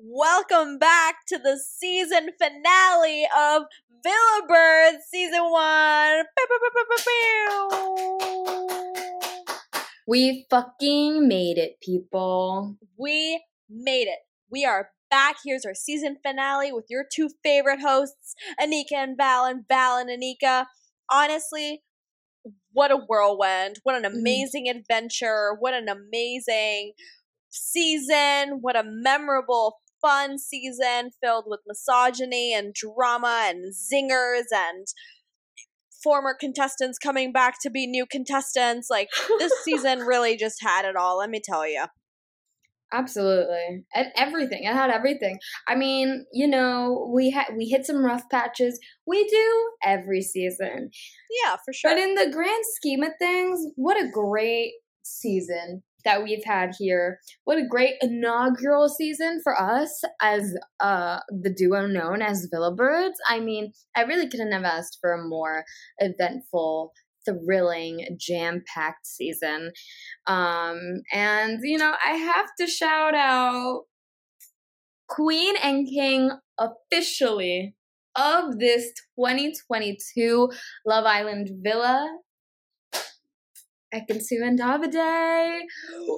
Welcome 0.00 0.78
back 0.78 1.26
to 1.26 1.38
the 1.38 1.58
season 1.58 2.28
finale 2.40 3.26
of 3.36 3.62
Villa 4.04 4.46
Birds 4.48 4.98
season 5.10 5.42
one. 5.50 6.24
We 10.06 10.46
fucking 10.48 11.26
made 11.26 11.58
it, 11.58 11.80
people. 11.82 12.76
We 12.96 13.42
made 13.68 14.06
it. 14.06 14.20
We 14.48 14.64
are 14.64 14.90
back. 15.10 15.38
Here's 15.44 15.66
our 15.66 15.74
season 15.74 16.18
finale 16.24 16.70
with 16.70 16.84
your 16.88 17.04
two 17.12 17.30
favorite 17.42 17.80
hosts, 17.80 18.36
Anika 18.60 18.92
and 18.92 19.16
Val, 19.16 19.46
and 19.46 19.64
Val 19.66 19.98
and 19.98 20.08
Anika. 20.08 20.66
Honestly, 21.10 21.82
what 22.70 22.92
a 22.92 22.96
whirlwind. 22.96 23.80
What 23.82 23.96
an 23.96 24.04
mm-hmm. 24.04 24.20
amazing 24.20 24.68
adventure. 24.68 25.56
What 25.58 25.74
an 25.74 25.88
amazing 25.88 26.92
season. 27.50 28.58
What 28.60 28.76
a 28.76 28.84
memorable, 28.84 29.80
fun 30.00 30.38
season 30.38 31.10
filled 31.22 31.44
with 31.46 31.60
misogyny 31.66 32.54
and 32.54 32.74
drama 32.74 33.46
and 33.48 33.72
zingers 33.72 34.44
and 34.52 34.86
former 36.02 36.34
contestants 36.38 36.98
coming 36.98 37.32
back 37.32 37.56
to 37.62 37.70
be 37.70 37.86
new 37.86 38.06
contestants. 38.06 38.88
Like, 38.90 39.08
this 39.38 39.52
season 39.64 40.00
really 40.00 40.36
just 40.36 40.62
had 40.62 40.84
it 40.84 40.96
all, 40.96 41.18
let 41.18 41.30
me 41.30 41.40
tell 41.44 41.68
you. 41.68 41.86
Absolutely. 42.92 43.84
And 43.94 44.06
everything. 44.16 44.64
It 44.64 44.72
had 44.72 44.90
everything. 44.90 45.38
I 45.66 45.74
mean, 45.74 46.24
you 46.32 46.48
know, 46.48 47.10
we 47.12 47.30
had 47.30 47.48
we 47.54 47.66
hit 47.66 47.84
some 47.84 48.02
rough 48.02 48.22
patches. 48.30 48.80
We 49.06 49.28
do 49.28 49.70
every 49.84 50.22
season. 50.22 50.90
Yeah, 51.44 51.56
for 51.64 51.72
sure. 51.74 51.90
But 51.90 51.98
in 51.98 52.14
the 52.14 52.30
grand 52.32 52.64
scheme 52.76 53.02
of 53.02 53.12
things, 53.18 53.66
what 53.76 54.00
a 54.00 54.10
great 54.10 54.72
season 55.02 55.82
that 56.04 56.22
we've 56.22 56.44
had 56.44 56.72
here. 56.78 57.18
What 57.44 57.58
a 57.58 57.66
great 57.66 57.94
inaugural 58.00 58.88
season 58.88 59.40
for 59.42 59.60
us 59.60 60.02
as 60.20 60.54
uh 60.80 61.20
the 61.28 61.52
duo 61.52 61.86
known 61.86 62.22
as 62.22 62.48
Villa 62.50 62.74
Birds. 62.74 63.18
I 63.28 63.40
mean, 63.40 63.72
I 63.96 64.02
really 64.02 64.28
couldn't 64.28 64.52
have 64.52 64.64
asked 64.64 64.98
for 65.00 65.12
a 65.12 65.28
more 65.28 65.64
eventful 65.98 66.92
thrilling, 67.28 68.16
jam 68.18 68.62
packed 68.66 69.06
season. 69.06 69.72
Um, 70.26 71.02
and, 71.12 71.60
you 71.62 71.78
know, 71.78 71.94
I 72.04 72.12
have 72.12 72.46
to 72.58 72.66
shout 72.66 73.14
out 73.14 73.82
Queen 75.08 75.54
and 75.62 75.86
King 75.86 76.32
officially 76.58 77.74
of 78.14 78.58
this 78.58 78.92
2022 79.18 80.50
Love 80.86 81.04
Island 81.04 81.50
Villa. 81.62 82.18
Ekin-Su 83.94 84.42
and 84.44 84.58
Davide. 84.58 85.60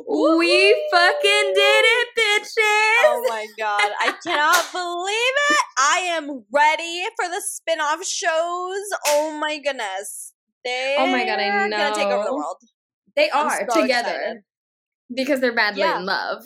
We 0.09 0.89
fucking 0.93 1.53
did 1.55 1.85
it, 1.87 2.09
bitches! 2.19 3.05
Oh 3.05 3.25
my 3.29 3.47
god, 3.59 3.91
I 4.01 4.13
cannot 4.27 4.67
believe 4.73 5.37
it! 5.51 5.65
I 5.79 5.99
am 6.17 6.45
ready 6.53 7.05
for 7.17 7.29
the 7.29 7.41
spin 7.45 7.81
off 7.81 8.05
shows. 8.05 8.83
Oh 9.09 9.39
my 9.41 9.59
goodness. 9.59 10.33
They 10.65 10.97
Oh 10.99 11.07
my 11.07 11.25
God, 11.25 11.39
I 11.39 11.69
gonna 11.71 11.95
take 11.95 12.07
over 12.09 12.25
the 12.25 12.35
world. 12.35 12.57
They 13.17 13.31
are 13.31 13.69
so 13.71 13.81
together 13.83 14.11
excited. 14.11 14.37
because 15.15 15.41
they're 15.41 15.53
madly 15.55 15.81
Yeah. 15.81 15.99
in 15.99 16.07
love. 16.07 16.43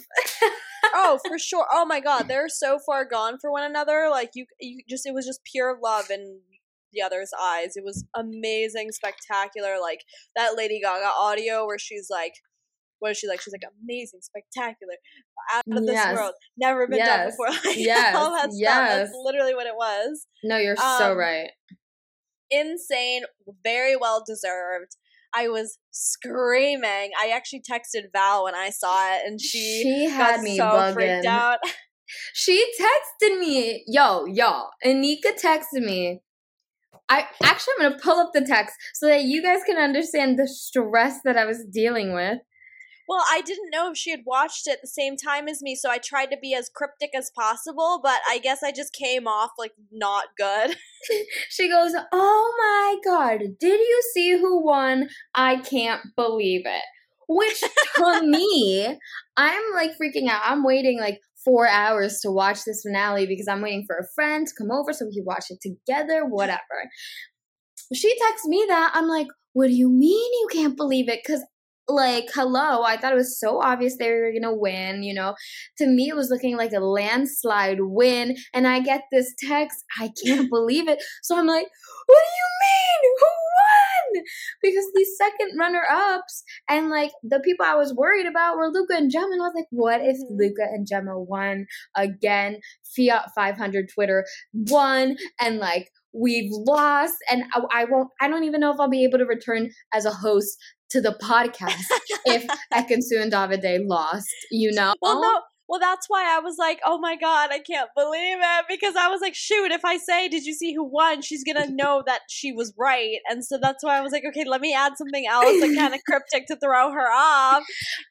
oh, 0.94 1.18
for 1.26 1.38
sure. 1.38 1.66
Oh 1.72 1.84
my 1.84 2.00
god, 2.00 2.28
they're 2.28 2.48
so 2.48 2.78
far 2.78 3.04
gone 3.04 3.38
for 3.40 3.50
one 3.50 3.64
another. 3.64 4.08
Like 4.10 4.30
you, 4.34 4.46
you 4.60 4.82
just 4.88 5.06
it 5.06 5.14
was 5.14 5.26
just 5.26 5.40
pure 5.50 5.78
love 5.82 6.10
in 6.10 6.40
the 6.94 7.02
other's 7.02 7.30
eyes. 7.40 7.72
It 7.76 7.84
was 7.84 8.04
amazing, 8.16 8.92
spectacular. 8.92 9.76
Like 9.80 10.00
that 10.36 10.56
Lady 10.56 10.80
Gaga 10.80 11.10
audio 11.18 11.66
where 11.66 11.78
she's 11.78 12.06
like, 12.10 12.32
what 13.00 13.10
is 13.10 13.18
she 13.18 13.28
like? 13.28 13.40
She's 13.42 13.52
like 13.52 13.68
amazing, 13.82 14.20
spectacular, 14.22 14.94
out 15.52 15.62
of 15.70 15.84
this 15.86 15.94
Yes. 15.94 16.14
world, 16.16 16.32
never 16.56 16.86
been 16.88 17.04
done 17.04 17.30
before. 17.30 17.48
Like, 17.64 17.76
Yes. 17.76 18.16
all 18.16 18.30
that 18.30 18.50
stuff. 18.50 18.52
Yes. 18.54 18.88
That's 19.08 19.12
literally 19.24 19.54
what 19.54 19.66
it 19.66 19.74
was. 19.76 20.26
No, 20.42 20.56
you're 20.56 20.76
so 20.76 21.12
Um, 21.12 21.18
right. 21.18 21.50
insane, 22.50 23.22
very 23.62 23.96
well 23.96 24.22
deserved. 24.26 24.96
I 25.34 25.48
was 25.48 25.78
screaming. 25.90 27.10
I 27.20 27.30
actually 27.34 27.62
texted 27.68 28.04
Val 28.12 28.44
when 28.44 28.54
I 28.54 28.70
saw 28.70 29.14
it, 29.16 29.22
and 29.26 29.40
she, 29.40 29.82
She 29.82 30.04
had 30.04 30.40
me 30.42 30.56
so 30.56 30.92
freaked 30.92 31.26
out. 31.26 31.58
She 32.34 32.62
texted 32.78 33.38
me, 33.40 33.82
yo, 33.88 34.26
y'all. 34.26 34.68
Anika 34.84 35.32
texted 35.42 35.82
me. 35.84 36.20
I 37.08 37.26
actually 37.42 37.74
I'm 37.78 37.90
gonna 37.90 38.02
pull 38.02 38.18
up 38.18 38.32
the 38.32 38.44
text 38.44 38.76
so 38.94 39.06
that 39.06 39.24
you 39.24 39.42
guys 39.42 39.60
can 39.66 39.76
understand 39.76 40.38
the 40.38 40.48
stress 40.48 41.20
that 41.24 41.36
I 41.36 41.44
was 41.44 41.64
dealing 41.64 42.14
with. 42.14 42.38
Well, 43.06 43.22
I 43.30 43.42
didn't 43.42 43.70
know 43.70 43.90
if 43.90 43.98
she 43.98 44.10
had 44.10 44.22
watched 44.24 44.66
it 44.66 44.78
the 44.80 44.88
same 44.88 45.16
time 45.18 45.46
as 45.46 45.60
me, 45.60 45.74
so 45.74 45.90
I 45.90 45.98
tried 45.98 46.30
to 46.30 46.38
be 46.40 46.54
as 46.54 46.70
cryptic 46.74 47.10
as 47.14 47.30
possible, 47.36 48.00
but 48.02 48.20
I 48.26 48.38
guess 48.38 48.62
I 48.62 48.72
just 48.72 48.94
came 48.94 49.28
off 49.28 49.50
like 49.58 49.72
not 49.92 50.24
good. 50.36 50.76
She 51.50 51.68
goes, 51.68 51.92
Oh 52.12 52.54
my 52.58 52.96
god, 53.04 53.40
did 53.60 53.78
you 53.78 54.02
see 54.14 54.38
who 54.38 54.64
won? 54.64 55.10
I 55.34 55.56
can't 55.56 56.00
believe 56.16 56.62
it. 56.64 56.82
Which 57.28 57.62
to 57.96 58.22
me, 58.26 58.98
I'm 59.36 59.62
like 59.74 59.90
freaking 59.98 60.28
out. 60.30 60.40
I'm 60.44 60.64
waiting 60.64 60.98
like 60.98 61.20
four 61.44 61.68
hours 61.68 62.20
to 62.20 62.30
watch 62.30 62.64
this 62.64 62.82
finale 62.82 63.26
because 63.26 63.48
I'm 63.48 63.62
waiting 63.62 63.84
for 63.86 63.96
a 63.96 64.06
friend 64.14 64.46
to 64.46 64.54
come 64.56 64.70
over 64.70 64.92
so 64.92 65.06
we 65.06 65.14
can 65.14 65.24
watch 65.24 65.46
it 65.50 65.60
together, 65.60 66.24
whatever. 66.24 66.60
She 67.92 68.16
texts 68.18 68.46
me 68.46 68.64
that. 68.68 68.92
I'm 68.94 69.08
like, 69.08 69.28
What 69.52 69.68
do 69.68 69.74
you 69.74 69.90
mean 69.90 70.32
you 70.32 70.48
can't 70.50 70.76
believe 70.76 71.08
it? 71.08 71.20
Because 71.24 71.42
like 71.88 72.26
hello 72.34 72.82
i 72.82 72.96
thought 72.96 73.12
it 73.12 73.16
was 73.16 73.38
so 73.38 73.60
obvious 73.60 73.96
they 73.98 74.10
were 74.10 74.32
gonna 74.32 74.54
win 74.54 75.02
you 75.02 75.12
know? 75.12 75.34
To 75.78 75.86
me 75.86 76.08
it 76.08 76.16
was 76.16 76.30
looking 76.30 76.56
like 76.56 76.72
a 76.72 76.80
landslide 76.80 77.78
win 77.80 78.36
and 78.54 78.66
i 78.66 78.80
get 78.80 79.02
this 79.12 79.34
text 79.38 79.84
i 80.00 80.10
can't 80.24 80.48
believe 80.56 80.88
it. 80.88 81.02
So 81.22 81.38
i'm 81.38 81.46
like 81.46 81.66
what 82.06 82.18
do 82.18 82.30
you 82.36 82.48
mean? 82.60 83.10
Who 83.20 83.26
won? 84.20 84.24
Because 84.62 84.84
the 84.92 85.06
second 85.18 85.58
runner 85.58 85.82
ups 85.90 86.42
and 86.68 86.90
like 86.90 87.10
the 87.22 87.40
people 87.40 87.66
i 87.66 87.74
was 87.74 87.94
worried 87.94 88.26
about 88.26 88.56
were 88.56 88.70
luca 88.70 88.94
and 88.94 89.10
gemma 89.10 89.28
and 89.32 89.42
i 89.42 89.46
was 89.46 89.54
like 89.54 89.66
what 89.70 90.00
if 90.00 90.16
Mhm. 90.16 90.38
luca 90.38 90.62
and 90.62 90.86
gemma 90.86 91.18
won 91.20 91.66
again? 91.96 92.60
Fiat 92.96 93.30
500 93.34 93.88
twitter 93.94 94.24
won 94.52 95.16
and 95.40 95.58
like 95.58 95.90
we've 96.12 96.50
lost 96.52 97.16
and 97.30 97.42
I, 97.54 97.60
I 97.72 97.84
won't 97.86 98.08
i 98.20 98.28
don't 98.28 98.44
even 98.44 98.60
know 98.60 98.72
if 98.72 98.78
i'll 98.78 98.88
be 98.88 99.04
able 99.04 99.18
to 99.18 99.24
return 99.26 99.70
as 99.92 100.04
a 100.04 100.12
host 100.12 100.56
to 100.94 101.00
the 101.00 101.16
podcast 101.22 101.84
if 102.24 102.46
Ekin-Su 102.72 103.20
and 103.20 103.32
Davide 103.32 103.86
lost, 103.86 104.28
you 104.50 104.72
know? 104.72 104.94
Well, 105.02 105.20
no. 105.20 105.40
Well, 105.66 105.80
that's 105.80 106.10
why 106.10 106.24
I 106.36 106.40
was 106.40 106.56
like, 106.58 106.78
"Oh 106.84 106.98
my 106.98 107.16
god, 107.16 107.48
I 107.50 107.58
can't 107.58 107.88
believe 107.96 108.36
it!" 108.38 108.64
Because 108.68 108.96
I 108.96 109.08
was 109.08 109.22
like, 109.22 109.34
"Shoot, 109.34 109.72
if 109.72 109.82
I 109.82 109.96
say, 109.96 110.28
did 110.28 110.44
you 110.44 110.52
see 110.52 110.74
who 110.74 110.84
won?' 110.84 111.22
She's 111.22 111.42
gonna 111.42 111.66
know 111.70 112.02
that 112.04 112.20
she 112.28 112.52
was 112.52 112.74
right." 112.78 113.16
And 113.30 113.42
so 113.42 113.56
that's 113.58 113.82
why 113.82 113.96
I 113.96 114.02
was 114.02 114.12
like, 114.12 114.24
"Okay, 114.28 114.44
let 114.46 114.60
me 114.60 114.74
add 114.74 114.92
something 114.98 115.26
else, 115.26 115.58
like 115.62 115.74
kind 115.74 115.94
of 115.94 116.00
cryptic 116.06 116.46
to 116.48 116.56
throw 116.56 116.92
her 116.92 117.10
off." 117.10 117.64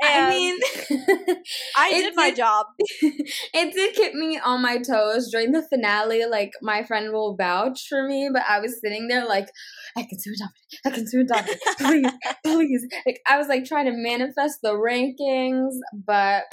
And 0.04 0.26
I 0.26 0.30
mean, 0.32 0.60
I 1.78 1.92
did 1.92 2.16
my 2.16 2.30
did- 2.32 2.38
job. 2.38 2.66
it 2.90 3.74
did 3.76 3.94
keep 3.94 4.16
me 4.16 4.40
on 4.44 4.64
my 4.64 4.80
toes 4.80 5.30
during 5.32 5.52
the 5.52 5.62
finale. 5.62 6.26
Like, 6.26 6.54
my 6.64 6.82
friend 6.82 7.14
will 7.14 7.36
vouch 7.36 7.86
for 7.88 8.08
me, 8.08 8.32
but 8.34 8.42
I 8.50 8.62
was 8.62 8.82
sitting 8.82 9.08
there 9.10 9.28
like, 9.28 9.50
Ekin-Su 9.98 10.32
and 10.32 10.40
Davide, 10.42 10.94
Ekin-Su 10.98 11.20
and 11.20 11.30
Davide, 11.30 11.60
please, 11.78 12.12
please. 12.46 12.88
Like, 13.06 13.22
I 13.28 13.38
was 13.38 13.48
like 13.48 13.66
trying 13.66 13.86
to 13.86 13.94
manifest 13.94 14.60
the 14.64 14.74
rankings, 14.74 15.74
but 16.06 16.44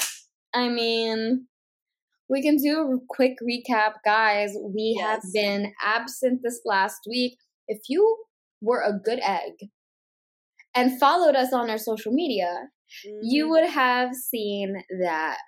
I 0.55 0.69
mean, 0.69 1.47
we 2.29 2.43
can 2.43 2.57
do 2.57 2.79
a 2.81 2.99
quick 3.09 3.39
recap, 3.43 3.95
guys. 4.05 4.55
We 4.63 4.99
have 5.03 5.21
been 5.33 5.73
absent 5.83 6.41
this 6.45 6.61
last 6.65 7.01
week. 7.09 7.37
If 7.69 7.79
you 7.89 8.17
were 8.61 8.83
a 8.83 8.93
good 8.93 9.21
egg 9.23 9.53
and 10.75 10.99
followed 11.01 11.35
us 11.35 11.53
on 11.53 11.71
our 11.71 11.79
social 11.79 12.13
media, 12.13 12.69
you 13.23 13.47
Mhm. 13.47 13.51
would 13.51 13.71
have 13.71 14.15
seen 14.15 14.83
that 15.03 15.39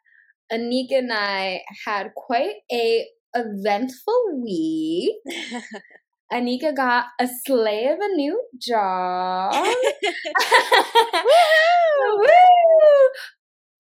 Anika 0.53 0.99
and 0.99 1.13
I 1.13 1.63
had 1.87 2.15
quite 2.15 2.57
a 2.73 3.07
eventful 3.35 4.41
week. 4.43 5.15
Anika 6.33 6.75
got 6.75 7.07
a 7.21 7.29
slay 7.45 7.87
of 7.87 7.99
a 8.01 8.09
new 8.15 8.43
job. 8.59 9.55
Woo! 12.17 12.27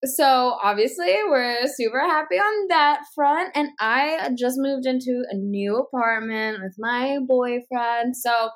So 0.04 0.58
obviously 0.62 1.14
we're 1.28 1.66
super 1.68 2.00
happy 2.00 2.34
on 2.34 2.68
that 2.68 3.02
front 3.14 3.50
and 3.54 3.68
I 3.80 4.30
just 4.36 4.56
moved 4.58 4.84
into 4.84 5.24
a 5.30 5.36
new 5.36 5.76
apartment 5.78 6.58
with 6.62 6.74
my 6.78 7.18
boyfriend. 7.26 8.16
So 8.16 8.50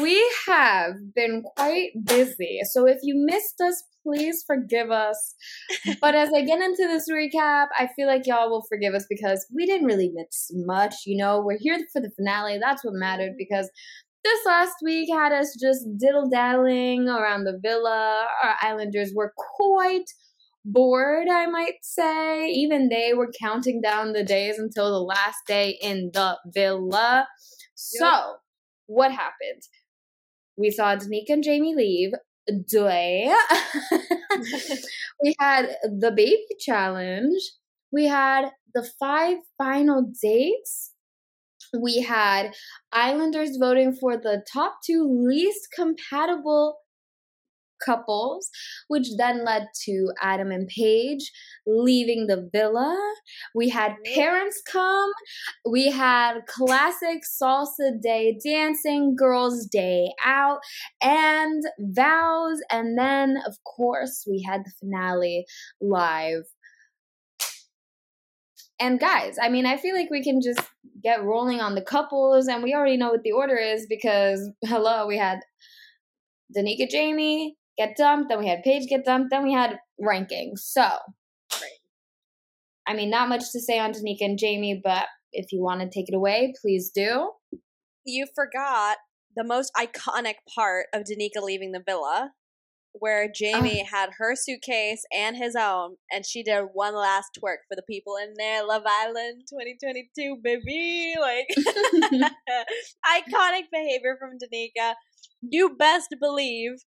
we 0.00 0.26
have 0.46 0.94
been 1.14 1.42
quite 1.56 1.90
busy. 2.02 2.60
So 2.70 2.86
if 2.86 2.98
you 3.02 3.14
missed 3.26 3.60
us, 3.60 3.82
please 4.04 4.44
forgive 4.46 4.90
us. 4.90 5.34
But 6.00 6.14
as 6.14 6.30
I 6.34 6.42
get 6.42 6.60
into 6.60 6.86
this 6.86 7.08
recap, 7.10 7.66
I 7.78 7.88
feel 7.96 8.06
like 8.06 8.26
y'all 8.26 8.50
will 8.50 8.64
forgive 8.68 8.94
us 8.94 9.06
because 9.08 9.46
we 9.54 9.66
didn't 9.66 9.86
really 9.86 10.10
miss 10.14 10.50
much. 10.54 10.94
You 11.06 11.16
know, 11.16 11.40
we're 11.40 11.58
here 11.58 11.78
for 11.92 12.00
the 12.00 12.10
finale. 12.16 12.58
That's 12.58 12.84
what 12.84 12.94
mattered 12.94 13.30
mm-hmm. 13.30 13.38
because 13.38 13.70
this 14.22 14.40
last 14.46 14.74
week 14.82 15.08
had 15.12 15.32
us 15.32 15.56
just 15.60 15.86
diddle 15.98 16.28
daddling 16.30 17.08
around 17.08 17.44
the 17.44 17.58
villa. 17.62 18.26
Our 18.42 18.54
islanders 18.62 19.12
were 19.14 19.32
quite 19.36 20.10
bored, 20.64 21.28
I 21.28 21.46
might 21.46 21.82
say. 21.82 22.48
Even 22.48 22.88
they 22.88 23.12
were 23.14 23.30
counting 23.40 23.80
down 23.82 24.12
the 24.12 24.24
days 24.24 24.58
until 24.58 24.90
the 24.90 25.04
last 25.04 25.38
day 25.46 25.78
in 25.80 26.10
the 26.12 26.38
villa. 26.46 27.28
So, 27.74 28.36
what 28.86 29.12
happened? 29.12 29.62
We 30.56 30.70
saw 30.70 30.96
Danica 30.96 31.30
and 31.30 31.44
Jamie 31.44 31.74
leave. 31.74 32.12
Day. 32.68 33.32
we 35.22 35.34
had 35.38 35.76
the 35.82 36.12
baby 36.14 36.44
challenge. 36.60 37.40
We 37.92 38.06
had 38.06 38.50
the 38.74 38.88
five 38.98 39.38
final 39.56 40.12
dates. 40.20 40.92
We 41.78 42.02
had 42.02 42.52
Islanders 42.92 43.56
voting 43.56 43.94
for 43.94 44.16
the 44.16 44.44
top 44.52 44.78
two 44.84 45.08
least 45.26 45.68
compatible 45.74 46.76
couples, 47.84 48.50
which 48.88 49.08
then 49.16 49.44
led 49.44 49.66
to 49.84 50.12
Adam 50.20 50.50
and 50.50 50.68
Paige 50.68 51.30
leaving 51.66 52.26
the 52.26 52.48
villa. 52.52 52.96
We 53.54 53.68
had 53.68 53.96
parents 54.14 54.60
come. 54.70 55.10
We 55.68 55.90
had 55.90 56.46
classic 56.46 57.22
salsa 57.40 58.00
day 58.02 58.38
dancing, 58.44 59.16
girls' 59.16 59.66
day 59.66 60.12
out, 60.24 60.58
and 61.02 61.62
vows. 61.78 62.58
And 62.70 62.98
then, 62.98 63.36
of 63.46 63.56
course, 63.64 64.24
we 64.28 64.42
had 64.42 64.62
the 64.64 64.72
finale 64.80 65.46
live. 65.80 66.44
And 68.80 68.98
guys, 68.98 69.36
I 69.40 69.48
mean, 69.48 69.66
I 69.66 69.76
feel 69.76 69.94
like 69.94 70.10
we 70.10 70.22
can 70.22 70.40
just 70.42 70.60
get 71.02 71.22
rolling 71.22 71.60
on 71.60 71.74
the 71.74 71.82
couples, 71.82 72.48
and 72.48 72.62
we 72.62 72.74
already 72.74 72.96
know 72.96 73.10
what 73.10 73.22
the 73.22 73.32
order 73.32 73.56
is 73.56 73.86
because, 73.88 74.50
hello, 74.64 75.06
we 75.06 75.16
had 75.16 75.40
Danica 76.56 76.88
Jamie, 76.90 77.56
get 77.76 77.96
dumped, 77.96 78.28
then 78.28 78.38
we 78.38 78.48
had 78.48 78.62
Paige 78.62 78.88
get 78.88 79.04
dumped, 79.04 79.30
then 79.30 79.44
we 79.44 79.52
had 79.52 79.78
rankings. 80.00 80.60
So, 80.60 80.82
right. 80.82 81.80
I 82.86 82.94
mean, 82.94 83.10
not 83.10 83.28
much 83.28 83.50
to 83.52 83.60
say 83.60 83.78
on 83.78 83.92
Danica 83.92 84.22
and 84.22 84.38
Jamie, 84.38 84.80
but 84.82 85.06
if 85.32 85.52
you 85.52 85.62
want 85.62 85.80
to 85.80 85.88
take 85.88 86.08
it 86.08 86.14
away, 86.14 86.54
please 86.60 86.90
do. 86.90 87.30
You 88.04 88.26
forgot 88.34 88.98
the 89.36 89.44
most 89.44 89.72
iconic 89.76 90.34
part 90.54 90.86
of 90.94 91.02
Danica 91.02 91.42
leaving 91.42 91.72
the 91.72 91.82
villa, 91.84 92.30
where 92.92 93.28
Jamie 93.28 93.84
oh. 93.84 93.96
had 93.96 94.10
her 94.18 94.36
suitcase 94.36 95.02
and 95.12 95.36
his 95.36 95.56
own, 95.56 95.96
and 96.12 96.24
she 96.24 96.42
did 96.42 96.66
one 96.72 96.94
last 96.94 97.38
twerk 97.38 97.66
for 97.68 97.74
the 97.74 97.82
people 97.88 98.16
in 98.22 98.34
there. 98.36 98.64
Love 98.64 98.84
Island 98.86 99.42
2022, 99.50 100.36
baby. 100.42 101.14
Like, 101.20 101.46
iconic 103.06 103.64
behavior 103.72 104.16
from 104.20 104.38
Danica. 104.38 104.94
You 105.42 105.74
best 105.76 106.14
believe 106.20 106.84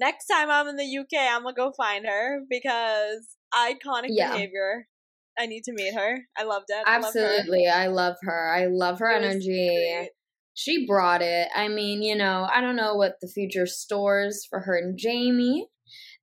next 0.00 0.26
time 0.26 0.50
I'm 0.50 0.66
in 0.68 0.76
the 0.76 0.98
UK, 0.98 1.20
I'm 1.30 1.42
gonna 1.42 1.54
go 1.54 1.72
find 1.76 2.06
her 2.06 2.40
because 2.48 3.36
iconic 3.54 4.08
yeah. 4.08 4.32
behavior. 4.32 4.86
I 5.38 5.46
need 5.46 5.62
to 5.64 5.72
meet 5.72 5.94
her. 5.94 6.18
I 6.36 6.44
loved 6.44 6.66
it. 6.68 6.82
Absolutely, 6.86 7.66
I 7.68 7.86
love 7.86 8.16
her. 8.22 8.52
I 8.52 8.66
love 8.66 8.98
her, 8.98 9.10
I 9.10 9.20
love 9.20 9.30
her 9.30 9.30
energy. 9.30 10.08
She 10.54 10.86
brought 10.86 11.22
it. 11.22 11.48
I 11.54 11.68
mean, 11.68 12.02
you 12.02 12.16
know, 12.16 12.46
I 12.52 12.60
don't 12.60 12.76
know 12.76 12.96
what 12.96 13.14
the 13.22 13.28
future 13.28 13.66
stores 13.66 14.44
for 14.48 14.60
her 14.60 14.76
and 14.76 14.98
Jamie. 14.98 15.68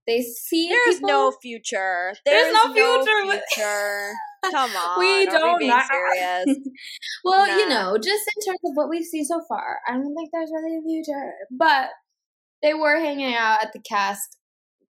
They 0.05 0.21
see 0.21 0.69
there's 0.69 0.95
people, 0.95 1.09
no 1.09 1.31
future. 1.41 2.13
There's, 2.25 2.53
there's 2.53 2.53
no 2.53 2.73
future. 2.73 3.25
No 3.25 3.31
future. 3.31 4.11
Come 4.51 4.71
on, 4.71 4.99
we 4.99 5.25
don't 5.25 5.59
be 5.59 5.69
serious. 5.69 6.57
well, 7.25 7.47
nah. 7.47 7.57
you 7.57 7.67
know, 7.67 7.97
just 7.97 8.23
in 8.35 8.45
terms 8.45 8.59
of 8.63 8.71
what 8.75 8.89
we've 8.89 9.05
seen 9.05 9.25
so 9.25 9.41
far, 9.49 9.79
I 9.87 9.93
don't 9.93 10.15
think 10.15 10.29
there's 10.31 10.51
really 10.53 10.77
a 10.77 10.81
future. 10.81 11.33
But 11.51 11.89
they 12.61 12.73
were 12.73 12.99
hanging 12.99 13.33
out 13.33 13.63
at 13.63 13.73
the 13.73 13.81
cast 13.81 14.37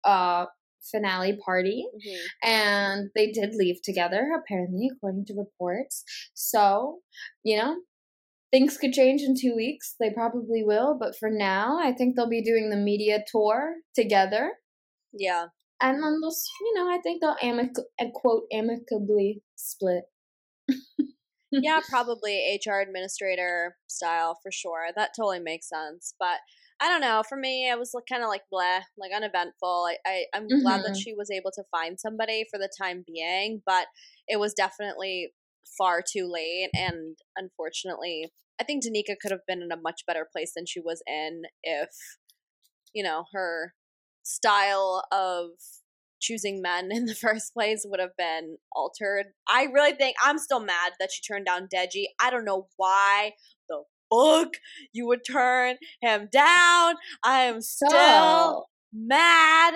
uh 0.03 0.45
finale 0.89 1.37
party 1.45 1.85
mm-hmm. 1.95 2.49
and 2.49 3.09
they 3.15 3.31
did 3.31 3.53
leave 3.55 3.81
together 3.83 4.29
apparently 4.37 4.89
according 4.91 5.25
to 5.25 5.33
reports. 5.33 6.03
So 6.33 6.99
you 7.43 7.57
know 7.57 7.77
things 8.51 8.77
could 8.77 8.93
change 8.93 9.21
in 9.21 9.35
two 9.39 9.55
weeks. 9.55 9.95
They 9.99 10.11
probably 10.11 10.63
will 10.63 10.97
but 10.99 11.15
for 11.17 11.29
now 11.29 11.77
i 11.81 11.91
think 11.91 12.15
they'll 12.15 12.29
be 12.29 12.43
doing 12.43 12.69
the 12.69 12.77
media 12.77 13.23
tour 13.31 13.75
together. 13.95 14.53
Yeah. 15.13 15.47
And 15.81 16.03
then 16.03 16.19
they'll 16.21 16.35
you 16.61 16.73
know 16.75 16.89
i 16.89 16.99
think 17.01 17.21
they'll 17.21 17.35
amic- 17.43 18.13
quote 18.13 18.43
amicably 18.51 19.41
split. 19.55 20.05
Yeah 21.51 21.79
probably 21.89 22.59
hr 22.65 22.79
administrator 22.81 23.77
style 23.87 24.39
for 24.41 24.51
sure. 24.51 24.87
That 24.95 25.11
totally 25.15 25.39
makes 25.39 25.69
sense 25.69 26.15
but 26.19 26.39
I 26.81 26.87
don't 26.87 27.01
know. 27.01 27.21
For 27.27 27.37
me, 27.37 27.69
it 27.69 27.77
was 27.77 27.95
kind 28.09 28.23
of 28.23 28.29
like 28.29 28.41
blah, 28.51 28.79
like 28.97 29.11
uneventful. 29.15 29.87
I, 29.87 29.97
I 30.05 30.25
I'm 30.33 30.43
mm-hmm. 30.43 30.61
glad 30.61 30.79
that 30.79 30.93
mm-hmm. 30.93 30.99
she 30.99 31.13
was 31.13 31.29
able 31.29 31.51
to 31.51 31.63
find 31.69 31.99
somebody 31.99 32.45
for 32.51 32.57
the 32.57 32.69
time 32.81 33.03
being, 33.05 33.61
but 33.65 33.85
it 34.27 34.39
was 34.39 34.55
definitely 34.55 35.31
far 35.77 36.01
too 36.01 36.27
late. 36.31 36.69
And 36.73 37.17
unfortunately, 37.37 38.31
I 38.59 38.63
think 38.63 38.83
Danica 38.83 39.15
could 39.21 39.31
have 39.31 39.45
been 39.47 39.61
in 39.61 39.71
a 39.71 39.79
much 39.79 40.01
better 40.07 40.27
place 40.31 40.53
than 40.55 40.65
she 40.65 40.79
was 40.79 41.03
in 41.07 41.43
if, 41.63 41.89
you 42.93 43.03
know, 43.03 43.25
her 43.33 43.73
style 44.23 45.03
of 45.11 45.49
choosing 46.19 46.61
men 46.61 46.91
in 46.91 47.05
the 47.05 47.15
first 47.15 47.53
place 47.53 47.85
would 47.85 47.99
have 47.99 48.15
been 48.17 48.57
altered. 48.75 49.27
I 49.47 49.63
really 49.63 49.93
think 49.93 50.15
I'm 50.23 50.37
still 50.37 50.59
mad 50.59 50.93
that 50.99 51.11
she 51.11 51.21
turned 51.21 51.45
down 51.45 51.67
Deji. 51.73 52.05
I 52.19 52.29
don't 52.31 52.45
know 52.45 52.67
why 52.77 53.33
the 53.69 53.83
fuck 54.11 54.53
you 54.93 55.07
would 55.07 55.21
turn 55.29 55.77
him 56.01 56.29
down. 56.31 56.95
I 57.23 57.41
am 57.41 57.61
still 57.61 57.89
so, 57.89 58.63
mad. 58.93 59.75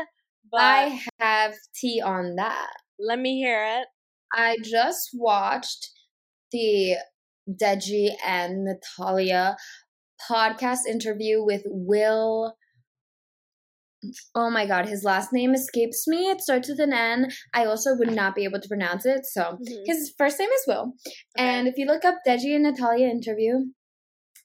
But 0.52 0.62
I 0.62 1.02
have 1.20 1.54
tea 1.76 2.02
on 2.02 2.36
that. 2.36 2.72
Let 3.00 3.20
me 3.20 3.38
hear 3.38 3.66
it. 3.80 3.88
I 4.34 4.58
just 4.64 5.10
watched 5.14 5.90
the 6.52 6.96
Deji 7.50 8.12
and 8.26 8.66
Natalia 8.66 9.58
podcast 10.30 10.86
interview 10.90 11.44
with 11.44 11.64
Will. 11.66 12.56
Oh 14.36 14.50
my 14.52 14.66
god, 14.68 14.88
his 14.88 15.04
last 15.04 15.34
name 15.34 15.54
escapes 15.54 16.08
me. 16.08 16.30
It 16.30 16.42
starts 16.42 16.70
with 16.70 16.80
an 16.80 16.94
N. 16.94 17.32
I 17.54 17.66
also 17.66 17.96
would 17.96 18.12
not 18.12 18.36
be 18.36 18.44
able 18.44 18.60
to 18.60 18.68
pronounce 18.68 19.06
it. 19.06 19.26
So 19.26 19.42
mm-hmm. 19.42 19.84
his 19.86 20.14
first 20.18 20.40
name 20.40 20.50
is 20.50 20.64
Will. 20.68 20.94
Okay. 21.08 21.16
And 21.38 21.68
if 21.68 21.76
you 21.78 21.86
look 21.86 22.06
up 22.06 22.20
Deji 22.28 22.56
and 22.56 22.64
Natalia 22.64 23.08
interview, 23.08 23.66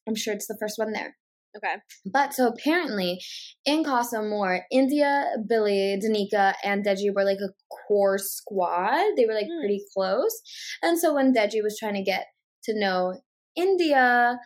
I'm 0.09 0.15
sure 0.15 0.35
it's 0.35 0.47
the 0.47 0.57
first 0.61 0.79
one 0.79 0.93
there. 0.93 1.17
Okay. 1.57 1.77
But 2.07 2.33
so 2.33 2.47
apparently 2.47 3.21
in 3.65 3.83
Casa 3.83 4.19
Amor, 4.19 4.67
Indiyah, 4.73 5.49
Billy, 5.49 5.99
Danica, 6.01 6.55
and 6.65 6.85
Deji 6.85 7.13
were 7.13 7.25
like 7.25 7.39
a 7.39 7.53
core 7.89 8.19
squad. 8.19 9.17
They 9.17 9.27
were 9.27 9.35
like 9.35 9.47
mm. 9.47 9.59
pretty 9.59 9.83
close. 9.93 10.41
And 10.83 10.99
so 10.99 11.15
when 11.15 11.35
Deji 11.35 11.63
was 11.63 11.77
trying 11.79 11.95
to 11.95 12.03
get 12.03 12.27
to 12.65 12.79
know 12.79 13.21
Indiyah, 13.59 14.37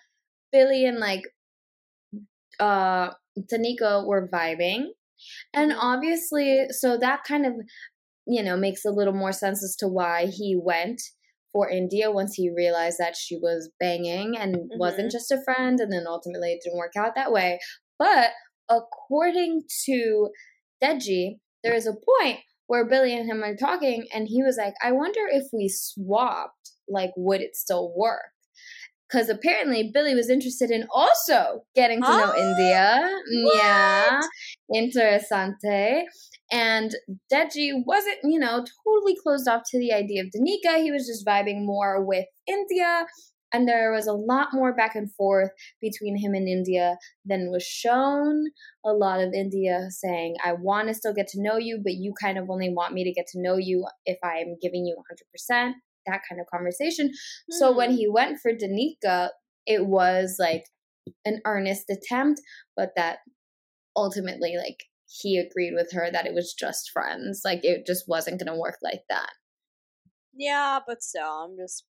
Billy 0.50 0.86
and 0.86 0.98
like 0.98 1.22
uh 2.58 3.10
Danica 3.38 4.06
were 4.06 4.28
vibing. 4.32 4.86
And 5.52 5.72
mm-hmm. 5.72 5.80
obviously, 5.80 6.66
so 6.70 6.96
that 6.98 7.24
kind 7.24 7.46
of, 7.46 7.52
you 8.26 8.42
know, 8.42 8.56
makes 8.56 8.84
a 8.84 8.90
little 8.90 9.12
more 9.12 9.32
sense 9.32 9.62
as 9.62 9.76
to 9.76 9.88
why 9.88 10.26
he 10.26 10.58
went 10.60 11.02
for 11.54 11.70
Indiyah 11.70 12.12
once 12.12 12.34
he 12.34 12.50
realized 12.50 12.98
that 12.98 13.16
she 13.16 13.36
was 13.36 13.70
banging 13.78 14.36
and 14.36 14.56
mm-hmm. 14.56 14.78
wasn't 14.78 15.12
just 15.12 15.30
a 15.30 15.42
friend, 15.44 15.80
and 15.80 15.90
then 15.90 16.04
ultimately 16.06 16.52
it 16.52 16.60
didn't 16.62 16.76
work 16.76 16.92
out 16.98 17.14
that 17.14 17.32
way. 17.32 17.60
But 17.98 18.30
according 18.68 19.62
to 19.86 20.28
Deji, 20.82 21.38
there 21.62 21.74
is 21.74 21.86
a 21.86 21.92
point 21.92 22.40
where 22.66 22.86
Billy 22.86 23.16
and 23.16 23.30
him 23.30 23.42
are 23.44 23.56
talking, 23.56 24.06
and 24.12 24.26
he 24.28 24.42
was 24.42 24.56
like, 24.58 24.74
I 24.82 24.92
wonder 24.92 25.20
if 25.30 25.44
we 25.52 25.70
swapped, 25.72 26.72
like, 26.88 27.10
would 27.16 27.40
it 27.40 27.54
still 27.54 27.94
work? 27.96 28.33
Because 29.14 29.28
apparently 29.28 29.92
Billy 29.94 30.12
was 30.16 30.28
interested 30.28 30.72
in 30.72 30.88
also 30.92 31.62
getting 31.76 32.02
to 32.02 32.08
know 32.08 32.32
Indiyah. 32.36 32.98
Oh, 33.00 33.22
mm, 33.32 33.44
what? 33.44 33.56
Yeah. 33.56 34.20
Interessante. 34.74 36.02
And 36.50 36.96
Deji 37.32 37.84
wasn't, 37.86 38.18
you 38.24 38.40
know, 38.40 38.64
totally 38.84 39.14
closed 39.22 39.46
off 39.46 39.62
to 39.70 39.78
the 39.78 39.92
idea 39.92 40.24
of 40.24 40.30
Danica. 40.30 40.82
He 40.82 40.90
was 40.90 41.06
just 41.06 41.24
vibing 41.24 41.64
more 41.64 42.04
with 42.04 42.26
Indiyah. 42.50 43.04
And 43.52 43.68
there 43.68 43.92
was 43.92 44.08
a 44.08 44.12
lot 44.12 44.48
more 44.52 44.74
back 44.74 44.96
and 44.96 45.14
forth 45.14 45.50
between 45.80 46.18
him 46.18 46.34
and 46.34 46.48
Indiyah 46.48 46.96
than 47.24 47.52
was 47.52 47.62
shown. 47.62 48.46
A 48.84 48.90
lot 48.90 49.20
of 49.20 49.32
Indiyah 49.32 49.90
saying, 49.90 50.34
I 50.44 50.54
want 50.54 50.88
to 50.88 50.94
still 50.94 51.14
get 51.14 51.28
to 51.28 51.40
know 51.40 51.56
you, 51.56 51.80
but 51.80 51.92
you 51.92 52.14
kind 52.20 52.36
of 52.36 52.50
only 52.50 52.68
want 52.74 52.94
me 52.94 53.04
to 53.04 53.12
get 53.12 53.28
to 53.28 53.40
know 53.40 53.58
you 53.58 53.86
if 54.06 54.18
I'm 54.24 54.56
giving 54.60 54.84
you 54.84 54.96
100%. 55.52 55.74
That 56.06 56.22
kind 56.28 56.40
of 56.40 56.46
conversation. 56.46 57.08
Hmm. 57.08 57.56
So 57.58 57.76
when 57.76 57.90
hmm. 57.90 57.96
he 57.96 58.08
went 58.08 58.38
for 58.40 58.52
Danica, 58.52 59.30
it 59.66 59.86
was 59.86 60.36
like 60.38 60.64
an 61.24 61.40
earnest 61.44 61.84
attempt, 61.90 62.40
but 62.76 62.90
that 62.96 63.18
ultimately, 63.96 64.56
like, 64.56 64.84
he 65.06 65.38
agreed 65.38 65.74
with 65.74 65.92
her 65.92 66.10
that 66.10 66.26
it 66.26 66.34
was 66.34 66.54
just 66.58 66.90
friends. 66.90 67.42
Like 67.44 67.64
it 67.64 67.86
just 67.86 68.04
wasn't 68.08 68.40
going 68.40 68.52
to 68.52 68.58
work 68.58 68.78
like 68.82 69.02
that. 69.08 69.30
Yeah, 70.36 70.80
but 70.86 71.02
still, 71.02 71.22
I'm 71.22 71.56
just 71.56 71.84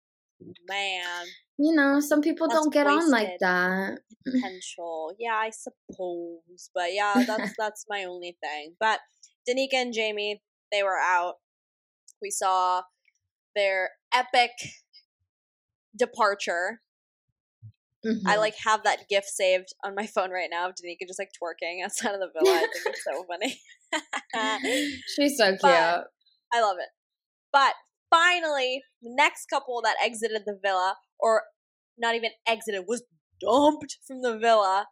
man. 0.67 1.25
You 1.57 1.75
know, 1.75 1.99
some 1.99 2.21
people 2.21 2.47
don't 2.47 2.73
get 2.73 2.87
on 2.87 3.11
like 3.11 3.37
that. 3.39 3.99
Potential, 4.25 5.13
yeah, 5.19 5.35
I 5.35 5.51
suppose, 5.51 6.71
but 6.73 6.93
yeah, 6.93 7.23
that's 7.25 7.53
that's 7.59 7.85
my 7.87 8.03
only 8.05 8.37
thing. 8.41 8.75
But 8.79 8.99
Danica 9.47 9.75
and 9.75 9.93
Jamie, 9.93 10.41
they 10.71 10.81
were 10.81 10.97
out. 10.97 11.35
We 12.21 12.31
saw 12.31 12.81
their 13.55 13.91
epic 14.13 14.51
departure. 15.95 16.81
Mhm. 18.05 18.21
I 18.25 18.37
like 18.37 18.55
have 18.65 18.83
that 18.83 19.07
gif 19.09 19.25
saved 19.25 19.73
on 19.83 19.93
my 19.93 20.07
phone 20.07 20.31
right 20.31 20.49
now 20.51 20.67
of 20.67 20.73
Danica 20.75 21.05
just 21.07 21.19
like 21.19 21.29
twerking 21.41 21.83
outside 21.83 22.13
of 22.15 22.19
the 22.19 22.29
villa. 22.33 22.55
I 22.55 22.59
think 22.61 22.85
it's 22.87 23.03
so 23.03 23.23
funny. 24.63 25.01
She's 25.15 25.37
so 25.37 25.49
cute. 25.51 25.61
But- 25.61 26.07
I 26.53 26.61
love 26.61 26.77
it. 26.79 26.89
But 27.53 27.75
finally, 28.09 28.83
the 29.01 29.13
next 29.13 29.45
couple 29.47 29.81
that 29.83 29.95
exited 30.03 30.43
the 30.45 30.57
villa, 30.61 30.95
or 31.19 31.43
not 31.97 32.15
even 32.15 32.31
exited, 32.47 32.85
was 32.87 33.03
dumped 33.39 33.97
from 34.05 34.21
the 34.21 34.37
villa. 34.37 34.87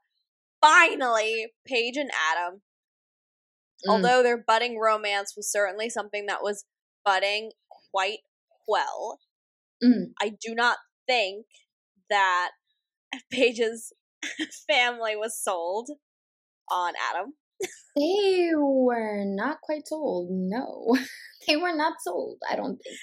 Finally, 0.61 1.47
Paige 1.65 1.97
and 1.97 2.11
Adam. 2.31 2.61
Mm. 3.85 3.89
Although 3.91 4.23
their 4.23 4.37
budding 4.37 4.77
romance 4.79 5.33
was 5.35 5.51
certainly 5.51 5.89
something 5.89 6.25
that 6.27 6.43
was 6.43 6.65
budding 7.03 7.51
quite 7.91 8.19
well, 8.69 9.19
Mm. 9.83 10.11
I 10.21 10.29
do 10.45 10.53
not 10.53 10.77
think 11.07 11.45
that 12.09 12.49
Paige's 13.31 13.93
family 14.69 15.15
was 15.15 15.41
sold 15.41 15.89
on 16.69 16.93
Adam. 17.09 17.33
They 17.95 18.49
were 18.55 19.23
not 19.25 19.61
quite 19.61 19.87
sold. 19.87 20.27
No, 20.31 20.97
they 21.47 21.55
were 21.55 21.75
not 21.75 21.93
sold. 22.01 22.37
I 22.49 22.55
don't 22.57 22.77
think. 22.77 22.97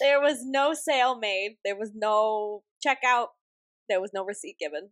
There 0.00 0.20
was 0.20 0.44
no 0.44 0.74
sale 0.74 1.18
made. 1.18 1.56
There 1.64 1.76
was 1.78 1.92
no 1.94 2.62
checkout. 2.86 3.28
There 3.88 4.00
was 4.00 4.10
no 4.12 4.24
receipt 4.24 4.56
given. 4.58 4.90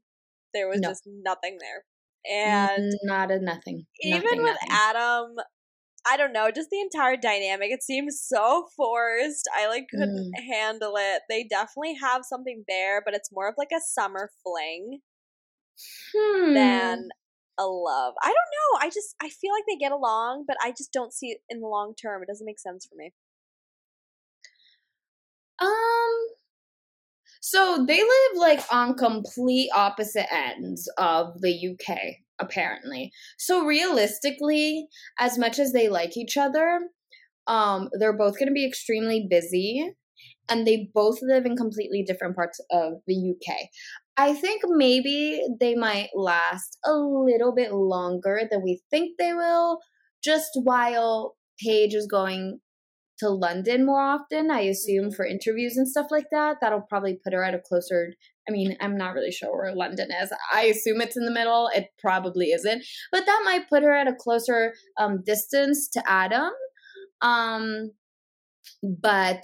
There 0.55 0.69
was 0.69 0.81
No. 0.81 0.89
just 0.91 1.03
nothing 1.07 1.59
there. 1.61 1.85
And 2.33 2.93
not 3.03 3.31
a 3.31 3.39
nothing. 3.41 3.87
even 4.01 4.23
Nothing, 4.23 4.43
with 4.43 4.57
nothing. 4.69 4.69
Adam, 4.71 5.35
I 6.07 6.17
don't 6.17 6.33
know, 6.33 6.51
just 6.51 6.71
the 6.71 6.81
entire 6.81 7.17
dynamic, 7.17 7.71
it 7.71 7.83
seems 7.83 8.21
so 8.23 8.69
forced. 8.77 9.49
I 9.57 9.69
like 9.69 9.87
couldn't 9.99 10.27
Mm. 10.27 10.45
handle 10.49 10.95
it. 10.99 11.23
They 11.29 11.45
definitely 11.45 11.95
have 11.95 12.25
something 12.25 12.65
there, 12.69 13.03
but 13.05 13.15
it's 13.15 13.33
more 13.33 13.49
of 13.49 13.55
like 13.59 13.71
a 13.75 13.81
summer 13.81 14.31
fling 14.43 15.01
Hmm. 16.13 16.55
than 16.55 17.09
a 17.59 17.67
love. 17.67 18.15
I 18.23 18.27
don't 18.27 18.35
know. 18.35 18.87
I 18.87 18.91
just 18.91 19.15
I 19.23 19.29
feel 19.29 19.53
like 19.53 19.65
they 19.69 19.77
get 19.77 19.93
along, 19.93 20.45
but 20.47 20.57
I 20.63 20.71
just 20.73 20.93
don't 20.93 21.13
see 21.13 21.29
it 21.31 21.39
in 21.49 21.61
the 21.61 21.69
long 21.69 21.95
term. 21.95 22.23
It 22.23 22.27
doesn't 22.27 22.47
make 22.47 22.59
sense 22.59 22.87
for 22.87 22.97
me. 22.97 23.13
Um. 25.59 26.35
So 27.41 27.85
they 27.87 28.03
live 28.03 28.37
like 28.37 28.61
on 28.73 28.97
complete 28.97 29.71
opposite 29.73 30.33
ends 30.33 30.91
of 30.99 31.41
the 31.41 31.53
UK, 31.53 32.24
apparently. 32.41 33.13
So 33.39 33.65
realistically, 33.65 34.87
as 35.19 35.39
much 35.39 35.59
as 35.59 35.73
they 35.73 35.89
like 35.89 36.17
each 36.17 36.37
other, 36.37 36.81
um, 37.47 37.91
they're 37.99 38.17
both 38.17 38.39
going 38.39 38.49
to 38.49 38.55
be 38.55 38.67
extremely 38.67 39.27
busy, 39.29 39.93
and 40.49 40.67
they 40.67 40.89
both 40.95 41.19
live 41.23 41.47
in 41.47 41.57
completely 41.57 42.03
different 42.07 42.37
parts 42.37 42.61
of 42.71 42.95
the 43.07 43.35
UK. 43.35 43.57
I 44.17 44.35
think 44.35 44.63
maybe 44.67 45.43
they 45.61 45.75
might 45.75 46.11
last 46.15 46.79
a 46.85 46.93
little 46.93 47.55
bit 47.55 47.73
longer 47.73 48.43
than 48.51 48.63
we 48.63 48.81
think 48.91 49.17
they 49.19 49.33
will, 49.33 49.81
just 50.23 50.51
while 50.63 51.37
Paige 51.61 51.95
is 51.95 52.07
going 52.07 52.61
to 53.19 53.29
London 53.29 53.87
more 53.87 54.01
often, 54.01 54.51
I 54.51 54.61
assume, 54.61 55.13
for 55.13 55.25
interviews 55.27 55.77
and 55.77 55.89
stuff 55.89 56.07
like 56.11 56.27
that. 56.33 56.57
That'll 56.61 56.87
probably 56.89 57.19
put 57.23 57.33
her 57.33 57.45
at 57.45 57.55
a 57.55 57.59
closer. 57.59 58.15
I 58.49 58.53
mean, 58.53 58.77
I'm 58.81 58.97
not 58.97 59.15
really 59.15 59.33
sure 59.33 59.57
where 59.57 59.75
London 59.75 60.09
is. 60.23 60.33
I 60.53 60.65
assume 60.65 61.01
it's 61.01 61.17
in 61.17 61.25
the 61.25 61.31
middle. 61.31 61.71
It 61.75 61.89
probably 61.99 62.51
isn't, 62.51 62.85
but 63.11 63.25
that 63.27 63.43
might 63.45 63.69
put 63.69 63.83
her 63.83 63.95
at 63.95 64.09
a 64.09 64.15
closer 64.15 64.75
um, 64.99 65.23
distance 65.25 65.89
to 65.95 66.03
Adam. 66.07 66.51
Um, 67.23 67.93
but 68.83 69.43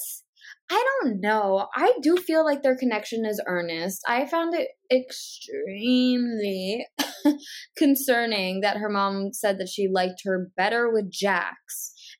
I 0.71 0.85
don't 1.03 1.21
know. 1.21 1.67
I 1.75 1.95
do 2.01 2.17
feel 2.17 2.45
like 2.45 2.63
their 2.63 2.77
connection 2.77 3.25
is 3.27 3.43
earnest. 3.47 4.03
I 4.07 4.27
found 4.27 4.55
it 4.55 4.69
extremely 4.93 6.87
concerning 7.77 8.61
that 8.61 8.77
her 8.77 8.89
mom 8.89 9.33
said 9.33 9.59
that 9.59 9.69
she 9.69 9.89
liked 9.89 10.23
her 10.25 10.51
better 10.57 10.91
with 10.91 11.13
Jacques 11.13 11.57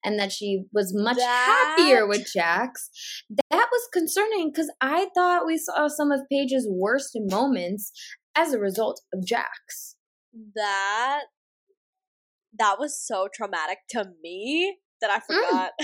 and 0.05 0.19
that 0.19 0.33
she 0.33 0.65
was 0.73 0.93
much 0.95 1.17
That- 1.17 1.75
happier 1.79 2.07
with 2.07 2.27
Jacques. 2.29 2.79
That 3.51 3.69
was 3.71 3.89
concerning 3.93 4.51
because 4.51 4.71
I 4.81 5.09
thought 5.15 5.47
we 5.47 5.59
saw 5.59 5.89
some 5.89 6.11
of 6.11 6.21
Paige's 6.31 6.67
worst 6.69 7.11
moments 7.15 7.93
as 8.35 8.53
a 8.53 8.59
result 8.59 9.01
of 9.13 9.25
Jacques. 9.27 9.49
That 10.55 11.23
that 12.59 12.79
was 12.79 12.99
so 13.01 13.29
traumatic 13.33 13.79
to 13.91 14.05
me 14.23 14.79
that 15.01 15.11
I 15.11 15.19
Mm. 15.21 15.27
forgot. 15.27 15.73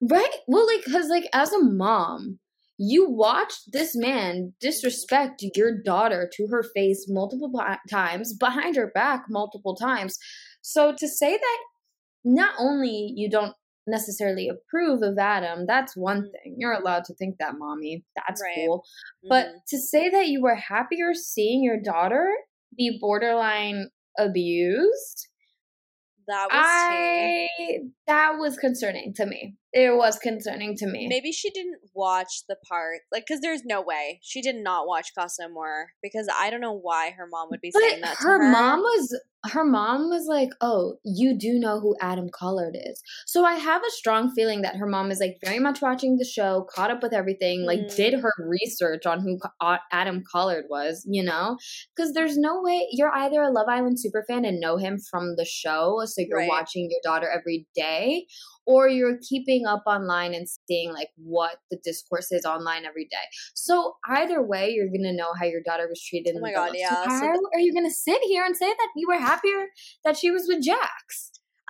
Right? 0.00 0.30
Well, 0.46 0.66
like, 0.66 0.84
because, 0.84 1.08
like, 1.08 1.28
as 1.32 1.52
a 1.52 1.58
mom, 1.62 2.38
you 2.76 3.08
watched 3.08 3.72
this 3.72 3.94
man 3.96 4.52
disrespect 4.60 5.44
your 5.54 5.80
daughter 5.80 6.28
to 6.34 6.46
her 6.48 6.62
face 6.74 7.06
multiple 7.08 7.50
times, 7.88 8.34
behind 8.36 8.76
her 8.76 8.90
back 8.94 9.24
multiple 9.30 9.74
times. 9.76 10.18
So 10.60 10.92
to 10.98 11.08
say 11.08 11.36
that 11.36 11.58
not 12.24 12.54
only 12.58 13.12
you 13.16 13.28
don't 13.30 13.54
necessarily 13.86 14.48
approve 14.48 15.02
of 15.02 15.18
Adam, 15.18 15.66
that's 15.66 15.96
one 15.96 16.30
thing. 16.32 16.56
You're 16.58 16.72
allowed 16.72 17.04
to 17.04 17.14
think 17.14 17.36
that, 17.38 17.58
mommy. 17.58 18.04
That's 18.16 18.42
Right. 18.42 18.54
cool. 18.56 18.84
But 19.28 19.48
Mhm. 19.48 19.60
to 19.68 19.78
say 19.78 20.08
that 20.10 20.28
you 20.28 20.40
were 20.42 20.54
happier 20.54 21.12
seeing 21.14 21.62
your 21.62 21.80
daughter 21.80 22.26
be 22.76 22.98
borderline 23.00 23.90
abused, 24.18 25.28
that 26.26 26.46
was. 26.46 26.50
I 26.50 27.48
that 28.06 28.38
was 28.38 28.56
concerning 28.58 29.12
to 29.14 29.26
me. 29.26 29.56
It 29.76 29.96
was 29.96 30.20
concerning 30.20 30.76
to 30.76 30.86
me. 30.86 31.08
Maybe 31.08 31.32
she 31.32 31.50
didn't 31.50 31.80
watch 31.94 32.44
the 32.48 32.54
part, 32.68 33.00
like, 33.10 33.24
because 33.26 33.40
there's 33.40 33.64
no 33.64 33.82
way 33.82 34.20
she 34.22 34.40
did 34.40 34.54
not 34.54 34.86
watch 34.86 35.08
Casa 35.18 35.42
Amor 35.46 35.88
because 36.00 36.28
I 36.32 36.48
don't 36.48 36.60
know 36.60 36.78
why 36.80 37.10
her 37.10 37.26
mom 37.28 37.48
would 37.50 37.60
be 37.60 37.72
saying 37.72 38.00
that. 38.02 38.16
her, 38.20 38.38
to 38.38 38.44
her 38.44 38.50
mom 38.52 38.80
was 38.80 39.20
her 39.46 39.64
mom 39.64 40.08
was 40.08 40.26
like, 40.26 40.48
"Oh, 40.62 40.94
you 41.04 41.36
do 41.36 41.58
know 41.58 41.78
who 41.80 41.96
Adam 42.00 42.30
Collard 42.32 42.76
is." 42.82 43.02
So 43.26 43.44
I 43.44 43.54
have 43.56 43.82
a 43.84 43.90
strong 43.90 44.30
feeling 44.34 44.62
that 44.62 44.76
her 44.76 44.86
mom 44.86 45.10
is 45.10 45.20
like 45.20 45.36
very 45.44 45.58
much 45.58 45.82
watching 45.82 46.16
the 46.16 46.24
show, 46.24 46.66
caught 46.70 46.90
up 46.90 47.02
with 47.02 47.12
everything, 47.12 47.66
like 47.66 47.80
Mhm. 47.80 47.96
did 47.96 48.14
her 48.14 48.32
research 48.38 49.04
on 49.06 49.20
who 49.20 49.38
uh, 49.60 49.78
Adam 49.92 50.22
Collard 50.32 50.64
was, 50.70 51.04
you 51.10 51.22
know? 51.22 51.58
Cuz 51.96 52.12
there's 52.14 52.38
no 52.38 52.62
way 52.62 52.86
you're 52.92 53.14
either 53.14 53.42
a 53.42 53.50
Love 53.50 53.68
Island 53.68 54.00
super 54.00 54.24
fan 54.26 54.44
and 54.46 54.60
know 54.60 54.76
him 54.78 54.98
from 55.10 55.34
the 55.36 55.44
show, 55.44 56.00
so 56.06 56.22
you're 56.22 56.38
Right. 56.38 56.48
watching 56.48 56.88
your 56.90 57.00
daughter 57.02 57.28
every 57.28 57.66
day, 57.74 58.26
or 58.66 58.88
you're 58.88 59.18
keeping 59.28 59.66
up 59.66 59.82
online 59.86 60.34
and 60.34 60.46
seeing 60.68 60.92
like 60.92 61.10
what 61.16 61.58
the 61.70 61.78
discourse 61.84 62.32
is 62.32 62.44
online 62.44 62.84
every 62.84 63.04
day. 63.04 63.26
So 63.54 63.96
either 64.08 64.42
way, 64.42 64.70
you're 64.70 64.88
gonna 64.88 65.12
know 65.12 65.32
how 65.38 65.44
your 65.46 65.62
daughter 65.62 65.86
was 65.88 66.02
treated. 66.02 66.34
Oh 66.34 66.36
in 66.38 66.42
my 66.42 66.50
the 66.50 66.54
God, 66.54 66.70
yeah. 66.74 66.88
So 66.88 67.02
So 67.04 67.10
how 67.10 67.32
th- 67.32 67.40
are 67.52 67.60
you 67.60 67.74
gonna 67.74 67.90
sit 67.90 68.22
here 68.24 68.44
and 68.44 68.56
say 68.56 68.68
that 68.68 68.88
you 68.96 69.06
were 69.08 69.18
happier 69.18 69.66
that 70.04 70.16
she 70.16 70.30
was 70.30 70.46
with 70.48 70.64
Jacques? 70.64 71.14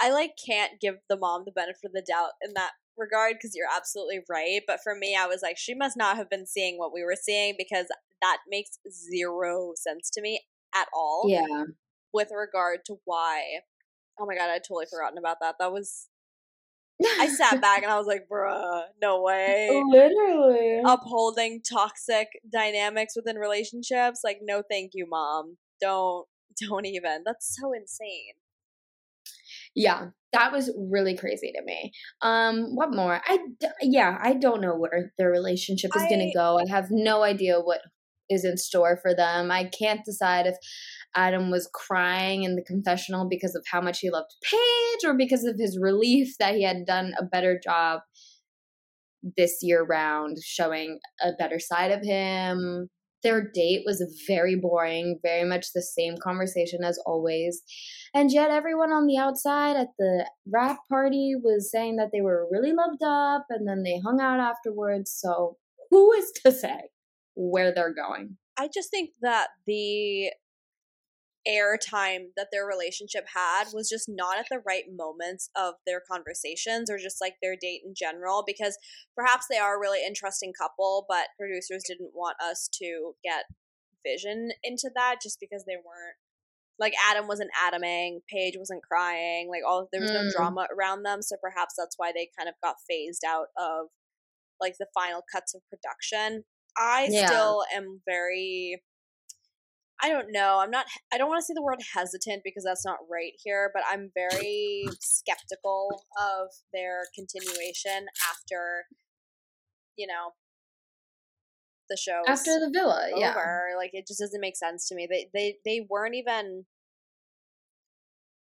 I 0.01 0.11
like 0.11 0.33
can't 0.45 0.81
give 0.81 0.97
the 1.09 1.17
mom 1.17 1.43
the 1.45 1.53
benefit 1.53 1.85
of 1.85 1.93
the 1.93 2.05
doubt 2.07 2.33
in 2.43 2.53
that 2.55 2.73
regard 2.97 3.35
because 3.35 3.55
you're 3.55 3.69
absolutely 3.75 4.21
right. 4.29 4.61
But 4.67 4.81
for 4.83 4.95
me, 4.95 5.17
I 5.19 5.27
was 5.27 5.41
like, 5.43 5.57
she 5.59 5.75
must 5.75 5.97
not 5.97 6.17
have 6.17 6.31
been 6.31 6.47
seeing 6.47 6.79
what 6.79 6.93
we 6.93 7.03
were 7.03 7.17
seeing 7.21 7.55
because 7.57 7.87
that 8.23 8.39
makes 8.49 8.79
zero 8.91 9.73
sense 9.77 10.11
to 10.11 10.21
me 10.21 10.41
at 10.75 10.89
all. 10.93 11.25
Yeah. 11.29 11.65
With 12.13 12.31
regard 12.35 12.81
to 12.87 12.97
why. 13.05 13.43
Oh 14.19 14.27
my 14.27 14.37
god, 14.37 14.51
I 14.51 14.59
totally 14.59 14.87
forgotten 14.91 15.19
about 15.19 15.39
that. 15.41 15.57
That 15.59 15.73
was. 15.73 16.09
I 17.03 17.29
sat 17.37 17.61
back 17.61 17.83
and 17.83 17.91
I 17.91 17.99
was 17.99 18.07
like, 18.07 18.27
bruh, 18.31 18.83
no 19.03 19.23
way. 19.23 19.83
Literally. 19.89 20.81
Upholding 20.85 21.63
toxic 21.63 22.29
dynamics 22.51 23.15
within 23.17 23.37
relationships. 23.37 24.21
Like, 24.23 24.39
no, 24.43 24.63
thank 24.71 24.93
you, 24.95 25.07
mom. 25.09 25.57
Don't, 25.81 26.27
don't 26.69 26.87
even. 26.87 27.23
That's 27.25 27.57
so 27.61 27.73
insane. 27.73 28.35
yeah, 29.75 30.09
that 30.33 30.53
was 30.53 30.71
really 30.91 31.17
crazy 31.17 31.53
to 31.53 31.63
me. 31.65 31.93
Um, 32.23 32.75
what 32.75 32.95
more? 32.95 33.21
I 33.25 33.39
yeah, 33.83 34.19
I 34.23 34.35
don't 34.35 34.61
know 34.61 34.77
where 34.77 35.13
their 35.19 35.31
relationship 35.31 35.91
is 35.97 36.03
gonna 36.09 36.33
go. 36.33 36.59
I 36.59 36.71
have 36.71 36.89
no 36.91 37.23
idea 37.23 37.61
what 37.61 37.81
is 38.31 38.45
in 38.45 38.57
store 38.57 38.99
for 39.01 39.15
them. 39.15 39.51
I 39.51 39.65
can't 39.65 40.05
decide 40.05 40.47
if 40.47 40.57
Adam 41.15 41.51
was 41.51 41.69
crying 41.73 42.43
in 42.43 42.57
the 42.57 42.65
confessional 42.65 43.29
because 43.29 43.55
of 43.55 43.65
how 43.71 43.81
much 43.81 44.01
he 44.01 44.11
loved 44.11 44.35
Paige 44.43 45.05
or 45.05 45.15
because 45.17 45.45
of 45.45 45.57
his 45.59 45.79
relief 45.81 46.37
that 46.39 46.55
he 46.55 46.65
had 46.65 46.87
done 46.87 47.15
a 47.19 47.25
better 47.25 47.59
job 47.63 48.01
this 49.37 49.59
year 49.63 49.85
round 49.85 50.39
showing 50.43 50.99
a 51.23 51.33
better 51.39 51.59
side 51.59 51.91
of 51.91 52.03
him. 52.03 52.89
Their 53.23 53.51
date 53.55 53.85
was 53.87 54.05
very 54.27 54.55
boring, 54.55 55.19
very 55.23 55.49
much 55.49 55.69
the 55.73 55.81
same 55.81 56.17
conversation 56.23 56.85
as 56.85 56.99
always. 57.07 57.63
And 58.13 58.31
yet, 58.31 58.51
everyone 58.51 58.93
on 58.93 59.07
the 59.07 59.17
outside 59.17 59.77
at 59.77 59.89
the 59.99 60.29
wrap 60.47 60.77
party 60.91 61.35
was 61.43 61.71
saying 61.71 61.97
that 61.97 62.11
they 62.13 62.21
were 62.21 62.47
really 62.51 62.73
loved 62.73 63.03
up 63.03 63.47
and 63.49 63.67
then 63.67 63.83
they 63.83 63.99
hung 63.99 64.21
out 64.21 64.41
afterwards. 64.41 65.11
So, 65.11 65.57
who 65.91 66.13
is 66.13 66.33
to 66.45 66.53
say 66.53 66.91
where 67.35 67.73
they're 67.73 67.95
going? 67.95 68.37
I 68.59 68.69
just 68.73 68.91
think 68.91 69.11
that 69.23 69.49
the 69.67 70.31
airtime 71.49 72.29
that 72.37 72.49
their 72.53 72.67
relationship 72.67 73.27
had 73.35 73.67
was 73.73 73.89
just 73.89 74.09
not 74.09 74.39
at 74.39 74.47
the 74.51 74.61
right 74.67 74.85
moments 74.95 75.51
of 75.57 75.75
their 75.87 76.01
conversations 76.11 76.91
or 76.91 76.99
just 76.99 77.21
like 77.21 77.35
their 77.43 77.57
date 77.61 77.83
in 77.85 77.95
general 77.95 78.43
because 78.47 78.79
perhaps 79.17 79.47
they 79.51 79.59
are 79.59 79.77
a 79.77 79.81
really 79.81 80.05
interesting 80.05 80.53
couple 80.59 81.05
but 81.09 81.29
producers 81.39 81.83
didn't 81.87 82.13
want 82.15 82.37
us 82.43 82.69
to 82.73 83.13
get 83.23 83.45
vision 84.07 84.51
into 84.63 84.91
that 84.95 85.17
just 85.23 85.39
because 85.41 85.65
they 85.67 85.77
weren't 85.77 86.17
like 86.79 86.95
Adam 87.09 87.29
wasn't 87.29 87.51
Adaming, 87.61 88.21
Paige 88.29 88.57
wasn't 88.59 88.83
crying, 88.83 89.49
like 89.49 89.63
all 89.67 89.89
there 89.93 90.01
was 90.01 90.11
no 90.13 90.23
Mm. 90.25 90.31
drama 90.33 90.67
around 90.77 91.05
them, 91.05 91.23
so 91.23 91.37
perhaps 91.41 91.75
that's 91.79 91.95
why 91.97 92.11
they 92.13 92.29
kind 92.37 92.49
of 92.49 92.57
got 92.63 92.77
phased 92.89 93.23
out 93.25 93.47
of 93.57 93.87
like 94.61 94.75
the 94.79 94.87
final 94.95 95.23
cuts 95.33 95.55
of 95.55 95.63
production. 95.71 96.45
I 96.77 97.09
Yeah. 97.11 97.27
still 97.29 97.65
am 97.73 98.03
very 98.07 98.83
I 100.03 100.09
don't 100.09 100.33
know. 100.33 100.59
I'm 100.61 100.71
not 100.71 100.87
I 101.13 101.19
don't 101.19 101.29
want 101.29 101.41
to 101.41 101.45
say 101.45 101.55
the 101.55 101.63
word 101.63 101.81
hesitant 101.95 102.43
because 102.45 102.65
that's 102.65 102.85
not 102.85 102.99
right 103.11 103.33
here, 103.43 103.71
but 103.73 103.83
I'm 103.91 104.11
very 104.15 104.85
skeptical 105.01 106.03
of 106.19 106.49
their 106.73 107.03
continuation 107.15 108.07
after 108.29 108.87
you 109.97 110.07
know 110.07 110.33
the 111.89 111.97
show 111.97 112.23
After 112.27 112.59
the 112.59 112.71
villa, 112.73 113.11
yeah. 113.15 113.31
over. 113.31 113.71
Like 113.77 113.91
it 113.93 114.07
just 114.07 114.21
doesn't 114.21 114.41
make 114.41 114.57
sense 114.57 114.89
to 114.89 114.95
me. 114.95 115.07
They 115.11 115.29
they 115.35 115.57
they 115.65 115.87
weren't 115.89 116.15
even. 116.15 116.65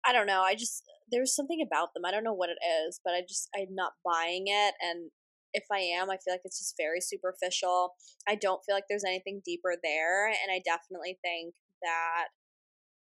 I 0.04 0.12
don't 0.12 0.26
know. 0.26 0.42
I 0.42 0.54
just 0.54 0.82
there's 1.11 1.34
something 1.34 1.64
about 1.64 1.94
them. 1.94 2.04
I 2.04 2.11
don't 2.11 2.25
know 2.25 2.32
what 2.32 2.50
it 2.50 2.58
is, 2.87 3.00
but 3.04 3.14
I 3.14 3.20
just 3.26 3.49
I'm 3.54 3.75
not 3.75 3.92
buying 4.04 4.44
it. 4.46 4.75
And 4.80 5.11
if 5.54 5.64
I 5.73 5.78
am, 5.80 6.11
I 6.11 6.16
feel 6.18 6.35
like 6.35 6.42
it's 6.44 6.59
just 6.59 6.75
very 6.78 7.00
superficial. 7.00 7.94
I 8.28 8.35
don't 8.37 8.62
feel 8.64 8.75
like 8.75 8.85
there's 8.88 9.04
anything 9.04 9.42
deeper 9.44 9.76
there, 9.82 10.28
and 10.28 10.50
I 10.52 10.61
definitely 10.64 11.18
think 11.23 11.54
that 11.82 12.28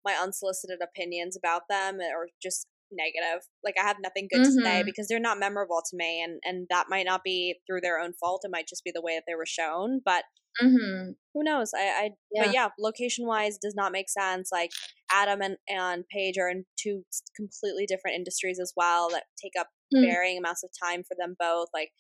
my 0.04 0.14
unsolicited 0.14 0.80
opinions 0.82 1.36
about 1.36 1.62
them 1.68 2.00
are 2.00 2.28
just 2.42 2.66
negative. 2.92 3.46
Like 3.64 3.74
I 3.78 3.84
have 3.84 3.96
nothing 4.00 4.28
good 4.30 4.44
to 4.44 4.52
say 4.64 4.82
Mhm. 4.82 4.86
because 4.86 5.08
they're 5.08 5.20
not 5.20 5.38
memorable 5.38 5.82
to 5.90 5.96
me, 5.96 6.22
and 6.22 6.40
and 6.44 6.66
that 6.70 6.86
might 6.88 7.06
not 7.06 7.22
be 7.24 7.60
through 7.66 7.80
their 7.82 7.98
own 8.00 8.12
fault. 8.14 8.42
It 8.44 8.50
might 8.52 8.68
just 8.68 8.84
be 8.84 8.92
the 8.94 9.02
way 9.02 9.16
that 9.16 9.24
they 9.26 9.34
were 9.34 9.46
shown, 9.46 10.00
but 10.04 10.24
Mm-hmm. 10.62 11.12
who 11.32 11.42
knows 11.42 11.72
i 11.74 11.80
i 12.04 12.10
Yeah. 12.30 12.44
but 12.44 12.52
yeah 12.52 12.68
location 12.78 13.26
wise 13.26 13.58
does 13.58 13.74
not 13.74 13.92
make 13.92 14.08
sense 14.08 14.50
like 14.52 14.70
adam 15.10 15.40
and 15.42 15.56
and 15.68 16.04
paige 16.10 16.38
are 16.38 16.48
in 16.48 16.64
two 16.78 17.04
completely 17.36 17.86
different 17.86 18.16
industries 18.16 18.58
as 18.60 18.72
well 18.76 19.08
that 19.10 19.24
take 19.42 19.52
up 19.58 19.68
Mm. 19.92 20.02
varying 20.04 20.38
amounts 20.38 20.62
of 20.64 20.70
time 20.82 21.02
for 21.02 21.16
them 21.18 21.34
both 21.38 21.68
like 21.74 21.90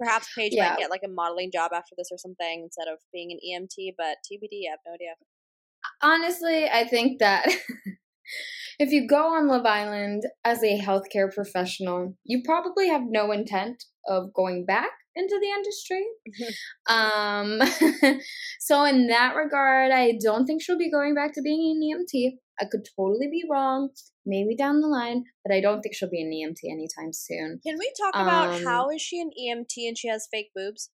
perhaps 0.00 0.26
paige 0.36 0.54
Yeah. 0.54 0.70
might 0.70 0.78
get 0.78 0.90
like 0.90 1.02
a 1.04 1.08
modeling 1.08 1.50
job 1.52 1.70
after 1.74 1.94
this 1.96 2.08
or 2.10 2.18
something 2.18 2.62
instead 2.64 2.88
of 2.88 2.98
being 3.12 3.30
an 3.30 3.38
emt 3.50 3.76
but 3.98 4.16
tbd 4.26 4.66
i 4.66 4.70
have 4.72 4.80
no 4.86 4.94
idea 4.94 5.14
Honestly, 6.02 6.66
I 6.68 6.84
think 6.84 7.18
that 7.20 7.46
if 8.78 8.90
you 8.90 9.06
go 9.06 9.34
on 9.34 9.48
Love 9.48 9.66
Island 9.66 10.22
as 10.44 10.62
a 10.62 10.78
healthcare 10.78 11.32
professional, 11.32 12.16
you 12.24 12.42
probably 12.44 12.88
have 12.88 13.02
no 13.06 13.32
intent 13.32 13.84
of 14.08 14.32
going 14.34 14.64
back 14.64 14.90
into 15.14 15.38
the 15.40 15.48
industry. 15.48 16.04
um, 16.88 18.20
so 18.60 18.84
in 18.84 19.08
that 19.08 19.34
regard, 19.34 19.92
I 19.92 20.12
don't 20.22 20.46
think 20.46 20.62
she'll 20.62 20.78
be 20.78 20.90
going 20.90 21.14
back 21.14 21.34
to 21.34 21.42
being 21.42 21.76
an 21.76 22.04
EMT. 22.04 22.32
I 22.60 22.66
could 22.66 22.86
totally 22.96 23.28
be 23.28 23.44
wrong, 23.50 23.90
maybe 24.26 24.54
down 24.54 24.80
the 24.80 24.86
line, 24.88 25.24
but 25.44 25.54
I 25.54 25.60
don't 25.60 25.80
think 25.80 25.94
she'll 25.94 26.10
be 26.10 26.20
an 26.22 26.30
EMT 26.30 26.70
anytime 26.70 27.12
soon. 27.12 27.60
can 27.66 27.78
we 27.78 27.90
talk 27.98 28.14
about 28.14 28.54
Um, 28.56 28.64
how 28.64 28.90
is 28.90 29.00
she 29.00 29.20
an 29.20 29.30
emt 29.40 29.72
and 29.88 29.96
she 29.96 30.08
has 30.08 30.28
fake 30.30 30.50
boobs 30.54 30.90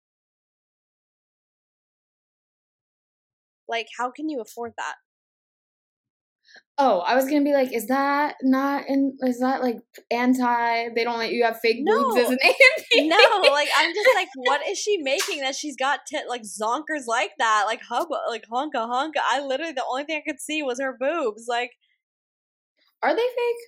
like 3.69 3.89
how 3.99 4.11
can 4.11 4.29
you 4.29 4.41
afford 4.41 4.73
that 4.77 4.95
Oh, 6.79 6.99
I 7.01 7.15
was 7.15 7.25
gonna 7.25 7.43
be 7.43 7.55
like, 7.55 7.73
is 7.73 7.87
that 7.87 8.35
not 8.43 8.85
in? 8.87 9.17
Is 9.23 9.39
that 9.41 9.63
like 9.63 9.79
anti? 10.11 10.89
They 10.95 11.05
don't 11.05 11.19
let 11.19 11.33
you 11.33 11.43
have 11.45 11.59
fake 11.61 11.85
boobs 11.87 12.17
as 12.19 12.29
No. 12.29 12.33
an 12.33 12.39
EMT. 12.45 13.09
no, 13.09 13.51
like 13.51 13.69
I'm 13.77 13.95
just 13.95 14.11
like, 14.15 14.29
what 14.37 14.61
is 14.69 14.79
she 14.79 14.99
making 14.99 15.41
that 15.41 15.55
she's 15.55 15.77
got 15.77 16.01
tit 16.07 16.25
like 16.29 16.43
zonkers 16.43 17.07
like 17.07 17.31
that, 17.39 17.65
like 17.67 17.81
hubba, 17.89 18.17
like 18.29 18.45
honka 18.53 18.75
honka. 18.75 19.23
I 19.31 19.41
literally 19.41 19.73
the 19.73 19.85
only 19.91 20.05
thing 20.05 20.21
I 20.23 20.31
could 20.31 20.41
see 20.41 20.63
was 20.63 20.79
her 20.79 20.95
boobs. 20.99 21.47
Like, 21.49 21.71
Are 23.03 23.15
they 23.15 23.23
fake? 23.23 23.63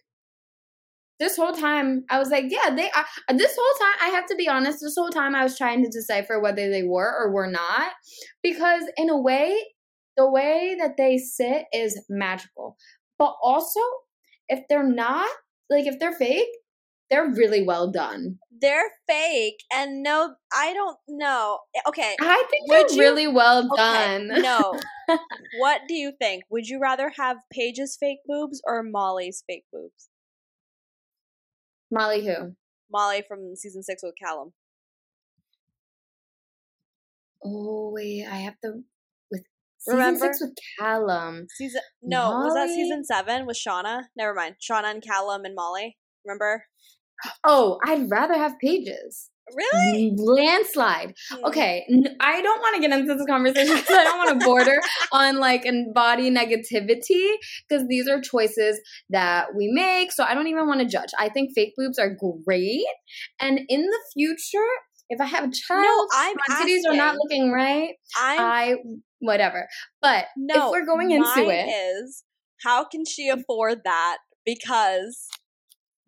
This 1.18 1.36
whole 1.36 1.52
time, 1.52 2.04
I 2.10 2.18
was 2.20 2.28
like, 2.30 2.44
yeah, 2.48 2.74
they 2.74 2.90
are. 2.90 3.06
This 3.36 3.56
whole 3.58 3.78
time, 3.80 3.96
I 4.02 4.08
have 4.10 4.26
to 4.26 4.36
be 4.36 4.48
honest, 4.48 4.80
this 4.80 4.94
whole 4.96 5.08
time 5.10 5.34
I 5.34 5.42
was 5.42 5.58
trying 5.58 5.82
to 5.82 5.90
decipher 5.90 6.38
whether 6.38 6.70
they 6.70 6.84
were 6.84 7.12
or 7.18 7.32
were 7.32 7.50
not. 7.50 7.90
Because, 8.42 8.84
in 8.96 9.10
a 9.10 9.18
way, 9.18 9.60
the 10.16 10.30
way 10.30 10.76
that 10.78 10.96
they 10.96 11.18
sit 11.18 11.64
is 11.72 12.00
magical. 12.08 12.76
But 13.18 13.34
also, 13.42 13.80
if 14.48 14.64
they're 14.68 14.86
not, 14.88 15.28
like, 15.68 15.86
if 15.86 15.98
they're 15.98 16.12
fake, 16.12 16.48
they're 17.10 17.28
really 17.30 17.62
well 17.64 17.90
done. 17.90 18.38
they're 18.60 18.90
fake, 19.08 19.62
and 19.72 20.02
no, 20.02 20.34
I 20.52 20.74
don't 20.74 20.98
know. 21.08 21.58
Okay, 21.86 22.14
I 22.20 22.44
think 22.50 22.68
Would 22.68 22.88
they're 22.88 22.94
you- 22.96 23.00
really 23.00 23.26
well 23.28 23.66
okay, 23.72 23.76
done. 23.76 24.42
no. 24.42 24.78
what 25.58 25.82
do 25.88 25.94
you 25.94 26.12
think? 26.20 26.42
Would 26.50 26.66
you 26.68 26.78
rather 26.80 27.10
have 27.16 27.38
Paige's 27.52 27.96
fake 27.98 28.18
boobs 28.26 28.60
or 28.66 28.82
Molly's 28.82 29.42
fake 29.46 29.64
boobs? 29.72 30.08
Molly, 31.90 32.26
who? 32.26 32.54
Molly 32.92 33.22
from 33.26 33.56
season 33.56 33.82
six 33.82 34.02
with 34.02 34.14
Callum. 34.22 34.52
Oh, 37.44 37.90
wait, 37.94 38.26
I 38.26 38.36
have 38.38 38.58
to. 38.64 38.82
Season 39.78 39.98
Remember? 39.98 40.26
six 40.26 40.40
with 40.40 40.54
Callum. 40.78 41.46
Season 41.56 41.80
no, 42.02 42.30
was 42.30 42.54
that 42.54 42.68
season 42.68 43.04
seven 43.04 43.46
with 43.46 43.56
Shaughna? 43.56 44.02
Never 44.16 44.34
mind. 44.34 44.56
Shaughna 44.60 44.90
and 44.90 45.02
Callum 45.02 45.44
and 45.44 45.54
Molly. 45.54 45.96
Remember? 46.24 46.64
Oh, 47.44 47.78
I'd 47.84 48.10
rather 48.10 48.34
have 48.34 48.58
Paige's. 48.60 49.30
Really? 49.56 50.12
Landslide. 50.16 51.14
Hmm. 51.30 51.44
Okay, 51.46 51.86
I 52.20 52.42
don't 52.42 52.60
want 52.60 52.74
to 52.76 52.80
get 52.80 52.96
into 52.96 53.14
this 53.14 53.26
conversation 53.26 53.76
because 53.76 53.96
I 53.96 54.04
don't 54.04 54.18
want 54.18 54.40
to 54.40 54.46
border 54.46 54.80
on 55.12 55.38
like 55.38 55.64
and 55.64 55.94
body 55.94 56.30
negativity 56.30 57.32
because 57.68 57.86
these 57.88 58.08
are 58.08 58.20
choices 58.20 58.80
that 59.10 59.54
we 59.56 59.68
make. 59.72 60.12
So 60.12 60.24
I 60.24 60.34
don't 60.34 60.48
even 60.48 60.66
want 60.66 60.80
to 60.80 60.86
judge. 60.86 61.10
I 61.18 61.28
think 61.28 61.52
fake 61.54 61.74
boobs 61.76 61.98
are 61.98 62.14
great, 62.46 62.84
and 63.40 63.60
in 63.68 63.82
the 63.82 64.00
future, 64.12 64.68
if 65.08 65.20
I 65.20 65.24
have 65.24 65.44
a 65.44 65.50
child, 65.50 66.08
I'm 66.14 66.36
my 66.48 66.56
titties 66.56 66.82
are 66.88 66.96
not 66.96 67.16
looking 67.16 67.50
right. 67.50 67.94
I'm 68.18 68.40
I 68.40 68.76
whatever. 69.20 69.68
But 70.00 70.26
no. 70.36 70.70
we're 70.70 70.86
going 70.86 71.10
into 71.10 71.48
it- 71.48 71.68
is 71.68 72.24
how 72.64 72.84
can 72.84 73.04
she 73.04 73.28
afford 73.28 73.82
that? 73.84 74.18
Because 74.44 75.28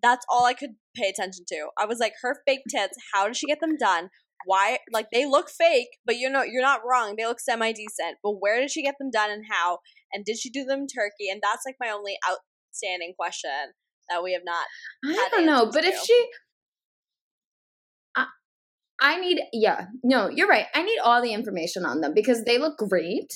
that's 0.03 0.25
all 0.29 0.47
I 0.47 0.55
could 0.55 0.77
pay 0.97 1.09
attention 1.09 1.45
to. 1.49 1.69
I 1.79 1.87
was 1.87 1.99
like, 1.99 2.15
her 2.23 2.37
fake 2.47 2.63
tits. 2.69 2.97
How 3.13 3.27
did 3.27 3.37
she 3.37 3.47
get 3.47 3.61
them 3.61 3.77
done? 3.77 4.09
Why? 4.47 4.79
Like 4.91 5.09
they 5.13 5.27
look 5.27 5.51
fake, 5.51 5.89
but 6.07 6.17
you 6.17 6.31
know 6.31 6.43
you're 6.43 6.63
not 6.63 6.81
wrong. 6.89 7.15
They 7.17 7.27
look 7.27 7.41
semi 7.41 7.73
decent. 7.73 8.17
But 8.23 8.37
where 8.41 8.59
did 8.61 8.71
she 8.71 8.83
get 8.83 8.95
them 8.99 9.11
done 9.11 9.31
and 9.31 9.45
how? 9.51 9.79
And 10.13 10.25
did 10.25 10.39
she 10.39 10.51
do 10.51 10.65
them 10.65 10.81
in 10.81 10.87
Turkey? 10.87 11.29
And 11.31 11.41
that's 11.43 11.63
like 11.67 11.77
my 11.79 11.91
only 11.91 12.17
outstanding 12.27 13.13
question 13.19 13.75
that 14.09 14.23
we 14.23 14.33
have 14.33 14.43
not. 14.45 14.67
I 15.05 15.29
don't 15.31 15.47
know. 15.47 15.71
But 15.71 15.85
if 15.85 15.95
she, 16.03 16.27
I 19.01 19.19
need 19.21 19.41
yeah. 19.53 19.87
No, 20.03 20.29
you're 20.29 20.49
right. 20.49 20.67
I 20.75 20.83
need 20.83 20.99
all 20.99 21.23
the 21.23 21.33
information 21.33 21.85
on 21.85 22.01
them 22.01 22.13
because 22.15 22.45
they 22.45 22.59
look 22.59 22.77
great. 22.79 23.33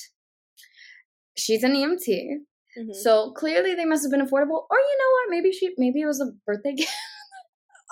She's 1.36 1.62
an 1.62 1.74
EMT. 1.74 2.44
Mhm. 2.78 2.94
So 2.94 3.32
clearly 3.32 3.74
they 3.74 3.84
must 3.84 4.04
have 4.04 4.10
been 4.10 4.20
affordable. 4.26 4.66
Or 4.70 4.78
you 4.78 4.98
know 4.98 5.10
what? 5.12 5.30
Maybe 5.30 5.52
she 5.52 5.74
maybe 5.78 6.00
it 6.00 6.06
was 6.06 6.20
a 6.20 6.32
birthday 6.46 6.72
gift. 6.76 6.90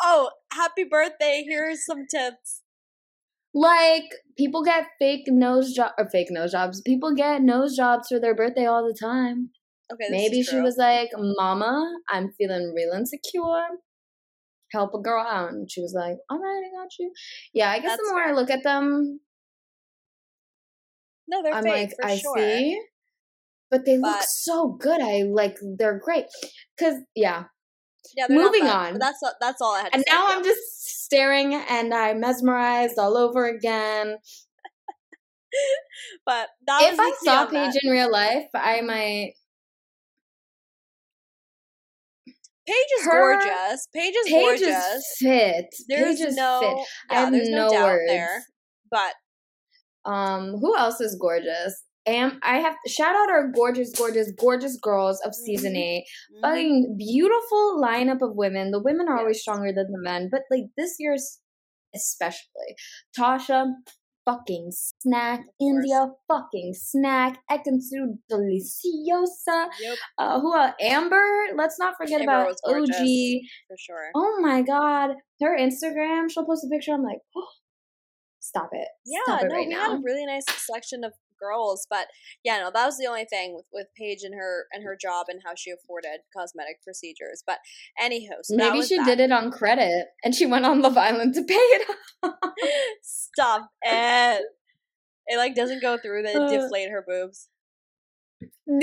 Oh, 0.03 0.31
happy 0.53 0.85
birthday! 0.85 1.45
Here's 1.47 1.85
some 1.85 2.07
tips. 2.07 2.63
like 3.55 4.05
people 4.39 4.63
get 4.65 4.87
fake 4.99 5.25
nose 5.29 5.75
job 5.75 5.93
or 5.99 6.09
fake 6.09 6.29
nose 6.31 6.53
jobs. 6.53 6.81
People 6.81 7.15
get 7.15 7.43
nose 7.43 7.77
jobs 7.77 8.09
for 8.09 8.19
their 8.19 8.35
birthday 8.35 8.67
all 8.67 8.87
the 8.87 8.95
time. 8.99 9.51
Okay, 9.93 10.07
maybe 10.11 10.43
she 10.43 10.59
was 10.61 10.77
like, 10.79 11.11
"Mama, 11.17 11.95
I'm 12.09 12.33
feeling 12.39 12.73
real 12.75 12.93
insecure. 12.93 13.67
Help 14.73 14.95
a 14.95 14.99
girl 14.99 15.25
out." 15.25 15.51
And 15.53 15.71
she 15.71 15.81
was 15.81 15.95
like, 15.95 16.17
"All 16.31 16.39
right, 16.39 16.63
I 16.67 16.83
got 16.83 16.89
you." 16.99 17.13
Yeah, 17.53 17.71
I 17.71 17.79
guess 17.79 17.93
That's 17.93 18.03
the 18.09 18.15
more 18.15 18.23
I 18.23 18.33
look 18.33 18.51
at 18.51 18.63
them, 18.63 19.21
no, 21.29 21.43
they're 21.43 21.55
I'm 21.55 21.63
fake 21.65 21.93
like, 22.03 22.11
I 22.13 22.17
sure. 22.19 22.37
see. 22.37 22.81
But 23.71 23.87
they 23.87 23.97
look 23.97 24.21
so 24.29 24.77
good. 24.79 25.01
I 25.01 25.23
like 25.23 25.57
they're 25.79 25.99
great. 25.99 26.27
Cause 26.79 26.95
yeah. 27.15 27.45
Yeah, 28.17 28.27
Moving 28.29 28.67
on. 28.67 28.99
That's 28.99 29.19
all- 29.23 29.37
that's 29.41 29.63
all 29.63 29.75
I 29.75 29.83
had. 29.85 29.93
To 29.93 29.95
And 29.97 30.05
now 30.11 30.29
yeah. 30.29 30.35
I'm 30.37 30.45
just 30.45 30.61
staring 31.05 31.55
and 31.55 31.95
I'm 31.95 32.21
mesmerized 32.21 32.99
all 32.99 33.17
over 33.17 33.47
again. 33.47 34.17
But 36.25 36.49
if 36.67 36.99
I 36.99 37.13
saw. 37.23 37.45
Paige 37.47 37.75
in 37.83 37.91
real 37.91 38.11
life, 38.11 38.47
I 38.55 38.81
might 38.81 39.35
Paige 42.67 42.77
is 43.01 43.05
Her- 43.07 43.11
gorgeous. 43.41 43.89
Paige 43.95 44.15
is 44.15 44.27
Paige 44.27 44.61
gorgeous. 44.61 44.85
is 44.85 45.07
fit. 45.19 45.67
There's 45.89 46.19
Paige 46.19 46.29
is 46.29 46.37
no, 46.37 46.61
fit. 46.61 46.87
I 47.11 47.15
yeah, 47.15 47.21
have 47.25 47.33
there's 47.33 47.49
no, 47.49 47.67
no 47.67 47.71
doubt 47.71 47.85
words. 47.89 48.05
there. 48.09 48.43
But 48.91 49.15
Um, 50.11 50.57
who 50.61 50.77
else 50.77 51.01
is 51.01 51.17
gorgeous? 51.21 51.83
am 52.05 52.41
I 52.43 52.59
have 52.59 52.75
shout 52.89 53.15
out 53.15 53.31
our 53.31 53.47
gorgeous, 53.55 53.93
gorgeous, 53.97 54.33
gorgeous 54.37 54.77
girls 54.83 55.21
of 55.25 55.33
season 55.35 55.75
Mhm. 55.75 55.79
8 55.79 56.05
Mhm. 56.35 56.41
Fucking 56.41 56.97
beautiful 56.99 57.81
lineup 57.81 58.23
of 58.23 58.35
women. 58.35 58.73
The 58.73 58.83
women 58.83 59.09
are 59.09 59.19
always 59.19 59.41
stronger 59.41 59.73
than 59.73 59.93
the 59.93 60.01
men, 60.01 60.29
but 60.31 60.43
like 60.51 60.65
this 60.77 60.97
year's 60.99 61.39
especially. 61.95 62.75
Tasha, 63.17 63.67
fucking 64.25 64.71
snack. 64.73 65.41
Indiyah, 65.61 66.11
fucking 66.29 66.75
snack. 66.75 67.39
Ekin-Su 67.51 68.19
deliciosa. 68.31 69.67
Yep, 69.81 69.99
Uh, 70.19 70.41
who 70.41 70.57
else? 70.57 70.73
Amber. 70.81 71.27
Let's 71.57 71.79
not 71.79 71.95
forget 71.97 72.21
Amber 72.21 72.33
about 72.33 72.57
gorgeous. 72.65 72.97
OG. 72.97 73.41
for 73.69 73.77
sure. 73.79 74.11
Oh 74.15 74.39
my 74.41 74.63
god, 74.63 75.11
her 75.41 75.57
Instagram. 75.59 76.31
She'll 76.31 76.47
post 76.47 76.65
a 76.65 76.69
picture. 76.69 76.93
I'm 76.93 77.03
like, 77.03 77.19
oh, 77.37 77.49
stop 78.41 78.71
it. 78.73 78.89
Yeah, 79.07 79.21
stop 79.25 79.43
it 79.43 79.49
no, 79.49 79.55
right 79.55 79.67
we 79.69 79.75
now. 79.75 79.91
had 79.91 79.99
a 79.99 80.03
really 80.05 80.27
nice 80.27 80.45
selection 80.49 81.05
of 81.05 81.13
girls, 81.43 81.87
but 81.91 82.07
yeah, 82.45 82.59
no, 82.59 82.71
that 82.73 82.87
was 82.87 82.99
the 82.99 83.07
only 83.07 83.25
thing 83.25 83.55
with, 83.55 83.65
with 83.73 83.87
Paige 83.99 84.23
and 84.23 84.35
her 84.35 84.67
and 84.73 84.85
her 84.85 84.97
job 85.01 85.27
and 85.29 85.41
how 85.45 85.53
she 85.57 85.71
afforded 85.71 86.21
cosmetic 86.37 86.83
procedures. 86.85 87.43
But 87.47 87.59
anywho, 88.03 88.37
so 88.43 88.57
Maybe 88.57 88.83
she 88.83 88.97
that. 88.97 89.07
did 89.07 89.21
it 89.21 89.33
on 89.33 89.51
credit, 89.51 90.07
and 90.25 90.35
she 90.35 90.47
went 90.47 90.65
on 90.67 90.81
Love 90.83 90.97
Island 90.97 91.35
to 91.35 91.43
pay 91.43 91.55
it 91.55 91.89
off. 92.23 92.35
Stop 93.03 93.69
it. 93.83 94.43
It 95.27 95.37
like 95.37 95.55
doesn't 95.55 95.83
go 95.83 95.99
through 95.99 96.23
that 96.25 96.37
Uh. 96.37 96.49
deflate 96.49 96.91
her 96.91 97.05
boobs. 97.07 97.49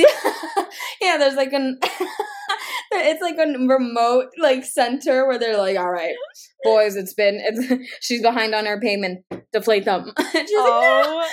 yeah, 1.01 1.17
there's 1.17 1.35
like 1.35 1.53
an 1.53 1.79
it's 2.91 3.21
like 3.21 3.37
a 3.37 3.57
remote 3.57 4.27
like 4.37 4.65
center 4.65 5.27
where 5.27 5.37
they're 5.39 5.57
like, 5.57 5.77
all 5.77 5.91
right, 5.91 6.15
boys, 6.63 6.95
it's 6.95 7.13
been 7.13 7.39
it's 7.41 7.89
she's 8.01 8.21
behind 8.21 8.53
on 8.55 8.65
her 8.65 8.79
payment. 8.79 9.25
Deflate 9.51 9.85
them. 9.85 10.13
She's 10.31 10.33
like, 10.33 10.45
Oh, 10.53 11.27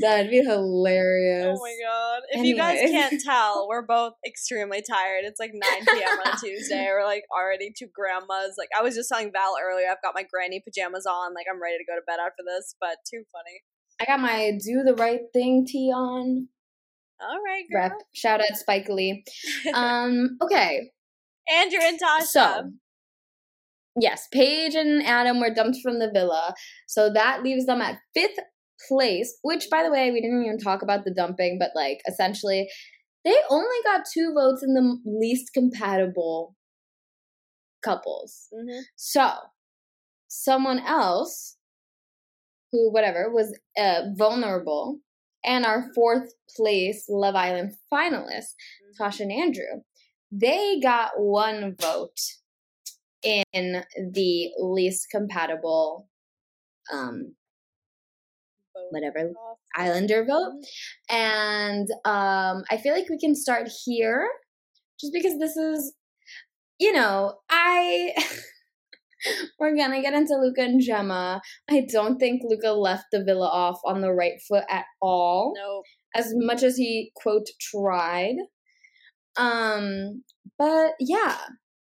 That'd 0.00 0.30
be 0.30 0.38
hilarious. 0.38 1.58
oh 1.58 1.60
my 1.60 1.76
god. 1.84 2.22
If 2.30 2.44
you 2.44 2.56
guys 2.56 2.78
can't 2.90 3.20
tell, 3.20 3.66
we're 3.68 3.84
both 3.86 4.14
extremely 4.26 4.82
tired. 4.82 5.24
It's 5.24 5.38
like 5.38 5.52
9 5.52 5.60
p.m. 5.86 6.18
on 6.24 6.38
Tuesday. 6.40 6.86
We're 6.88 7.04
like 7.04 7.24
already 7.34 7.72
two 7.76 7.88
grandmas. 7.92 8.54
Like 8.56 8.68
I 8.78 8.82
was 8.82 8.94
just 8.94 9.08
telling 9.08 9.32
Val 9.32 9.54
earlier, 9.60 9.86
I've 9.90 10.02
got 10.02 10.14
my 10.14 10.24
granny 10.24 10.62
pajamas 10.64 11.04
on. 11.06 11.34
Like 11.34 11.46
I'm 11.50 11.60
ready 11.60 11.78
to 11.78 11.84
go 11.84 11.94
to 11.94 12.02
bed 12.06 12.18
after 12.24 12.42
this, 12.46 12.74
but 12.80 12.98
too 13.08 13.24
funny. 13.32 13.62
I 14.00 14.04
got 14.06 14.20
my 14.20 14.52
do 14.64 14.82
the 14.84 14.94
right 14.94 15.20
thing 15.32 15.66
tee 15.66 15.92
on. 15.94 16.48
All 17.20 17.40
right, 17.44 17.64
girl. 17.72 17.82
Rep. 17.82 17.92
Shout 18.14 18.40
out 18.40 18.56
Spike 18.58 18.88
Lee. 18.88 19.24
Um, 19.74 20.38
okay. 20.42 20.90
And 21.48 21.72
Tasha. 21.72 22.22
So, 22.24 22.72
yes, 24.00 24.28
Paige 24.32 24.74
and 24.74 25.02
Adam 25.04 25.40
were 25.40 25.52
dumped 25.52 25.78
from 25.82 25.98
the 25.98 26.10
villa. 26.12 26.54
So 26.86 27.12
that 27.12 27.42
leaves 27.42 27.66
them 27.66 27.80
at 27.80 27.98
fifth 28.14 28.38
place, 28.88 29.36
which, 29.42 29.68
by 29.70 29.82
the 29.82 29.90
way, 29.90 30.10
we 30.10 30.20
didn't 30.20 30.44
even 30.44 30.58
talk 30.58 30.82
about 30.82 31.04
the 31.04 31.12
dumping, 31.14 31.58
but 31.58 31.70
like 31.74 32.00
essentially, 32.08 32.68
they 33.24 33.36
only 33.50 33.76
got 33.84 34.06
two 34.12 34.32
votes 34.34 34.62
in 34.62 34.74
the 34.74 34.98
least 35.04 35.52
compatible 35.52 36.54
couples. 37.82 38.48
Mhm. 38.52 38.82
So, 38.96 39.32
someone 40.28 40.80
else 40.80 41.57
who, 42.72 42.92
whatever, 42.92 43.30
was 43.32 43.56
uh, 43.78 44.02
vulnerable, 44.16 44.98
and 45.44 45.64
our 45.64 45.90
fourth 45.94 46.32
place 46.56 47.06
Love 47.08 47.34
Island 47.36 47.74
finalist, 47.92 48.54
Tasha 49.00 49.20
and 49.20 49.32
Andrew, 49.32 49.82
they 50.32 50.80
got 50.80 51.12
one 51.18 51.76
vote 51.80 52.18
in 53.22 53.82
the 54.12 54.50
least 54.58 55.08
compatible, 55.10 56.08
um, 56.92 57.34
whatever. 58.90 59.30
Islander 59.76 60.24
vote. 60.24 60.52
Mhm. 60.54 60.64
And 61.10 61.88
um, 62.04 62.64
I 62.70 62.78
feel 62.82 62.94
like 62.94 63.08
we 63.08 63.18
can 63.18 63.34
start 63.34 63.68
here 63.84 64.28
just 65.00 65.12
because 65.12 65.38
this 65.38 65.56
is, 65.56 65.94
you 66.80 66.92
know, 66.92 67.38
I. 67.50 68.14
We're 69.58 69.76
gonna 69.76 70.02
get 70.02 70.14
into 70.14 70.36
Luca 70.36 70.62
and 70.62 70.80
Gemma. 70.80 71.40
I 71.70 71.86
don't 71.90 72.18
think 72.18 72.42
Luca 72.44 72.72
left 72.72 73.06
the 73.12 73.24
villa 73.24 73.48
off 73.48 73.80
on 73.84 74.00
the 74.00 74.12
right 74.12 74.40
foot 74.48 74.64
at 74.68 74.84
all 75.00 75.54
Nope. 75.56 75.84
as 76.14 76.32
much 76.36 76.62
as 76.62 76.76
he 76.76 77.12
quote 77.16 77.46
tried. 77.60 78.36
Um, 79.36 80.24
but 80.58 80.92
yeah, 81.00 81.36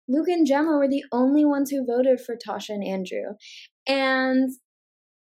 Luke 0.09 0.29
and 0.29 0.47
Gemma 0.47 0.77
were 0.77 0.88
the 0.88 1.05
only 1.12 1.45
ones 1.45 1.71
who 1.71 1.87
voted 1.87 2.21
for 2.21 2.37
Tasha 2.37 2.71
and 2.71 2.85
Andrew. 2.85 3.35
And 3.87 4.51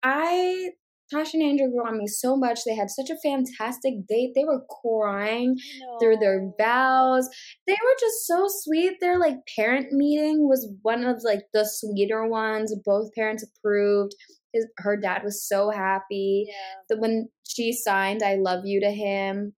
I 0.03 0.71
Tasha 1.11 1.33
and 1.35 1.43
Andrew 1.43 1.69
grew 1.69 1.85
on 1.87 1.97
me 1.97 2.07
so 2.07 2.35
much. 2.35 2.59
They 2.65 2.75
had 2.75 2.89
such 2.89 3.09
a 3.09 3.17
fantastic 3.21 4.05
date. 4.07 4.31
They 4.35 4.43
were 4.45 4.63
crying 4.81 5.55
through 5.99 6.17
their 6.17 6.49
vows. 6.59 7.27
They 7.67 7.73
were 7.73 7.95
just 7.99 8.25
so 8.25 8.45
sweet. 8.47 8.93
Their 8.99 9.19
like 9.19 9.37
parent 9.55 9.91
meeting 9.91 10.47
was 10.47 10.69
one 10.81 11.03
of 11.03 11.21
like 11.23 11.43
the 11.53 11.65
sweeter 11.65 12.27
ones. 12.27 12.75
Both 12.85 13.13
parents 13.13 13.43
approved. 13.43 14.13
His, 14.53 14.67
her 14.77 14.95
dad 14.97 15.23
was 15.23 15.43
so 15.47 15.71
happy 15.71 16.45
Yeah. 16.47 16.97
when 16.99 17.29
she 17.43 17.73
signed 17.73 18.21
"I 18.23 18.35
love 18.35 18.65
you" 18.65 18.79
to 18.81 18.91
him, 18.91 19.53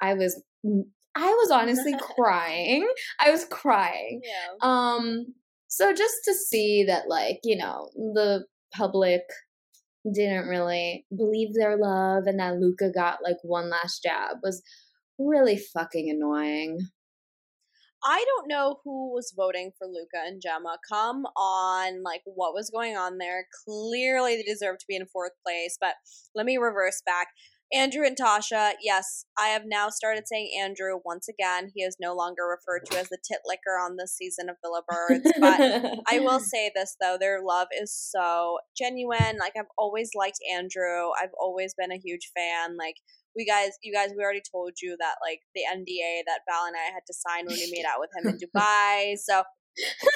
I 0.00 0.14
was 0.14 0.40
I 1.16 1.26
was 1.32 1.50
honestly 1.50 1.94
crying. 2.16 2.86
I 3.20 3.30
was 3.30 3.44
crying. 3.44 4.20
Yeah. 4.22 4.54
Um, 4.62 5.26
so 5.68 5.92
just 5.92 6.14
to 6.26 6.34
see 6.34 6.84
that, 6.84 7.08
like 7.08 7.40
you 7.42 7.56
know, 7.56 7.90
the 7.94 8.44
public 8.72 9.22
didn't 10.12 10.48
really 10.48 11.06
believe 11.16 11.54
their 11.54 11.76
love, 11.76 12.24
and 12.26 12.38
that 12.40 12.58
Luca 12.58 12.90
got 12.90 13.22
like 13.22 13.36
one 13.42 13.70
last 13.70 14.02
jab 14.02 14.38
was 14.42 14.62
really 15.18 15.56
fucking 15.56 16.10
annoying. 16.10 16.78
I 18.04 18.24
don't 18.24 18.48
know 18.48 18.78
who 18.84 19.12
was 19.12 19.34
voting 19.36 19.72
for 19.76 19.86
Luca 19.86 20.22
and 20.24 20.40
Gemma. 20.40 20.78
Come 20.88 21.24
on, 21.36 22.02
like 22.02 22.22
what 22.24 22.54
was 22.54 22.70
going 22.70 22.96
on 22.96 23.18
there? 23.18 23.46
Clearly, 23.64 24.36
they 24.36 24.42
deserve 24.42 24.78
to 24.78 24.86
be 24.88 24.96
in 24.96 25.06
fourth 25.06 25.32
place. 25.44 25.76
But 25.80 25.94
let 26.34 26.46
me 26.46 26.56
reverse 26.56 27.02
back. 27.04 27.28
Andrew 27.72 28.06
and 28.06 28.16
Tasha. 28.16 28.72
Yes, 28.80 29.24
I 29.38 29.48
have 29.48 29.62
now 29.66 29.88
started 29.88 30.28
saying 30.28 30.52
Andrew 30.60 31.00
once 31.04 31.28
again. 31.28 31.70
He 31.74 31.82
is 31.82 31.96
no 32.00 32.14
longer 32.14 32.42
referred 32.44 32.86
to 32.90 32.98
as 32.98 33.08
the 33.08 33.18
tit 33.26 33.40
licker 33.44 33.76
on 33.80 33.96
this 33.96 34.16
season 34.16 34.48
of 34.48 34.56
Villa 34.62 34.82
Birds. 34.88 35.32
But 35.40 35.60
I 36.08 36.20
will 36.20 36.40
say 36.40 36.70
this 36.74 36.96
though, 37.00 37.16
their 37.18 37.42
love 37.42 37.68
is 37.76 37.92
so 37.92 38.58
genuine. 38.76 39.38
Like 39.38 39.54
I've 39.58 39.72
always 39.76 40.10
liked 40.14 40.38
Andrew. 40.52 41.10
I've 41.20 41.34
always 41.40 41.74
been 41.74 41.90
a 41.90 42.00
huge 42.02 42.30
fan. 42.36 42.76
Like 42.76 42.96
we 43.34 43.44
guys, 43.44 43.72
you 43.82 43.92
guys, 43.92 44.10
we 44.16 44.22
already 44.22 44.42
told 44.50 44.74
you 44.80 44.96
that 44.98 45.16
like 45.20 45.40
the 45.54 45.62
NDA 45.62 46.22
that 46.26 46.40
Val 46.48 46.66
and 46.66 46.76
I 46.76 46.92
had 46.92 47.02
to 47.06 47.14
sign 47.14 47.46
when 47.46 47.56
we 47.56 47.70
made 47.72 47.84
out 47.86 48.00
with 48.00 48.10
him 48.16 48.28
in 48.28 48.38
Dubai. 48.42 49.16
So 49.16 49.42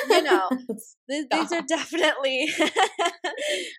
you 0.09 0.23
know, 0.23 0.49
th- 1.11 1.27
these 1.31 1.53
are 1.53 1.63
definitely 1.63 2.49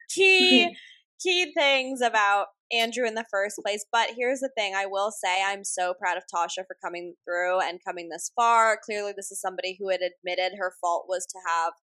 key 0.09 0.75
key 1.21 1.53
things 1.53 2.01
about 2.01 2.47
Andrew 2.71 3.05
in 3.05 3.15
the 3.15 3.25
first 3.29 3.57
place. 3.63 3.85
But 3.91 4.11
here's 4.17 4.39
the 4.39 4.51
thing 4.57 4.73
I 4.75 4.85
will 4.85 5.11
say 5.11 5.43
I'm 5.43 5.63
so 5.63 5.93
proud 5.93 6.17
of 6.17 6.23
Tasha 6.33 6.65
for 6.65 6.75
coming 6.83 7.15
through 7.25 7.59
and 7.61 7.79
coming 7.85 8.09
this 8.09 8.31
far. 8.35 8.79
Clearly, 8.83 9.13
this 9.15 9.31
is 9.31 9.41
somebody 9.41 9.77
who 9.79 9.89
had 9.89 10.01
admitted 10.01 10.57
her 10.57 10.73
fault 10.81 11.05
was 11.07 11.25
to 11.27 11.39
have 11.47 11.73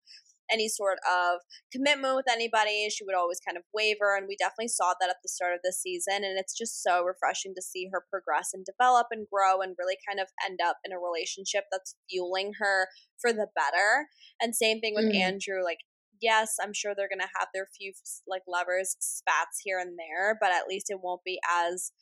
any 0.50 0.66
sort 0.66 0.96
of 1.04 1.40
commitment 1.70 2.16
with 2.16 2.24
anybody. 2.30 2.88
She 2.88 3.04
would 3.04 3.14
always 3.14 3.38
kind 3.38 3.58
of 3.58 3.64
waver, 3.74 4.16
and 4.16 4.26
we 4.26 4.36
definitely 4.36 4.68
saw 4.68 4.94
that 4.98 5.10
at 5.10 5.16
the 5.22 5.28
start 5.28 5.52
of 5.52 5.60
the 5.62 5.72
season. 5.72 6.24
And 6.24 6.38
it's 6.38 6.56
just 6.56 6.82
so 6.82 7.04
refreshing 7.04 7.52
to 7.54 7.62
see 7.62 7.90
her 7.92 8.04
progress 8.10 8.50
and 8.54 8.64
develop 8.64 9.08
and 9.10 9.26
grow 9.30 9.60
and 9.60 9.76
really 9.78 9.98
kind 10.08 10.20
of 10.20 10.28
end 10.48 10.60
up 10.64 10.78
in 10.86 10.92
a 10.92 10.98
relationship 10.98 11.64
that's 11.70 11.96
fueling 12.08 12.52
her 12.60 12.88
for 13.20 13.30
the 13.32 13.48
better. 13.54 14.08
And 14.40 14.56
same 14.56 14.80
thing 14.80 14.94
with 14.94 15.12
Mm. 15.12 15.20
Andrew. 15.20 15.62
Like, 15.62 15.84
yes, 16.20 16.56
I'm 16.62 16.72
sure 16.72 16.94
they're 16.94 17.08
gonna 17.08 17.30
have 17.38 17.48
their 17.54 17.66
few 17.66 17.92
like 18.26 18.42
lovers 18.48 18.96
spats 19.00 19.60
here 19.62 19.78
and 19.78 19.98
there, 19.98 20.36
but 20.40 20.50
at 20.52 20.66
least 20.68 20.90
it 20.90 21.00
won't 21.02 21.24
be 21.24 21.40
as 21.50 21.92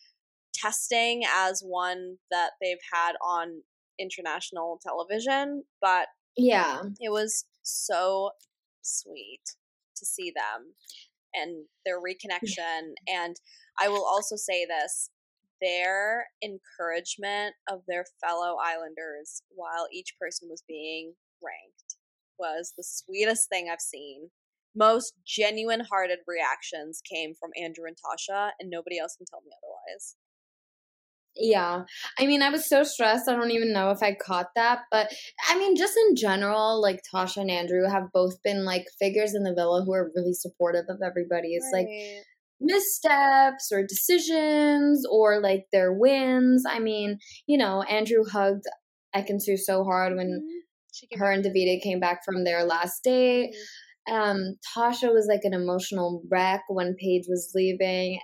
testing 0.55 1.23
as 1.35 1.61
one 1.61 2.17
that 2.31 2.53
they've 2.61 2.79
had 2.93 3.13
on 3.23 3.63
international 3.99 4.81
television. 4.83 5.65
But 5.81 6.09
yeah, 6.37 6.83
it 7.01 7.11
was 7.11 7.45
so 7.63 8.31
sweet 8.83 9.43
to 9.97 10.05
see 10.05 10.33
them 10.35 10.75
and 11.35 11.67
their 11.85 12.01
reconnection. 12.01 12.95
and 13.09 13.37
I 13.79 13.89
will 13.89 14.05
also 14.05 14.37
say 14.37 14.67
this 14.67 15.11
their 15.61 16.27
encouragement 16.43 17.55
of 17.71 17.81
their 17.89 18.05
fellow 18.21 18.57
Islanders 18.63 19.43
while 19.49 19.89
each 19.91 20.15
person 20.21 20.49
was 20.51 20.63
being 20.69 21.15
ranked 21.43 21.86
was 22.39 22.73
the 22.77 22.85
sweetest 22.85 23.49
thing 23.49 23.69
I've 23.71 23.81
seen. 23.81 24.31
Most 24.75 25.15
genuine 25.27 25.81
hearted 25.81 26.19
reactions 26.27 27.01
came 27.01 27.35
from 27.35 27.51
Andrew 27.57 27.87
and 27.87 27.97
Tasha, 27.97 28.51
and 28.61 28.71
nobody 28.71 28.99
else 28.99 29.17
can 29.17 29.27
tell 29.27 29.41
me 29.41 29.51
otherwise. 29.63 30.17
Yeah. 31.35 31.83
I 32.19 32.27
mean, 32.27 32.41
I 32.41 32.49
was 32.51 32.67
so 32.67 32.83
stressed. 32.83 33.29
I 33.29 33.35
don't 33.35 33.51
even 33.51 33.73
know 33.73 33.91
if 33.91 34.03
I 34.03 34.15
caught 34.15 34.49
that. 34.57 34.81
But 34.91 35.13
I 35.49 35.59
mean, 35.59 35.77
just 35.77 35.97
in 36.09 36.17
general, 36.17 36.81
like 36.81 37.03
Tasha 37.13 37.39
and 37.39 37.51
Andrew 37.51 37.87
have 37.89 38.13
both 38.13 38.43
been 38.43 38.65
like 38.65 38.87
figures 38.99 39.35
in 39.35 39.43
the 39.43 39.55
villa 39.55 39.85
who 39.85 39.93
are 39.93 40.11
really 40.15 40.33
supportive 40.33 40.87
of 40.89 41.03
everybody. 41.05 41.55
It's 41.55 41.71
like, 41.73 41.89
missteps 42.59 43.71
or 43.71 43.87
decisions 43.87 45.07
or 45.11 45.41
like 45.41 45.67
their 45.73 45.93
wins. 45.93 46.65
I 46.67 46.79
mean, 46.79 47.19
you 47.47 47.59
know, 47.59 47.83
Andrew 47.83 48.25
hugged 48.25 48.65
Ekin-Su 49.15 49.57
so 49.59 49.85
hard 49.85 50.17
when 50.17 50.41
Mhm. 50.43 50.63
Her 51.13 51.31
and 51.31 51.45
Davide 51.45 51.83
came 51.83 52.01
back 52.01 52.25
from 52.25 52.45
their 52.45 52.65
last 52.65 53.03
date. 53.05 53.55
Um, 54.09 54.55
Tasha 54.77 55.13
was 55.13 55.27
like 55.29 55.41
an 55.43 55.53
emotional 55.53 56.23
wreck 56.31 56.63
when 56.69 56.95
Paige 56.95 57.25
was 57.29 57.51
leaving. 57.57 58.21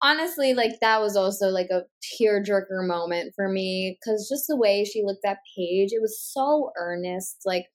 Honestly, 0.00 0.54
like 0.54 0.72
that 0.80 1.00
was 1.00 1.16
also 1.16 1.48
like 1.48 1.70
a 1.72 1.82
tearjerker 2.20 2.86
moment 2.86 3.32
for 3.34 3.48
me 3.48 3.98
because 3.98 4.28
just 4.32 4.44
the 4.48 4.56
way 4.56 4.84
she 4.84 5.02
looked 5.04 5.24
at 5.24 5.38
Paige, 5.56 5.90
it 5.90 6.00
was 6.00 6.20
so 6.20 6.70
earnest. 6.78 7.38
Like 7.44 7.66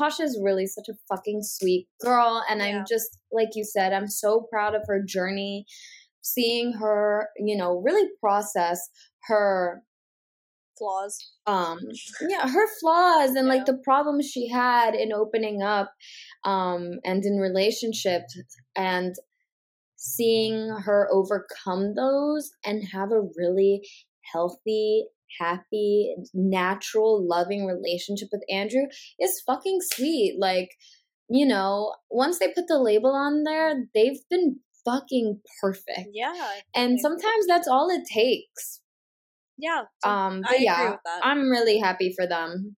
Tasha's 0.00 0.40
really 0.42 0.66
such 0.66 0.88
a 0.88 0.98
fucking 1.08 1.42
sweet 1.42 1.86
girl, 2.00 2.42
and 2.50 2.58
Yeah. 2.60 2.66
I'm 2.66 2.84
just 2.88 3.18
like 3.30 3.50
you 3.54 3.64
said, 3.64 3.92
I'm 3.92 4.08
so 4.08 4.46
proud 4.50 4.74
of 4.74 4.82
her 4.88 5.00
journey. 5.00 5.64
Seeing 6.22 6.72
her, 6.72 7.28
you 7.36 7.56
know, 7.56 7.80
really 7.84 8.08
process 8.20 8.80
her 9.28 9.84
flaws. 10.78 11.32
um 11.46 11.78
yeah 12.28 12.48
her 12.48 12.66
flaws 12.80 13.30
and 13.30 13.46
Yeah. 13.48 13.54
like 13.54 13.66
the 13.66 13.78
problems 13.84 14.26
she 14.30 14.48
had 14.48 14.94
in 14.94 15.12
opening 15.12 15.62
up 15.62 15.92
um 16.44 16.98
and 17.04 17.24
in 17.24 17.38
relationships 17.38 18.36
and 18.76 19.14
seeing 19.96 20.68
her 20.84 21.08
overcome 21.10 21.94
those 21.94 22.50
and 22.64 22.84
have 22.92 23.10
a 23.12 23.22
really 23.36 23.80
healthy 24.32 25.06
happy 25.40 26.14
natural 26.34 27.26
loving 27.26 27.66
relationship 27.66 28.28
with 28.32 28.42
Andrew 28.50 28.86
is 29.20 29.42
fucking 29.46 29.78
sweet 29.82 30.36
like 30.38 30.70
you 31.28 31.46
know 31.46 31.94
once 32.10 32.38
they 32.38 32.48
put 32.52 32.66
the 32.68 32.78
label 32.78 33.10
on 33.14 33.42
there 33.44 33.84
they've 33.94 34.20
been 34.30 34.60
fucking 34.84 35.40
perfect 35.60 36.10
Yeah. 36.12 36.32
and 36.74 37.00
sometimes 37.00 37.46
that's 37.48 37.66
all 37.66 37.90
it 37.90 38.02
takes 38.12 38.80
yeah. 39.58 39.82
um 40.04 40.40
I 40.40 40.40
but 40.42 40.50
agree 40.54 40.64
yeah 40.64 40.90
with 40.90 41.00
that. 41.04 41.20
i'm 41.24 41.48
really 41.50 41.78
happy 41.78 42.12
for 42.16 42.26
them 42.26 42.76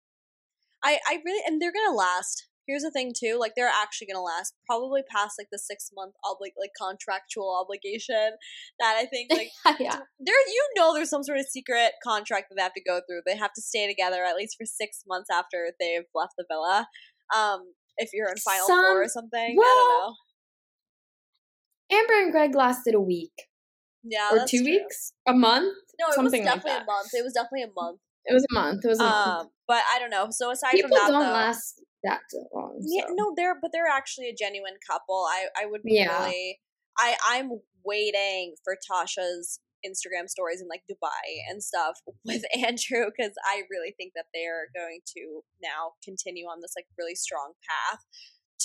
I, 0.82 0.98
I 1.08 1.18
really 1.24 1.42
and 1.46 1.60
they're 1.60 1.72
gonna 1.72 1.96
last. 1.96 2.46
Here's 2.68 2.82
the 2.82 2.90
thing 2.92 3.12
too, 3.18 3.36
like 3.40 3.54
they're 3.56 3.66
actually 3.82 4.06
gonna 4.06 4.22
last 4.22 4.54
probably 4.64 5.02
past 5.10 5.34
like 5.36 5.48
the 5.50 5.58
six 5.58 5.90
month 5.92 6.14
obli- 6.24 6.54
like 6.56 6.70
contractual 6.80 7.50
obligation 7.60 8.36
that 8.78 8.94
I 8.96 9.06
think 9.06 9.32
like 9.32 9.48
yeah 9.80 9.98
there 10.20 10.34
you 10.46 10.68
know 10.76 10.94
there's 10.94 11.10
some 11.10 11.24
sort 11.24 11.38
of 11.38 11.46
secret 11.46 11.92
contract 12.04 12.46
that 12.50 12.54
they 12.56 12.62
have 12.62 12.74
to 12.74 12.82
go 12.86 13.00
through. 13.08 13.22
They 13.26 13.36
have 13.36 13.52
to 13.54 13.60
stay 13.62 13.88
together 13.88 14.22
at 14.24 14.36
least 14.36 14.54
for 14.56 14.66
six 14.66 15.02
months 15.08 15.30
after 15.32 15.72
they've 15.80 16.06
left 16.14 16.34
the 16.38 16.44
villa. 16.48 16.86
Um, 17.36 17.72
if 17.96 18.10
you're 18.12 18.28
in 18.30 18.36
final 18.36 18.68
four 18.68 19.02
or 19.02 19.08
Some- 19.08 19.22
something, 19.24 19.56
I 19.60 19.64
don't 19.64 20.06
know. 21.90 21.98
amber 21.98 22.22
and 22.22 22.30
greg 22.32 22.54
lasted 22.54 22.94
a 22.94 23.00
week 23.00 23.48
Yeah, 24.04 24.30
or 24.32 24.46
two 24.46 24.62
true. 24.62 24.72
weeks 24.72 25.12
a 25.26 25.32
month 25.34 25.74
No, 26.00 26.08
it 26.08 26.14
something 26.14 26.24
was 26.24 26.32
like 26.32 26.44
definitely 26.44 26.70
that. 26.72 26.82
a 26.82 26.86
month. 26.86 27.08
It 27.14 27.24
was 27.24 27.32
definitely 27.32 27.62
a 27.64 27.72
month. 27.74 28.00
it 28.24 28.34
was 28.34 28.44
a 28.50 28.54
month 28.54 28.84
it 28.84 28.88
was 28.88 29.00
a 29.00 29.04
month 29.04 29.14
Um, 29.40 29.48
but 29.66 29.82
I 29.94 29.98
don't 29.98 30.10
know. 30.10 30.28
So 30.30 30.50
aside 30.50 30.72
people 30.72 30.88
from 30.90 30.96
that, 30.96 31.08
don't 31.08 31.20
though, 31.26 31.32
last 31.32 31.82
that 32.04 32.20
long 32.54 32.78
Yeah, 32.86 33.06
no, 33.10 33.32
they're 33.36 33.56
but 33.60 33.70
they're 33.72 33.88
actually 33.90 34.28
a 34.28 34.34
genuine 34.34 34.76
couple. 34.88 35.26
I 35.28 35.48
I 35.60 35.66
would 35.66 35.82
be 35.82 35.94
Yeah. 35.94 36.18
really 36.22 36.58
I 36.98 37.16
I'm 37.28 37.60
waiting 37.84 38.54
for 38.64 38.76
Tasha's 38.90 39.60
Instagram 39.86 40.28
stories 40.28 40.60
in 40.60 40.66
like 40.68 40.82
Dubai 40.90 41.48
and 41.50 41.62
stuff 41.62 41.98
with 42.24 42.42
Andrew 42.54 43.06
because 43.10 43.32
I 43.44 43.62
really 43.70 43.94
think 43.96 44.12
that 44.16 44.26
they're 44.34 44.68
going 44.74 45.00
to 45.16 45.42
now 45.62 45.92
continue 46.04 46.46
on 46.46 46.60
this 46.60 46.72
like 46.76 46.86
really 46.98 47.14
strong 47.14 47.52
path 47.68 48.00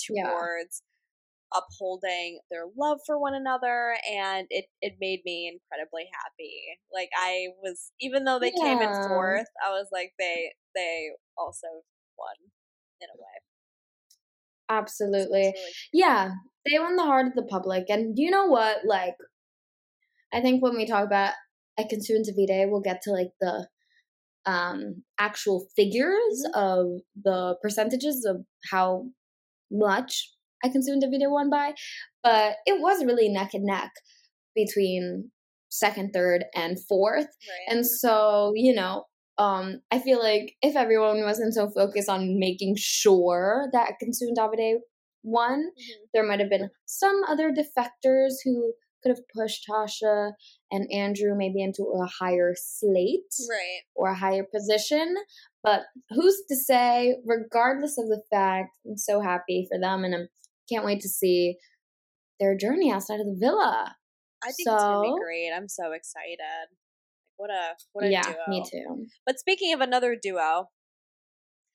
towards 0.06 0.82
upholding 1.54 2.40
their 2.50 2.64
love 2.76 2.98
for 3.06 3.18
one 3.18 3.34
another 3.34 3.96
and 4.10 4.46
it 4.50 4.66
it 4.80 4.94
made 5.00 5.20
me 5.24 5.48
incredibly 5.52 6.08
happy. 6.12 6.62
Like 6.92 7.10
i 7.16 7.48
was 7.62 7.92
even 8.00 8.24
though 8.24 8.38
they 8.38 8.50
came 8.50 8.80
in 8.80 8.92
fourth 9.08 9.46
i 9.64 9.70
was 9.70 9.88
like 9.92 10.12
they 10.18 10.52
they 10.74 11.10
also 11.38 11.66
won 12.18 12.34
in 13.00 13.08
a 13.08 13.16
way. 13.16 13.38
Absolutely. 14.68 15.40
really 15.40 15.72
yeah 15.92 16.30
they 16.66 16.78
won 16.78 16.96
the 16.96 17.02
heart 17.02 17.26
of 17.26 17.34
the 17.34 17.42
public 17.42 17.84
and 17.88 18.18
you 18.18 18.30
know 18.30 18.46
what 18.46 18.78
like 18.84 19.14
i 20.32 20.40
think 20.40 20.62
when 20.62 20.76
we 20.76 20.86
talk 20.86 21.04
about 21.04 21.34
Ekin-Su 21.78 22.14
and 22.14 22.24
Davide, 22.24 22.70
we'll 22.70 22.80
get 22.80 23.02
to 23.02 23.10
like 23.10 23.30
the 23.40 23.66
um 24.46 25.02
actual 25.18 25.66
figures 25.74 26.46
of 26.54 26.86
the 27.22 27.56
percentages 27.62 28.24
of 28.24 28.44
how 28.70 29.06
much 29.70 30.30
Ekin-Su 30.64 30.92
and 30.92 31.02
Davide 31.02 31.30
won 31.30 31.50
by 31.50 31.74
but 32.22 32.56
it 32.66 32.80
was 32.80 33.04
really 33.04 33.28
neck 33.28 33.50
and 33.54 33.64
neck 33.64 33.90
between 34.54 35.30
second 35.70 36.12
third 36.12 36.44
and 36.54 36.78
fourth 36.88 37.26
right 37.26 37.66
and 37.68 37.84
so, 37.86 38.52
you 38.54 38.72
know, 38.74 39.04
um, 39.38 39.80
I 39.90 39.98
feel 39.98 40.20
like 40.22 40.54
if 40.62 40.76
everyone 40.76 41.22
wasn't 41.24 41.54
so 41.54 41.68
focused 41.68 42.08
on 42.08 42.38
making 42.38 42.76
sure 42.78 43.68
that 43.72 43.90
Ekin-Su 43.90 44.26
and 44.28 44.36
Davide 44.36 44.78
won, 45.24 45.70
Mhm. 45.76 46.08
there 46.12 46.22
might 46.22 46.38
have 46.38 46.50
been 46.50 46.70
some 46.86 47.22
other 47.28 47.50
defectors 47.50 48.34
who 48.44 48.74
could 49.02 49.10
have 49.10 49.26
pushed 49.34 49.66
Tasha 49.68 50.32
and 50.70 50.90
Andrew 50.92 51.34
maybe 51.36 51.60
into 51.62 51.82
a 51.84 52.06
higher 52.06 52.54
slate 52.56 53.34
right 53.50 53.80
or 53.96 54.08
a 54.10 54.14
higher 54.14 54.44
position. 54.44 55.16
But 55.62 55.82
who's 56.10 56.42
to 56.48 56.56
say, 56.56 57.16
regardless 57.24 57.98
of 57.98 58.06
the 58.06 58.22
fact, 58.30 58.70
I'm 58.86 58.96
so 58.96 59.20
happy 59.20 59.66
for 59.70 59.78
them 59.80 60.04
and 60.04 60.14
I 60.14 60.18
can't 60.70 60.84
wait 60.84 61.00
to 61.00 61.08
see 61.08 61.56
their 62.40 62.56
journey 62.56 62.90
outside 62.90 63.20
of 63.20 63.26
the 63.26 63.36
villa. 63.38 63.94
i 64.42 64.46
think 64.46 64.66
it's 64.68 64.82
gonna 64.82 65.02
be 65.02 65.20
great 65.22 65.50
i'm 65.54 65.68
so 65.68 65.92
excited 65.92 66.38
what 67.36 67.50
a 67.50 67.74
what 67.92 68.04
a 68.04 68.10
yeah, 68.10 68.22
duo 68.22 68.34
me 68.48 68.64
too. 68.70 69.06
but 69.26 69.38
speaking 69.38 69.72
of 69.74 69.80
another 69.80 70.16
duo 70.20 70.68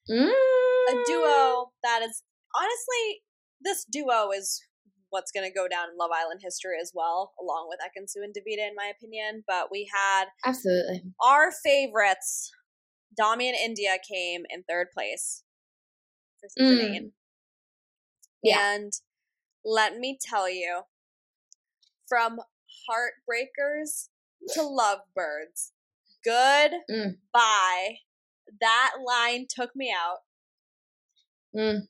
Mm. 0.09 0.25
a 0.31 1.03
duo 1.05 1.71
that 1.83 2.01
is 2.01 2.23
honestly 2.55 3.21
this 3.61 3.85
duo 3.91 4.31
is 4.31 4.59
what's 5.11 5.31
going 5.31 5.47
to 5.47 5.53
go 5.53 5.67
down 5.67 5.89
in 5.91 5.97
Love 5.97 6.11
Island 6.15 6.39
history 6.43 6.77
as 6.81 6.91
well, 6.95 7.33
along 7.41 7.67
with 7.69 7.79
Ekin-Su 7.81 8.21
and 8.23 8.33
Davide, 8.33 8.67
in 8.69 8.75
my 8.75 8.91
opinion. 8.95 9.43
But 9.47 9.69
we 9.71 9.89
had 9.93 10.25
Absolutely. 10.45 11.03
our 11.21 11.51
favorites. 11.51 12.51
Dami 13.19 13.51
and 13.51 13.57
Indiyah 13.77 13.97
came 14.07 14.43
in 14.49 14.63
third 14.63 14.87
place 14.93 15.43
for 16.39 16.47
season 16.49 16.77
Mm. 16.77 16.95
eight. 16.95 17.11
Yeah. 18.43 18.73
And 18.75 18.93
let 19.65 19.97
me 19.97 20.17
tell 20.21 20.49
you, 20.49 20.83
from 22.07 22.39
heartbreakers 22.89 24.09
to 24.53 24.61
lovebirds, 24.63 25.73
good 26.23 26.71
Mm. 26.89 27.19
bye. 27.33 27.97
That 28.59 28.95
line 29.05 29.47
took 29.49 29.75
me 29.75 29.93
out. 29.95 30.19
Mm. 31.55 31.87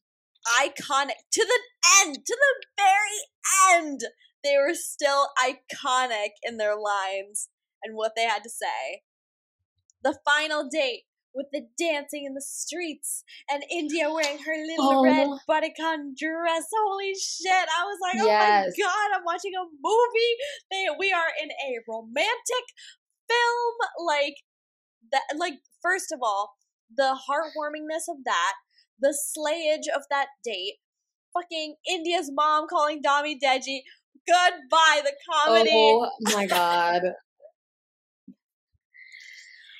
iconic 0.62 1.20
to 1.32 1.46
the 1.46 1.62
end, 2.00 2.26
to 2.26 2.38
the 2.40 2.66
very 2.78 3.76
end. 3.78 4.02
They 4.44 4.56
were 4.58 4.74
still 4.74 5.30
iconic 5.38 6.30
in 6.44 6.58
their 6.58 6.76
lines 6.78 7.50
and 7.84 7.96
what 7.96 8.14
they 8.16 8.24
had 8.24 8.42
to 8.44 8.50
say. 8.50 9.04
The 10.02 10.18
final 10.26 10.68
date 10.70 11.04
with 11.34 11.48
the 11.52 11.68
dancing 11.78 12.26
in 12.26 12.34
the 12.34 12.42
streets 12.42 13.24
and 13.50 13.64
Indiyah 13.72 14.14
wearing 14.14 14.40
her 14.40 14.58
little 14.66 15.00
Oh. 15.00 15.04
red 15.04 15.28
bodycon 15.48 16.18
dress. 16.18 16.66
Holy 16.74 17.14
shit. 17.14 17.52
I 17.52 17.84
was 17.86 17.98
like, 18.02 18.22
oh 18.22 18.28
my 18.28 18.66
god, 18.78 19.10
I'm 19.16 19.24
watching 19.26 19.54
a 19.56 19.64
movie. 19.64 20.34
They 20.72 20.88
we 20.98 21.12
are 21.12 21.30
in 21.42 21.50
a 21.52 21.80
romantic 21.88 22.66
film. 23.30 23.76
Like 24.06 24.36
that 25.12 25.24
like 25.38 25.60
first 25.82 26.12
of 26.12 26.20
all, 26.24 26.56
the 26.96 27.18
heartwarmingness 27.30 28.10
of 28.10 28.24
that, 28.26 28.54
the 29.00 29.10
slayage 29.16 29.88
of 29.96 30.04
that 30.10 30.28
date, 30.44 30.76
fucking 31.34 31.76
Indiyah's 31.90 32.32
mom 32.34 32.68
calling 32.68 33.02
Dami 33.04 33.36
Deji, 33.42 33.82
goodbye, 34.28 35.02
the 35.04 35.14
oh 35.32 35.46
comedy. 35.46 35.70
Oh 35.74 36.10
my 36.24 36.46
god. 36.48 37.04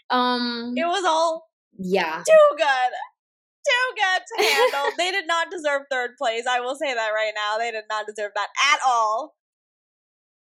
Um 0.10 0.74
It 0.76 0.86
was 0.88 1.04
all 1.06 1.48
yeah. 1.78 2.24
too 2.28 2.56
good. 2.58 2.92
Too 3.68 3.96
good 3.96 4.22
to 4.28 4.44
handle. 4.44 4.92
they 4.98 5.12
did 5.12 5.28
not 5.28 5.52
deserve 5.52 5.84
third 5.92 6.12
place. 6.18 6.46
I 6.50 6.60
will 6.60 6.76
say 6.76 6.94
that 6.94 7.10
right 7.10 7.34
now. 7.36 7.58
They 7.58 7.72
did 7.72 7.86
not 7.90 8.08
deserve 8.08 8.32
that 8.36 8.48
at 8.74 8.80
all. 8.88 9.36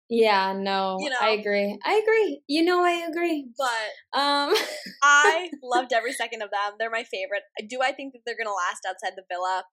Yeah, 0.09 0.53
no. 0.57 0.99
You 1.01 1.11
know. 1.11 1.17
I 1.21 1.31
agree. 1.31 1.79
I 1.85 1.95
agree. 1.95 2.41
You 2.47 2.65
know 2.65 2.85
I 2.85 3.07
agree. 3.09 3.49
But 3.57 4.19
Um 4.19 4.55
I 5.03 5.51
loved 5.63 5.93
every 5.93 6.13
second 6.13 6.43
of 6.43 6.51
them. 6.51 6.75
They're 6.79 6.91
my 6.91 7.05
favorite. 7.05 7.43
Do 7.69 7.81
I 7.83 7.93
think 7.93 8.13
that 8.13 8.21
they're 8.25 8.37
gonna 8.39 8.55
last 8.55 8.83
outside 8.89 9.17
the 9.17 9.25
villa? 9.29 9.65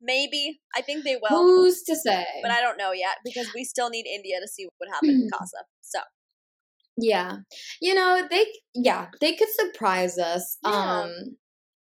Maybe. 0.00 0.60
I 0.76 0.82
think 0.82 1.04
they 1.04 1.16
will. 1.16 1.30
who's 1.30 1.82
to 1.84 1.94
say? 1.96 2.26
But 2.42 2.50
I 2.50 2.60
don't 2.60 2.76
know 2.76 2.92
yet 2.92 3.16
because 3.24 3.50
we 3.54 3.64
still 3.64 3.88
need 3.88 4.04
Indiyah 4.06 4.40
to 4.42 4.48
see 4.48 4.66
what 4.78 4.90
happened 4.90 5.22
in 5.22 5.30
Casa. 5.32 5.64
So 5.80 6.00
Yeah. 6.96 7.38
You 7.80 7.94
know, 7.94 8.26
they 8.30 8.46
yeah, 8.74 9.08
they 9.20 9.34
could 9.34 9.48
surprise 9.50 10.18
us. 10.18 10.58
Yeah. 10.64 10.70
Um 10.70 11.36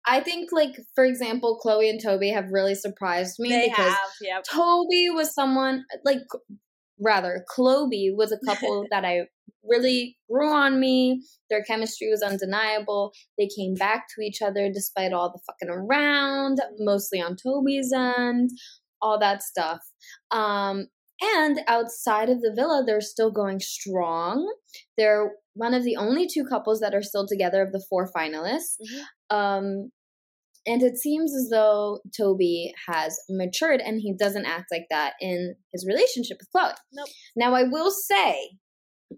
I 0.05 0.19
think 0.19 0.49
like 0.51 0.75
for 0.95 1.05
example, 1.05 1.57
Chloe 1.57 1.89
and 1.89 2.01
Toby 2.01 2.29
have 2.29 2.51
really 2.51 2.75
surprised 2.75 3.35
me 3.39 3.49
they 3.49 3.69
because 3.69 3.93
have, 3.93 4.11
yep. 4.21 4.43
Toby 4.43 5.09
was 5.09 5.33
someone 5.33 5.85
like 6.03 6.19
rather, 6.99 7.45
Chloe 7.49 8.13
was 8.15 8.31
a 8.31 8.45
couple 8.45 8.85
that 8.91 9.05
I 9.05 9.27
really 9.63 10.17
grew 10.29 10.51
on 10.51 10.79
me. 10.79 11.23
Their 11.49 11.63
chemistry 11.63 12.09
was 12.09 12.21
undeniable. 12.21 13.13
They 13.37 13.47
came 13.47 13.75
back 13.75 14.05
to 14.15 14.21
each 14.21 14.41
other 14.41 14.69
despite 14.71 15.13
all 15.13 15.31
the 15.31 15.39
fucking 15.45 15.73
around, 15.73 16.59
mostly 16.79 17.21
on 17.21 17.35
Toby's 17.35 17.91
end, 17.93 18.49
all 19.01 19.19
that 19.19 19.41
stuff. 19.41 19.79
Um, 20.31 20.87
and 21.35 21.61
outside 21.67 22.29
of 22.29 22.41
the 22.41 22.53
villa, 22.55 22.83
they're 22.85 23.01
still 23.01 23.31
going 23.31 23.59
strong. 23.59 24.51
They're 24.97 25.31
one 25.53 25.73
of 25.73 25.83
the 25.83 25.95
only 25.95 26.27
two 26.27 26.43
couples 26.45 26.79
that 26.79 26.93
are 26.93 27.03
still 27.03 27.27
together 27.27 27.61
of 27.61 27.71
the 27.71 27.83
four 27.89 28.09
finalists. 28.15 28.77
Mm-hmm. 28.81 29.37
Um, 29.37 29.91
and 30.65 30.81
it 30.81 30.97
seems 30.97 31.35
as 31.35 31.49
though 31.51 31.99
Toby 32.15 32.73
has 32.87 33.17
matured 33.29 33.81
and 33.81 33.99
he 33.99 34.13
doesn't 34.17 34.45
act 34.45 34.65
like 34.71 34.85
that 34.89 35.13
in 35.19 35.55
his 35.73 35.85
relationship 35.85 36.37
with 36.39 36.49
Chloe. 36.51 36.73
Nope. 36.93 37.07
Now, 37.35 37.53
I 37.53 37.63
will 37.63 37.91
say, 37.91 38.51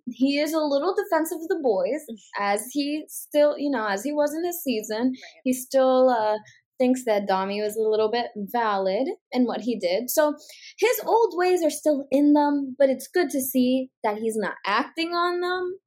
he 0.07 0.39
is 0.39 0.53
a 0.53 0.59
little 0.59 0.93
defensive 0.95 1.37
of 1.41 1.47
the 1.47 1.59
boys, 1.61 2.01
as 2.39 2.67
he 2.73 3.05
still, 3.07 3.57
you 3.57 3.69
know, 3.69 3.87
as 3.87 4.03
he 4.03 4.11
was 4.11 4.33
in 4.33 4.43
his 4.43 4.61
season. 4.61 5.13
Right. 5.13 5.41
He 5.43 5.53
still 5.53 6.09
uh, 6.09 6.37
thinks 6.77 7.05
that 7.05 7.27
Dami 7.27 7.61
was 7.61 7.75
a 7.77 7.89
little 7.89 8.11
bit 8.11 8.27
valid 8.35 9.07
in 9.31 9.45
what 9.45 9.61
he 9.61 9.79
did. 9.79 10.09
So 10.09 10.35
his 10.77 11.01
old 11.05 11.33
ways 11.35 11.63
are 11.63 11.69
still 11.69 12.05
in 12.11 12.33
them, 12.33 12.75
but 12.77 12.89
it's 12.89 13.07
good 13.07 13.29
to 13.29 13.41
see 13.41 13.89
that 14.03 14.17
he's 14.17 14.37
not 14.37 14.55
acting 14.65 15.13
on 15.13 15.41
them. 15.41 15.79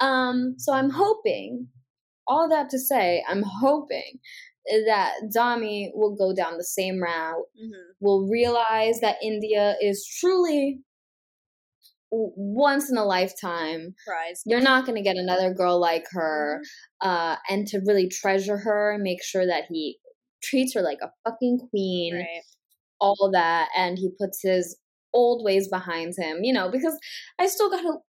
Um, 0.00 0.54
so 0.58 0.72
I'm 0.72 0.90
hoping, 0.90 1.68
all 2.26 2.48
that 2.48 2.70
to 2.70 2.78
say, 2.78 3.22
I'm 3.28 3.44
hoping 3.60 4.18
that 4.86 5.12
Dami 5.36 5.90
will 5.94 6.16
go 6.16 6.34
down 6.34 6.56
the 6.56 6.64
same 6.64 7.00
route, 7.00 7.44
mm-hmm. 7.56 7.92
will 8.00 8.28
realize 8.28 9.00
that 9.00 9.16
Indiyah 9.24 9.74
is 9.80 10.08
truly 10.20 10.80
once 12.10 12.90
in 12.90 12.96
a 12.96 13.04
lifetime. 13.04 13.94
Prize. 14.06 14.42
You're 14.46 14.60
not 14.60 14.86
going 14.86 14.96
to 14.96 15.02
get 15.02 15.16
another 15.16 15.52
girl 15.52 15.80
like 15.80 16.06
her. 16.12 16.60
Mm-hmm. 17.02 17.08
Uh, 17.08 17.36
and 17.50 17.66
to 17.68 17.80
really 17.86 18.08
treasure 18.08 18.56
her 18.56 18.92
and 18.92 19.02
make 19.02 19.22
sure 19.22 19.46
that 19.46 19.64
he 19.68 19.98
treats 20.44 20.74
her 20.74 20.82
like 20.82 20.98
a 21.02 21.10
fucking 21.24 21.68
queen. 21.70 22.14
Right. 22.14 22.42
All 23.00 23.30
that. 23.32 23.68
And 23.76 23.98
he 23.98 24.10
puts 24.18 24.40
his 24.42 24.76
old 25.12 25.44
ways 25.44 25.68
behind 25.68 26.14
him, 26.18 26.40
you 26.42 26.52
know, 26.52 26.70
because 26.70 26.98
I 27.38 27.46
still 27.46 27.70
got 27.70 27.84
a, 27.84 27.88
a 27.88 27.90
little 27.90 28.02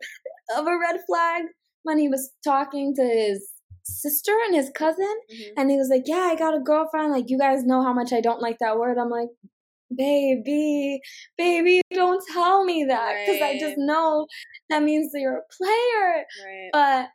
bit 0.00 0.58
of 0.58 0.66
a 0.66 0.78
red 0.78 1.00
flag 1.06 1.44
when 1.84 1.98
he 1.98 2.08
was 2.08 2.30
talking 2.42 2.94
to 2.96 3.02
his 3.02 3.48
sister 3.84 4.32
and 4.46 4.54
his 4.54 4.70
cousin 4.74 5.14
mm-hmm. 5.30 5.52
and 5.58 5.70
he 5.70 5.76
was 5.76 5.88
like 5.90 6.04
yeah 6.06 6.30
i 6.32 6.34
got 6.34 6.56
a 6.56 6.60
girlfriend 6.60 7.12
like 7.12 7.26
you 7.28 7.38
guys 7.38 7.64
know 7.64 7.82
how 7.82 7.92
much 7.92 8.14
i 8.14 8.20
don't 8.20 8.40
like 8.40 8.56
that 8.58 8.78
word 8.78 8.96
i'm 8.96 9.10
like 9.10 9.28
baby 9.94 10.98
baby 11.36 11.82
don't 11.92 12.24
tell 12.32 12.64
me 12.64 12.86
that 12.88 13.14
because 13.20 13.40
right. 13.42 13.56
i 13.56 13.58
just 13.58 13.76
know 13.76 14.26
that 14.70 14.82
means 14.82 15.12
that 15.12 15.20
you're 15.20 15.36
a 15.36 15.54
player 15.54 16.24
right. 16.46 16.70
but 16.72 17.08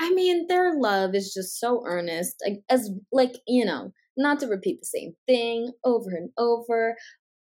i 0.00 0.12
mean 0.12 0.46
their 0.48 0.78
love 0.78 1.14
is 1.14 1.32
just 1.32 1.58
so 1.58 1.82
earnest 1.86 2.36
like, 2.44 2.60
as 2.68 2.90
like 3.12 3.36
you 3.46 3.64
know 3.64 3.92
not 4.16 4.40
to 4.40 4.46
repeat 4.46 4.78
the 4.80 4.86
same 4.86 5.12
thing 5.26 5.72
over 5.84 6.10
and 6.10 6.30
over 6.38 6.96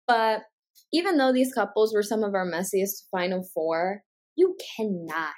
but 0.07 0.41
even 0.91 1.17
though 1.17 1.31
these 1.31 1.53
couples 1.53 1.93
were 1.93 2.03
some 2.03 2.23
of 2.23 2.33
our 2.33 2.49
messiest 2.49 3.03
final 3.11 3.43
four 3.53 4.01
you 4.35 4.55
cannot 4.77 5.33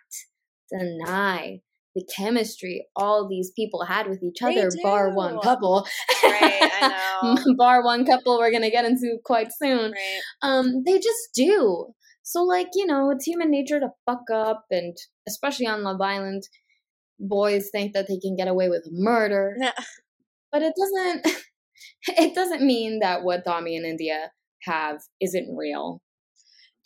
deny 0.72 1.60
the 1.96 2.06
chemistry 2.16 2.86
all 2.96 3.28
these 3.28 3.52
people 3.56 3.86
had 3.86 4.08
with 4.08 4.22
each 4.22 4.42
other, 4.42 4.70
bar 4.84 5.16
one 5.16 5.40
couple. 5.40 5.88
Right, 6.24 6.60
I 6.62 7.24
know. 7.46 7.56
bar 7.58 7.84
one 7.84 8.06
couple 8.06 8.38
we're 8.38 8.52
gonna 8.52 8.70
get 8.70 8.86
into 8.86 9.18
quite 9.24 9.48
soon. 9.58 9.94
Right. 9.94 10.20
Um, 10.42 10.84
they 10.86 10.98
just 10.98 11.30
do. 11.34 11.94
So 12.22 12.44
like, 12.44 12.70
you 12.74 12.86
know, 12.86 13.12
it's 13.12 13.26
human 13.26 13.50
nature 13.50 13.80
to 13.80 13.90
fuck 14.06 14.24
up 14.34 14.66
and 14.72 14.96
especially 15.28 15.68
on 15.68 15.84
Love 15.84 16.02
Island, 16.02 16.44
boys 17.20 17.70
think 17.72 17.94
that 17.94 18.08
they 18.08 18.18
can 18.20 18.36
get 18.36 18.48
away 18.48 18.70
with 18.70 18.88
murder. 18.92 19.56
but 20.52 20.62
it 20.62 20.74
doesn't 20.78 21.28
it 22.08 22.36
doesn't 22.36 22.62
mean 22.62 23.00
that 23.00 23.24
what 23.24 23.46
Dami 23.46 23.78
and 23.78 23.86
Indiyah 23.86 24.28
have 24.64 25.02
isn't 25.22 25.56
real. 25.56 26.02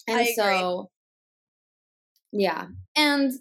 And 0.07 0.27
so 0.35 0.89
yeah. 2.31 2.65
And 2.95 3.31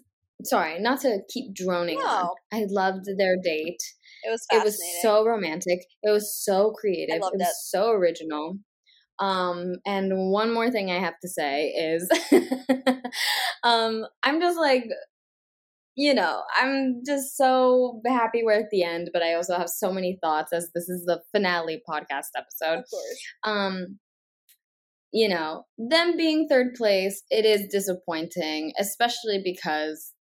sorry, 0.43 0.79
not 0.79 1.01
to 1.01 1.19
keep 1.29 1.53
droning 1.53 1.99
no. 1.99 2.05
on. 2.05 2.29
I 2.51 2.65
loved 2.69 3.05
their 3.17 3.35
date. 3.43 3.81
It 4.23 4.31
was 4.31 4.45
It 4.51 4.63
was 4.63 4.79
so 5.01 5.25
romantic. 5.25 5.79
It 6.03 6.11
was 6.11 6.35
so 6.35 6.71
creative. 6.71 7.15
it 7.15 7.21
was 7.21 7.31
it. 7.41 7.47
so 7.65 7.91
original. 7.91 8.57
Um, 9.19 9.75
and 9.85 10.31
one 10.31 10.53
more 10.53 10.71
thing 10.71 10.91
I 10.91 10.99
have 10.99 11.19
to 11.21 11.27
say 11.27 11.67
is 11.67 12.09
um, 13.63 14.05
I'm 14.23 14.39
just 14.39 14.57
like 14.57 14.85
you 15.99 16.13
know, 16.13 16.43
I'm 16.57 17.01
just 17.05 17.35
so 17.35 17.99
happy 18.07 18.41
we're 18.41 18.53
at 18.53 18.69
the 18.71 18.83
end, 18.83 19.09
but 19.11 19.21
I 19.21 19.33
also 19.33 19.57
have 19.57 19.67
so 19.67 19.91
many 19.91 20.17
thoughts 20.23 20.53
as 20.53 20.71
this 20.73 20.87
is 20.87 21.03
the 21.03 21.21
finale 21.33 21.81
podcast 21.87 22.29
episode. 22.37 22.79
Of 22.79 22.89
course. 22.89 23.21
Um, 23.43 23.99
you 25.11 25.27
know, 25.27 25.65
them 25.77 26.15
being 26.15 26.47
third 26.47 26.75
place, 26.75 27.21
it 27.29 27.43
is 27.43 27.67
disappointing, 27.67 28.71
especially 28.79 29.41
because 29.43 30.13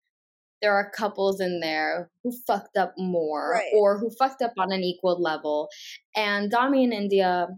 there 0.63 0.73
are 0.73 0.91
couples 0.97 1.43
in 1.43 1.61
there 1.61 2.11
who 2.25 2.33
fucked 2.47 2.79
up 2.79 2.95
more 2.97 3.51
right. 3.57 3.71
or 3.77 3.99
who 3.99 4.09
fucked 4.19 4.41
up 4.41 4.55
on 4.59 4.73
an 4.73 4.83
equal 4.83 5.21
level. 5.21 5.69
And 6.15 6.51
Dami 6.51 6.85
and 6.85 6.95
Indiyah, 6.95 7.49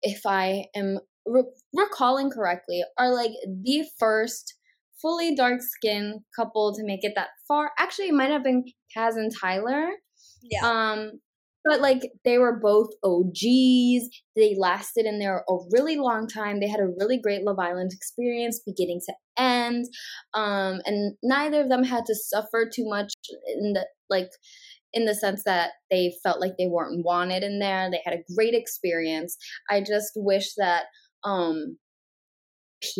if 0.00 0.24
I 0.24 0.68
am 0.74 0.98
re- 1.26 1.44
recalling 1.74 2.30
correctly, 2.30 2.82
are 2.96 3.12
like 3.12 3.32
the 3.44 3.84
first 3.98 4.54
fully 5.04 5.34
dark 5.34 5.60
skinned 5.60 6.20
couple 6.34 6.74
to 6.74 6.82
make 6.82 7.04
it 7.04 7.12
that 7.14 7.28
far. 7.46 7.72
Actually, 7.78 8.08
it 8.08 8.14
might 8.14 8.30
have 8.30 8.42
been 8.42 8.64
Kaz 8.96 9.16
and 9.16 9.30
Tyler. 9.38 9.90
Yeah. 10.50 10.60
Um, 10.64 11.20
but 11.62 11.80
like 11.80 12.02
they 12.24 12.38
were 12.38 12.58
both 12.60 12.88
OGs. 13.02 14.08
They 14.36 14.56
lasted 14.58 15.06
in 15.06 15.18
there 15.18 15.44
a 15.48 15.56
really 15.70 15.96
long 15.96 16.26
time. 16.26 16.60
They 16.60 16.68
had 16.68 16.80
a 16.80 16.92
really 16.98 17.18
great 17.18 17.42
Love 17.42 17.58
Island 17.58 17.92
experience 17.92 18.60
beginning 18.64 19.00
to 19.06 19.14
end. 19.38 19.86
Um, 20.34 20.80
and 20.86 21.16
neither 21.22 21.62
of 21.62 21.68
them 21.68 21.84
had 21.84 22.06
to 22.06 22.14
suffer 22.14 22.70
too 22.72 22.86
much 22.86 23.12
in 23.46 23.74
the 23.74 23.86
like 24.10 24.30
in 24.92 25.06
the 25.06 25.14
sense 25.14 25.42
that 25.44 25.72
they 25.90 26.14
felt 26.22 26.40
like 26.40 26.52
they 26.58 26.68
weren't 26.68 27.04
wanted 27.04 27.42
in 27.42 27.58
there. 27.58 27.90
They 27.90 28.00
had 28.04 28.14
a 28.14 28.34
great 28.34 28.54
experience. 28.54 29.36
I 29.68 29.80
just 29.80 30.12
wish 30.16 30.54
that 30.56 30.84
um 31.24 31.78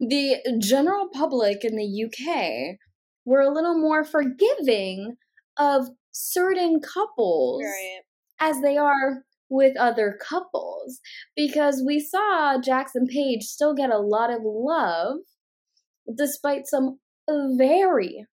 the 0.00 0.36
general 0.60 1.08
public 1.12 1.64
in 1.64 1.76
the 1.76 2.04
UK 2.04 2.78
were 3.24 3.40
a 3.40 3.52
little 3.52 3.78
more 3.78 4.04
forgiving 4.04 5.16
of 5.58 5.88
certain 6.12 6.80
couples 6.80 7.62
right. 7.62 8.00
as 8.40 8.60
they 8.62 8.76
are 8.76 9.24
with 9.48 9.76
other 9.76 10.16
couples 10.20 11.00
because 11.36 11.82
we 11.84 12.00
saw 12.00 12.60
Jacques 12.60 12.92
and 12.94 13.08
Paige 13.08 13.42
still 13.42 13.74
get 13.74 13.90
a 13.90 13.98
lot 13.98 14.30
of 14.30 14.40
love 14.44 15.18
despite 16.16 16.66
some 16.66 16.98
very, 17.28 18.26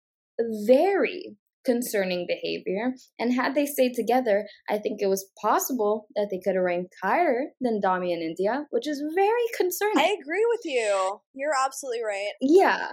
very 0.65 1.35
concerning 1.67 2.25
behavior. 2.27 2.93
And 3.19 3.33
had 3.33 3.53
they 3.53 3.65
stayed 3.65 3.93
together, 3.93 4.47
I 4.69 4.77
think 4.77 5.01
it 5.01 5.07
was 5.07 5.29
possible 5.39 6.07
that 6.15 6.29
they 6.31 6.39
could 6.43 6.55
have 6.55 6.63
ranked 6.63 6.95
higher 7.03 7.49
than 7.61 7.81
Dami 7.83 8.13
and 8.13 8.23
Indiyah, 8.23 8.63
which 8.71 8.87
is 8.87 9.03
very 9.13 9.47
concerning. 9.55 9.99
I 9.99 10.15
agree 10.19 10.45
with 10.49 10.61
you. 10.63 11.19
You're 11.33 11.53
absolutely 11.65 12.03
right. 12.03 12.31
Yeah. 12.41 12.87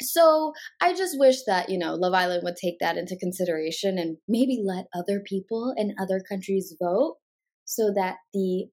So 0.00 0.52
I 0.80 0.94
just 0.94 1.18
wish 1.18 1.38
that, 1.46 1.68
you 1.68 1.78
know, 1.78 1.94
Love 1.94 2.14
Island 2.14 2.42
would 2.44 2.56
take 2.56 2.78
that 2.80 2.96
into 2.96 3.16
consideration 3.16 3.98
and 3.98 4.16
maybe 4.28 4.62
let 4.64 4.86
other 4.94 5.20
people 5.20 5.74
in 5.76 5.94
other 6.00 6.22
countries 6.26 6.74
vote 6.80 7.16
so 7.64 7.92
that 7.94 8.16
the 8.32 8.66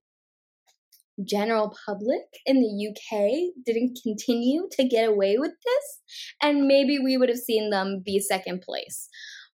general 1.23 1.75
public 1.86 2.23
in 2.45 2.60
the 2.60 2.89
UK 2.89 3.54
didn't 3.65 3.99
continue 4.04 4.67
to 4.71 4.88
get 4.88 5.08
away 5.08 5.38
with 5.38 5.54
this. 5.63 6.01
And 6.41 6.67
maybe 6.67 6.99
we 6.99 7.17
would 7.17 7.30
have 7.30 7.38
seen 7.38 7.69
them 7.69 8.01
be 8.06 8.19
second 8.19 8.62
place. 8.62 9.08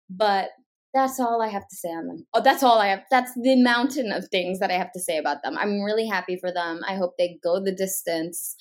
But 0.10 0.50
that's 0.94 1.20
all 1.20 1.42
I 1.42 1.48
have 1.48 1.68
to 1.68 1.76
say 1.76 1.90
on 1.90 2.08
them. 2.08 2.26
Oh, 2.34 2.42
that's 2.42 2.64
all 2.64 2.80
I 2.80 2.88
have. 2.88 3.04
That's 3.10 3.32
the 3.36 3.62
mountain 3.62 4.12
of 4.12 4.28
things 4.28 4.60
that 4.60 4.72
I 4.72 4.74
have 4.74 4.92
to 4.94 5.00
say 5.00 5.18
about 5.18 5.38
them. 5.44 5.58
I'm 5.58 5.82
really 5.82 6.08
happy 6.08 6.38
for 6.38 6.52
them. 6.52 6.82
I 6.88 6.96
hope 6.96 7.14
they 7.18 7.40
go 7.44 7.64
the 7.64 7.74
distance 7.74 8.56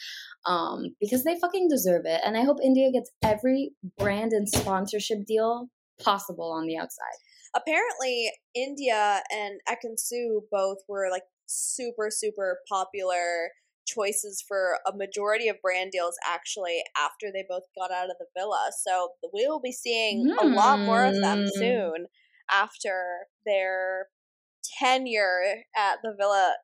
um, 0.46 0.94
because 1.00 1.24
they 1.24 1.38
fucking 1.40 1.68
deserve 1.68 2.02
it. 2.04 2.20
And 2.24 2.36
I 2.36 2.44
hope 2.44 2.58
Indiyah 2.58 2.92
gets 2.92 3.10
every 3.22 3.72
brand 3.98 4.32
and 4.32 4.48
sponsorship 4.48 5.26
deal 5.26 5.68
possible 6.00 6.52
on 6.52 6.66
the 6.66 6.76
outside. 6.76 7.18
Apparently, 7.54 8.30
Indiyah 8.56 9.20
and 9.32 9.60
Ekin-Su 9.68 10.42
both 10.52 10.78
were 10.88 11.08
like 11.10 11.24
super, 11.50 12.08
super 12.10 12.58
popular 12.68 13.50
choices 13.86 14.44
for 14.46 14.78
a 14.86 14.96
majority 14.96 15.48
of 15.48 15.60
brand 15.62 15.90
deals 15.90 16.14
actually 16.24 16.82
after 16.96 17.26
they 17.32 17.44
both 17.48 17.64
got 17.76 17.90
out 17.90 18.10
of 18.10 18.16
the 18.18 18.26
villa. 18.36 18.70
So 18.84 19.10
we 19.34 19.46
will 19.46 19.60
be 19.60 19.72
seeing 19.72 20.28
mm. 20.28 20.42
a 20.42 20.46
lot 20.46 20.78
more 20.78 21.04
of 21.04 21.20
them 21.20 21.42
hmm. 21.42 21.58
soon 21.58 22.06
after 22.50 23.26
their 23.44 24.06
tenure 24.78 25.64
at 25.76 25.98
the 26.02 26.14
villa 26.16 26.54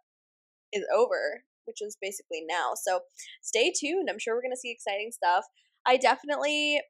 is 0.73 0.85
over 0.95 1.43
which 1.67 1.83
is 1.83 1.97
basically 2.01 2.43
now. 2.49 2.73
So 2.81 3.01
stay 3.43 3.73
tuned. 3.79 4.09
I'm 4.11 4.19
sure 4.19 4.35
we're 4.35 4.43
gonna 4.43 4.57
see 4.57 4.71
exciting 4.71 5.11
stuff. 5.13 5.45
I 5.87 5.97
definitely, 5.97 6.81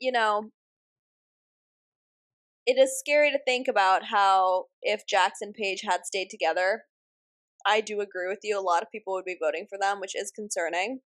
you 0.00 0.12
know, 0.12 0.50
it 2.66 2.78
is 2.78 2.98
scary 2.98 3.30
to 3.30 3.38
think 3.46 3.68
about 3.68 4.04
how 4.04 4.64
if 4.82 5.02
Jacques 5.08 5.40
and 5.40 5.54
Paige 5.54 5.82
had 5.82 6.04
stayed 6.04 6.30
together, 6.30 6.84
I 7.66 7.80
do 7.80 8.00
agree 8.00 8.28
with 8.28 8.40
you. 8.42 8.58
A 8.58 8.60
lot 8.62 8.82
of 8.82 8.90
people 8.90 9.14
would 9.14 9.24
be 9.24 9.36
voting 9.40 9.66
for 9.68 9.78
them, 9.78 10.00
which 10.00 10.14
is 10.14 10.30
concerning. 10.30 11.00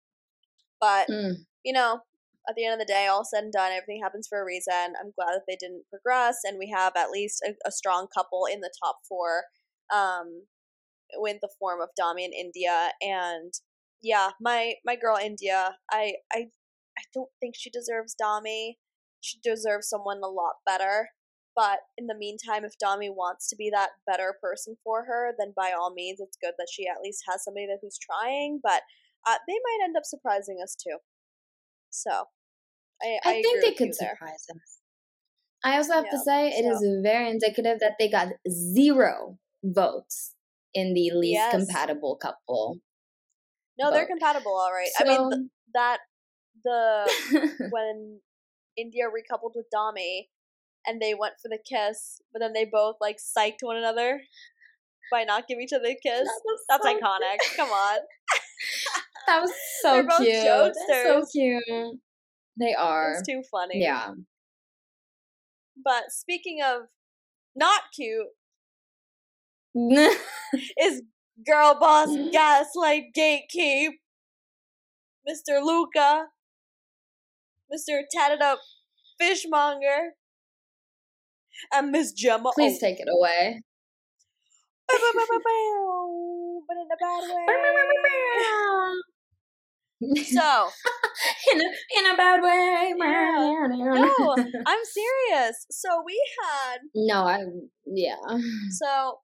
But, 0.81 1.07
Mm. 1.09 1.45
you 1.63 1.73
know, 1.73 2.01
at 2.49 2.55
the 2.55 2.65
end 2.65 2.73
of 2.73 2.79
the 2.79 2.91
day, 2.91 3.07
all 3.07 3.25
said 3.25 3.43
and 3.43 3.51
done, 3.53 3.71
everything 3.71 4.01
happens 4.01 4.27
for 4.27 4.41
a 4.41 4.45
reason. 4.45 4.93
I'm 4.99 5.11
glad 5.11 5.33
that 5.33 5.43
they 5.47 5.57
didn't 5.57 5.85
progress, 5.89 6.39
and 6.43 6.57
we 6.57 6.69
have 6.75 6.93
at 6.95 7.11
least 7.11 7.41
a, 7.45 7.55
a 7.65 7.71
strong 7.71 8.07
couple 8.07 8.45
in 8.45 8.61
the 8.61 8.71
top 8.83 8.99
four 9.07 9.45
um, 9.93 10.47
with 11.15 11.37
the 11.41 11.49
form 11.59 11.81
of 11.81 11.89
Dami 11.99 12.25
and 12.25 12.33
Indiyah. 12.33 12.91
And 13.01 13.53
yeah, 14.01 14.31
my 14.39 14.75
my 14.85 14.95
girl 14.95 15.17
Indiyah, 15.17 15.73
I 15.91 16.15
I 16.31 16.49
I 16.97 17.03
don't 17.13 17.31
think 17.39 17.55
she 17.57 17.69
deserves 17.69 18.15
Dami. 18.21 18.77
She 19.21 19.39
deserves 19.43 19.89
someone 19.89 20.21
a 20.23 20.27
lot 20.27 20.55
better. 20.65 21.09
But 21.57 21.79
in 21.97 22.05
the 22.05 22.13
meantime, 22.15 22.63
if 22.63 22.73
Dami 22.77 23.09
wants 23.09 23.49
to 23.49 23.55
be 23.55 23.71
that 23.71 23.89
better 24.05 24.35
person 24.39 24.77
for 24.83 25.05
her, 25.05 25.33
then 25.39 25.53
by 25.55 25.71
all 25.77 25.91
means, 25.91 26.19
it's 26.19 26.37
good 26.39 26.53
that 26.59 26.67
she 26.71 26.87
at 26.87 27.01
least 27.03 27.23
has 27.27 27.43
somebody 27.43 27.65
that 27.65 27.79
who's 27.81 27.97
trying. 27.97 28.59
But 28.61 28.83
uh, 29.27 29.37
they 29.47 29.53
might 29.55 29.79
end 29.83 29.97
up 29.97 30.05
surprising 30.05 30.59
us 30.63 30.75
too. 30.75 30.97
So, 31.89 32.25
I 33.01 33.17
I, 33.25 33.29
I, 33.29 33.41
think 33.41 33.61
they 33.63 33.71
could 33.73 33.87
you 33.87 33.93
there. 33.99 34.11
surprise 34.11 34.45
us. 34.51 34.79
I 35.63 35.77
also 35.77 35.93
have 35.93 36.09
to 36.11 36.17
Yeah, 36.17 36.21
say 36.21 36.47
it 36.49 36.65
is 36.65 36.79
so- 36.79 37.01
very 37.01 37.27
indicative 37.31 37.79
that 37.79 37.95
they 37.97 38.07
got 38.07 38.27
zero 38.47 39.39
votes 39.63 40.35
in 40.75 40.93
the 40.93 41.09
least 41.11 41.33
Yes. 41.41 41.51
compatible 41.51 42.17
couple. 42.17 42.77
No, 43.79 43.89
they're 43.91 44.05
compatible, 44.05 44.53
all 44.55 44.71
right. 44.71 44.89
I 44.99 45.03
mean, 45.03 45.29
th- 45.31 45.41
that 45.73 45.97
the 46.63 47.11
when 47.71 48.19
Indiyah 48.79 49.09
recoupled 49.09 49.53
with 49.55 49.65
Dami 49.73 50.27
and 50.87 51.01
they 51.01 51.13
went 51.13 51.35
for 51.41 51.49
the 51.49 51.57
kiss, 51.57 52.21
but 52.31 52.39
then 52.39 52.53
they 52.53 52.65
both 52.65 52.95
like 53.01 53.17
psyched 53.17 53.61
one 53.61 53.77
another 53.77 54.21
by 55.11 55.23
not 55.23 55.47
giving 55.47 55.63
each 55.63 55.73
other 55.73 55.87
a 55.87 55.97
kiss. 56.01 56.27
That 56.27 56.57
That's 56.69 56.85
so 56.85 56.97
iconic. 56.97 57.55
Come 57.55 57.69
on. 57.69 57.99
That 59.27 59.41
was 59.41 59.51
so 59.81 59.91
They're 59.91 60.03
both 60.07 60.19
cute. 60.19 60.75
So 60.87 61.25
cute. 61.31 61.99
They 62.57 62.73
are. 62.73 63.11
It's 63.11 63.27
too 63.27 63.43
funny. 63.51 63.81
Yeah. 63.81 64.13
But 65.83 66.05
speaking 66.11 66.59
of 66.63 66.83
not 67.55 67.81
cute, 67.93 68.27
is 70.81 71.03
girl 71.45 71.77
boss 71.79 72.09
gaslight 72.31 73.13
gatekeep, 73.15 73.89
Mr. 75.29 75.61
Luca, 75.61 76.27
Mr. 77.71 78.01
tatted 78.11 78.41
up 78.41 78.59
fishmonger, 79.19 80.13
and 81.73 81.91
Miss 81.91 82.11
Gemma. 82.13 82.51
Please 82.55 82.79
take 82.79 82.99
it 82.99 83.07
away. 83.07 83.61
But 84.87 84.97
in 86.77 86.87
a 86.91 86.97
bad 86.99 87.23
way. 87.29 87.45
So, 90.23 90.69
in 91.53 91.59
a, 91.59 91.99
in 91.99 92.05
a 92.13 92.15
bad 92.15 92.41
way. 92.43 92.93
no, 92.95 94.35
I'm 94.67 94.79
serious. 94.85 95.65
So 95.71 96.03
we 96.05 96.21
had 96.43 96.81
No, 96.93 97.23
I 97.23 97.43
yeah. 97.85 98.15
So 98.69 99.19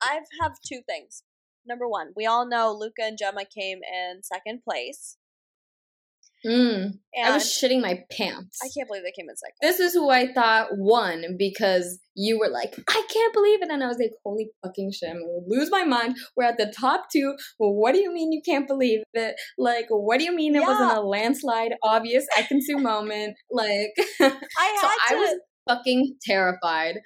I 0.00 0.20
have 0.40 0.52
two 0.66 0.80
things. 0.86 1.24
Number 1.66 1.88
one, 1.88 2.12
we 2.16 2.26
all 2.26 2.46
know 2.46 2.72
Luca 2.72 3.02
and 3.02 3.18
Gemma 3.18 3.44
came 3.44 3.78
in 3.82 4.22
second 4.22 4.62
place, 4.68 5.16
Mm, 6.44 6.98
I 7.24 7.32
was 7.32 7.44
shitting 7.44 7.80
my 7.80 8.00
pants. 8.10 8.58
I 8.62 8.68
can't 8.76 8.88
believe 8.88 9.04
they 9.04 9.12
came 9.12 9.28
in 9.28 9.36
second. 9.36 9.56
This 9.60 9.78
is 9.78 9.92
who 9.92 10.10
I 10.10 10.32
thought 10.32 10.68
won 10.72 11.36
because 11.38 12.00
you 12.14 12.38
were 12.38 12.48
like, 12.48 12.74
I 12.88 13.06
can't 13.12 13.32
believe 13.32 13.62
it. 13.62 13.70
And 13.70 13.82
I 13.82 13.86
was 13.86 13.98
like, 13.98 14.12
holy 14.24 14.50
fucking 14.64 14.92
shit, 14.92 15.10
I'm 15.10 15.20
gonna 15.20 15.46
lose 15.46 15.70
my 15.70 15.84
mind. 15.84 16.16
We're 16.36 16.44
at 16.44 16.58
the 16.58 16.72
top 16.76 17.04
two. 17.12 17.34
Well, 17.58 17.72
what 17.72 17.92
do 17.92 18.00
you 18.00 18.12
mean 18.12 18.32
you 18.32 18.42
can't 18.44 18.66
believe 18.66 19.00
it? 19.14 19.36
Like, 19.56 19.86
what 19.88 20.18
do 20.18 20.24
you 20.24 20.34
mean 20.34 20.56
it 20.56 20.62
wasn't 20.62 20.96
a 20.96 21.00
landslide, 21.00 21.74
obvious 21.82 22.26
I 22.36 22.42
can 22.42 22.60
sue 22.60 22.78
moment? 22.78 23.36
Like, 23.50 23.92
I 24.20 24.78
so 24.80 24.88
had 24.88 24.96
I 25.10 25.14
was 25.14 25.40
fucking 25.68 26.16
terrified. 26.26 26.96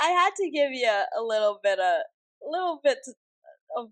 I 0.00 0.08
had 0.08 0.30
to 0.36 0.50
give 0.50 0.70
you 0.72 0.88
a 0.88 1.22
little 1.22 1.58
bit 1.62 1.78
of, 1.78 1.84
a 1.84 2.48
little 2.48 2.80
bit 2.82 2.98
of, 3.76 3.88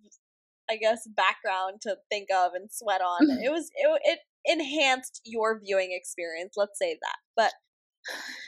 I 0.71 0.77
guess, 0.77 1.09
background 1.09 1.81
to 1.83 1.97
think 2.09 2.29
of 2.35 2.53
and 2.55 2.71
sweat 2.71 3.01
on. 3.01 3.31
it 3.45 3.51
was 3.51 3.71
it, 3.75 4.01
it 4.05 4.19
enhanced 4.45 5.21
your 5.25 5.61
viewing 5.61 5.91
experience. 5.93 6.55
Let's 6.57 6.79
say 6.79 6.99
that. 7.01 7.17
But 7.37 7.53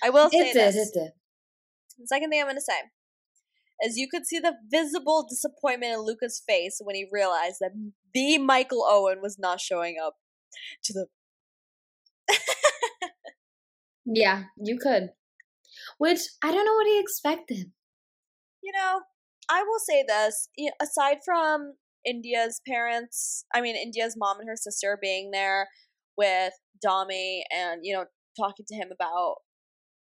I 0.02 0.10
will 0.10 0.30
say 0.30 0.38
It 0.38 0.52
did, 0.54 0.74
this. 0.74 0.88
it 0.88 0.94
did. 0.94 1.10
The 1.98 2.06
second 2.06 2.30
thing 2.30 2.40
I'm 2.40 2.46
going 2.46 2.56
to 2.56 2.62
say 2.62 2.80
is 3.84 3.96
you 3.96 4.08
could 4.08 4.26
see 4.26 4.38
the 4.38 4.54
visible 4.70 5.26
disappointment 5.28 5.92
in 5.92 6.00
Luca's 6.00 6.42
face 6.46 6.80
when 6.82 6.94
he 6.94 7.06
realized 7.10 7.56
that 7.60 7.72
the 8.14 8.38
Michael 8.38 8.84
Owen 8.88 9.20
was 9.20 9.38
not 9.38 9.60
showing 9.60 9.96
up 10.02 10.14
to 10.84 10.92
the. 10.92 11.06
Yeah, 14.04 14.44
you 14.56 14.78
could. 14.78 15.10
Which 15.98 16.20
I 16.42 16.50
don't 16.50 16.64
know 16.64 16.74
what 16.74 16.86
he 16.86 16.98
expected. 17.00 17.70
You 18.62 18.72
know, 18.72 19.02
I 19.48 19.62
will 19.62 19.78
say 19.78 20.04
this 20.06 20.48
aside 20.80 21.18
from 21.24 21.74
Indiyah's 22.06 22.60
parents, 22.66 23.44
I 23.54 23.60
mean, 23.60 23.76
Indiyah's 23.76 24.16
mom 24.16 24.40
and 24.40 24.48
her 24.48 24.56
sister 24.56 24.98
being 25.00 25.30
there 25.30 25.68
with 26.16 26.52
Dami 26.84 27.42
and, 27.54 27.80
you 27.84 27.94
know, 27.94 28.04
talking 28.38 28.66
to 28.68 28.74
him 28.74 28.88
about 28.92 29.36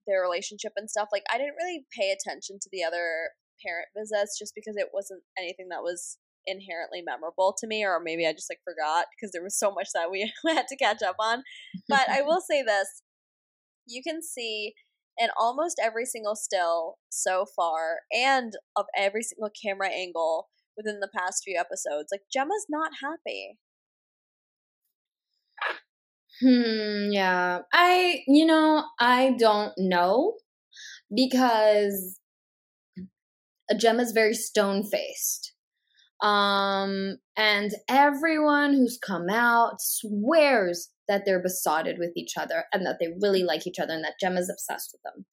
their 0.08 0.22
relationship 0.22 0.74
and 0.76 0.90
stuff, 0.90 1.10
like, 1.12 1.24
I 1.32 1.38
didn't 1.38 1.56
really 1.62 1.86
pay 1.98 2.12
attention 2.12 2.58
to 2.62 2.70
the 2.72 2.84
other 2.84 3.30
parent 3.66 3.88
visits 3.98 4.40
just 4.40 4.54
because 4.56 4.76
it 4.78 4.90
wasn't 4.94 5.24
anything 5.38 5.68
that 5.70 5.84
was 5.84 6.18
inherently 6.46 7.02
memorable 7.02 7.56
to 7.60 7.68
me, 7.68 7.84
or 7.84 8.00
maybe 8.04 8.26
I 8.26 8.34
just 8.34 8.50
like 8.50 8.62
forgot 8.64 9.06
because 9.16 9.32
there 9.32 9.44
was 9.44 9.58
so 9.58 9.72
much 9.72 9.90
that 9.94 10.10
we 10.12 10.32
had 10.48 10.68
to 10.68 10.78
catch 10.78 11.02
up 11.02 11.18
on. 11.20 11.44
But 11.88 12.10
I 12.10 12.22
will 12.22 12.42
say 12.42 12.64
this 12.64 13.04
you 13.86 14.04
can 14.04 14.22
see 14.22 14.74
in 15.18 15.30
almost 15.38 15.82
every 15.84 16.06
single 16.06 16.36
still 16.36 16.98
so 17.10 17.46
far 17.56 18.00
and 18.14 18.54
of 18.76 18.86
every 18.96 19.24
single 19.24 19.50
camera 19.50 19.90
angle 19.90 20.48
within 20.80 21.00
the 21.02 21.10
past 21.16 21.44
few 21.44 21.58
episodes, 21.60 22.10
like 22.12 22.22
Gemma's 22.32 22.66
not 22.70 22.92
happy. 23.04 23.58
Hmm, 26.42 27.12
yeah. 27.12 27.60
I, 27.74 28.22
you 28.28 28.46
know, 28.46 28.86
I 29.00 29.36
don't 29.38 29.74
know 29.78 30.36
because 31.14 32.20
Gemma's 33.78 34.12
very 34.12 34.34
stone 34.34 34.84
faced. 34.84 35.54
Um, 36.22 37.18
and 37.38 37.72
everyone 37.88 38.74
who's 38.74 38.98
come 38.98 39.30
out 39.30 39.76
swears 39.80 40.90
that 41.08 41.24
they're 41.26 41.42
besotted 41.42 41.98
with 41.98 42.12
each 42.16 42.34
other 42.38 42.66
and 42.74 42.86
that 42.86 42.98
they 43.00 43.08
really 43.22 43.44
like 43.44 43.66
each 43.66 43.80
other 43.80 43.94
and 43.94 44.04
that 44.04 44.20
Gemma's 44.20 44.50
obsessed 44.50 44.94
with 44.94 45.02
them. 45.04 45.26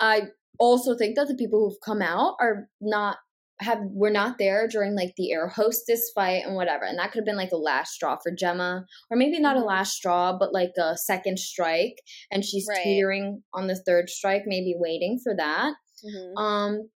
I 0.00 0.28
also 0.58 0.96
think 0.96 1.16
that 1.16 1.28
the 1.28 1.34
people 1.34 1.60
who've 1.60 1.80
come 1.84 2.02
out 2.02 2.34
are 2.40 2.68
not 2.80 3.18
have 3.60 3.78
were 3.90 4.10
not 4.10 4.38
there 4.38 4.66
during 4.66 4.94
like 4.96 5.14
the 5.16 5.30
air 5.32 5.48
hostess 5.48 6.10
fight 6.14 6.44
and 6.46 6.54
whatever 6.56 6.84
and 6.84 6.98
that 6.98 7.12
could 7.12 7.18
have 7.20 7.26
been 7.26 7.36
like 7.36 7.52
a 7.52 7.56
last 7.56 7.92
straw 7.92 8.16
for 8.22 8.32
gemma 8.32 8.84
or 9.10 9.16
maybe 9.16 9.38
not 9.38 9.56
a 9.56 9.60
Mhm. 9.60 9.66
last 9.66 9.92
straw 9.92 10.36
but 10.38 10.52
like 10.52 10.72
a 10.78 10.96
second 10.96 11.38
strike 11.38 11.96
and 12.30 12.44
she's 12.44 12.66
Right. 12.68 12.82
teetering 12.82 13.42
on 13.52 13.66
the 13.66 13.76
third 13.76 14.08
strike 14.08 14.42
maybe 14.46 14.74
waiting 14.78 15.18
for 15.22 15.34
that 15.36 15.74
Mm-hmm. 16.04 16.38
um 16.38 16.90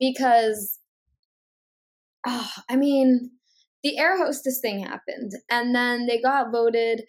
because 0.00 0.78
oh, 2.26 2.50
i 2.68 2.76
mean 2.76 3.30
the 3.82 3.98
air 3.98 4.16
hostess 4.18 4.60
thing 4.60 4.80
happened 4.80 5.32
and 5.50 5.74
then 5.74 6.06
they 6.06 6.20
got 6.20 6.50
voted 6.50 7.02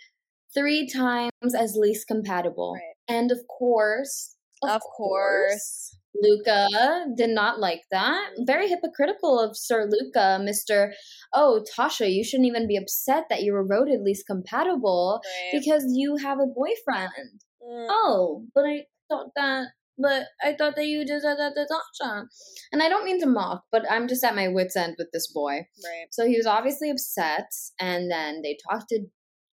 three 0.54 0.88
times 0.88 1.56
as 1.58 1.76
least 1.76 2.08
compatible 2.08 2.74
Right. 2.74 3.16
and 3.16 3.32
of 3.32 3.40
course 3.48 4.36
Of, 4.64 4.82
course. 4.82 5.97
Luca 6.22 7.06
did 7.16 7.30
not 7.30 7.60
like 7.60 7.84
that. 7.92 8.30
Very 8.40 8.68
hypocritical 8.68 9.40
of 9.40 9.56
Sir 9.58 9.86
Luca, 9.90 10.40
Mr. 10.42 10.92
Oh, 11.34 11.64
Tasha, 11.78 12.12
you 12.14 12.24
shouldn't 12.24 12.48
even 12.48 12.68
be 12.68 12.78
upset 12.78 13.26
that 13.30 13.44
you 13.44 13.54
were 13.54 13.66
voted 13.66 14.02
least 14.02 14.26
compatible 14.28 15.22
Right. 15.24 15.60
because 15.60 15.84
you 15.94 16.16
have 16.18 16.40
a 16.40 16.46
boyfriend. 16.46 17.42
Mm, 17.62 17.88
Oh, 17.90 18.46
but 18.54 18.66
I 18.66 18.86
thought 19.10 19.32
that 19.36 19.68
but 20.00 20.28
I 20.44 20.54
thought 20.54 20.76
that 20.76 20.86
you 20.86 21.04
did 21.06 21.24
that 21.24 21.54
to 21.56 21.66
Tasha. 21.74 22.28
And 22.72 22.84
I 22.84 22.88
don't 22.90 23.04
mean 23.04 23.20
to 23.22 23.26
mock, 23.26 23.64
but 23.72 23.84
I'm 23.90 24.08
just 24.08 24.24
at 24.24 24.36
my 24.36 24.48
wits' 24.48 24.76
end 24.76 24.94
with 25.00 25.08
this 25.12 25.26
boy. 25.34 25.66
right. 25.84 26.06
So 26.12 26.28
he 26.28 26.38
was 26.38 26.46
obviously 26.46 26.92
upset, 26.92 27.50
and 27.80 28.12
then 28.12 28.44
they 28.44 28.58
talked 28.70 28.90
to 28.90 29.08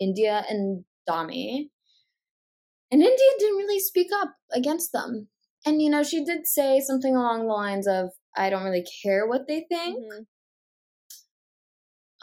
Indiyah 0.02 0.50
and 0.50 0.84
Dami. 1.08 1.70
And 2.92 3.04
Indiyah 3.04 3.38
didn't 3.40 3.58
really 3.58 3.80
speak 3.80 4.08
up 4.14 4.34
against 4.52 4.92
them. 4.92 5.28
And, 5.66 5.82
you 5.82 5.90
know, 5.90 6.04
she 6.04 6.24
did 6.24 6.48
say 6.48 6.80
something 6.80 7.16
along 7.16 7.42
the 7.42 7.54
lines 7.54 7.88
of, 7.88 8.10
I 8.36 8.50
don't 8.50 8.64
really 8.64 8.86
care 9.04 9.28
what 9.28 9.48
they 9.48 9.66
think. 9.70 10.00
Mhm. 10.00 10.28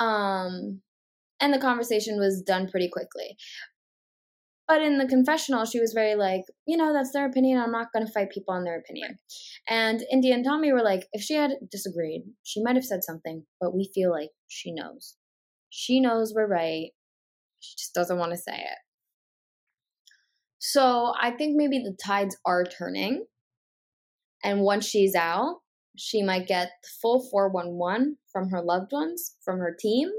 Um, 0.04 0.82
and 1.40 1.52
the 1.52 1.58
conversation 1.58 2.18
was 2.18 2.42
done 2.42 2.68
pretty 2.68 2.88
quickly. 2.88 3.36
But 4.66 4.82
in 4.82 4.98
the 4.98 5.06
confessional, 5.06 5.64
she 5.64 5.80
was 5.80 5.94
very 5.94 6.14
like, 6.14 6.42
you 6.66 6.76
know, 6.76 6.92
that's 6.92 7.12
their 7.12 7.24
opinion. 7.24 7.58
I'm 7.58 7.72
not 7.72 7.90
going 7.92 8.06
to 8.06 8.12
fight 8.12 8.30
people 8.30 8.52
on 8.52 8.64
their 8.64 8.78
opinion. 8.78 9.18
And 9.66 10.02
Indiyah 10.12 10.34
and 10.34 10.46
Dami 10.46 10.72
were 10.72 10.82
like, 10.82 11.08
if 11.12 11.22
she 11.22 11.34
had 11.34 11.52
disagreed, 11.70 12.22
she 12.42 12.62
might 12.62 12.76
have 12.76 12.84
said 12.84 13.02
something, 13.02 13.46
but 13.60 13.74
we 13.74 13.90
feel 13.94 14.10
like 14.10 14.28
she 14.48 14.72
knows. 14.72 15.16
She 15.70 16.00
knows 16.00 16.34
we're 16.34 16.46
right. 16.46 16.90
She 17.60 17.76
just 17.76 17.94
doesn't 17.94 18.18
want 18.18 18.32
to 18.32 18.36
say 18.36 18.56
it. 18.56 18.78
So 20.58 21.12
I 21.20 21.30
think 21.30 21.56
maybe 21.56 21.78
the 21.78 21.96
tides 22.04 22.36
are 22.44 22.64
turning. 22.64 23.26
And 24.42 24.60
once 24.60 24.86
she's 24.86 25.14
out, 25.14 25.56
she 25.96 26.22
might 26.22 26.46
get 26.46 26.70
the 26.82 26.88
full 27.02 27.28
411 27.30 28.18
from 28.32 28.50
her 28.50 28.62
loved 28.62 28.92
ones, 28.92 29.36
from 29.44 29.58
her 29.58 29.76
team, 29.78 30.10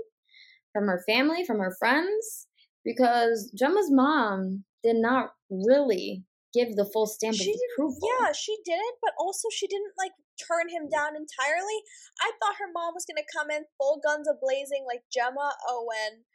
from 0.74 0.88
her 0.88 1.04
family, 1.08 1.46
from 1.46 1.60
her 1.60 1.76
friends 1.80 2.48
because 2.86 3.52
Gemma's 3.58 3.92
mom 3.92 4.64
did 4.84 4.96
not 4.96 5.32
really 5.50 6.24
give 6.54 6.76
the 6.76 6.90
full 6.92 7.06
stamp 7.06 7.36
she 7.36 7.52
of 7.52 7.60
approval. 7.74 8.00
Yeah, 8.02 8.32
she 8.34 8.58
didn't, 8.66 8.98
but 9.02 9.14
also 9.20 9.50
she 9.52 9.68
didn't 9.68 9.94
like 9.98 10.14
turn 10.40 10.70
him 10.70 10.90
down 10.90 11.14
entirely. 11.16 11.80
I 12.22 12.32
thought 12.40 12.58
her 12.58 12.72
mom 12.74 12.94
was 12.94 13.06
gonna 13.06 13.28
come 13.30 13.52
in 13.52 13.70
full 13.78 14.02
guns 14.04 14.28
a 14.28 14.34
blazing, 14.34 14.86
like 14.88 15.04
Gemma 15.14 15.54
Owen. 15.70 16.26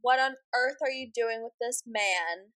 What 0.00 0.20
on 0.20 0.36
earth 0.54 0.78
are 0.80 0.90
you 0.90 1.10
doing 1.12 1.42
with 1.42 1.54
this 1.60 1.82
man 1.84 2.54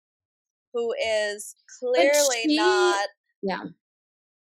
who 0.73 0.93
is 0.95 1.55
clearly 1.79 2.43
she, 2.45 2.57
not 2.57 3.09
yeah 3.43 3.64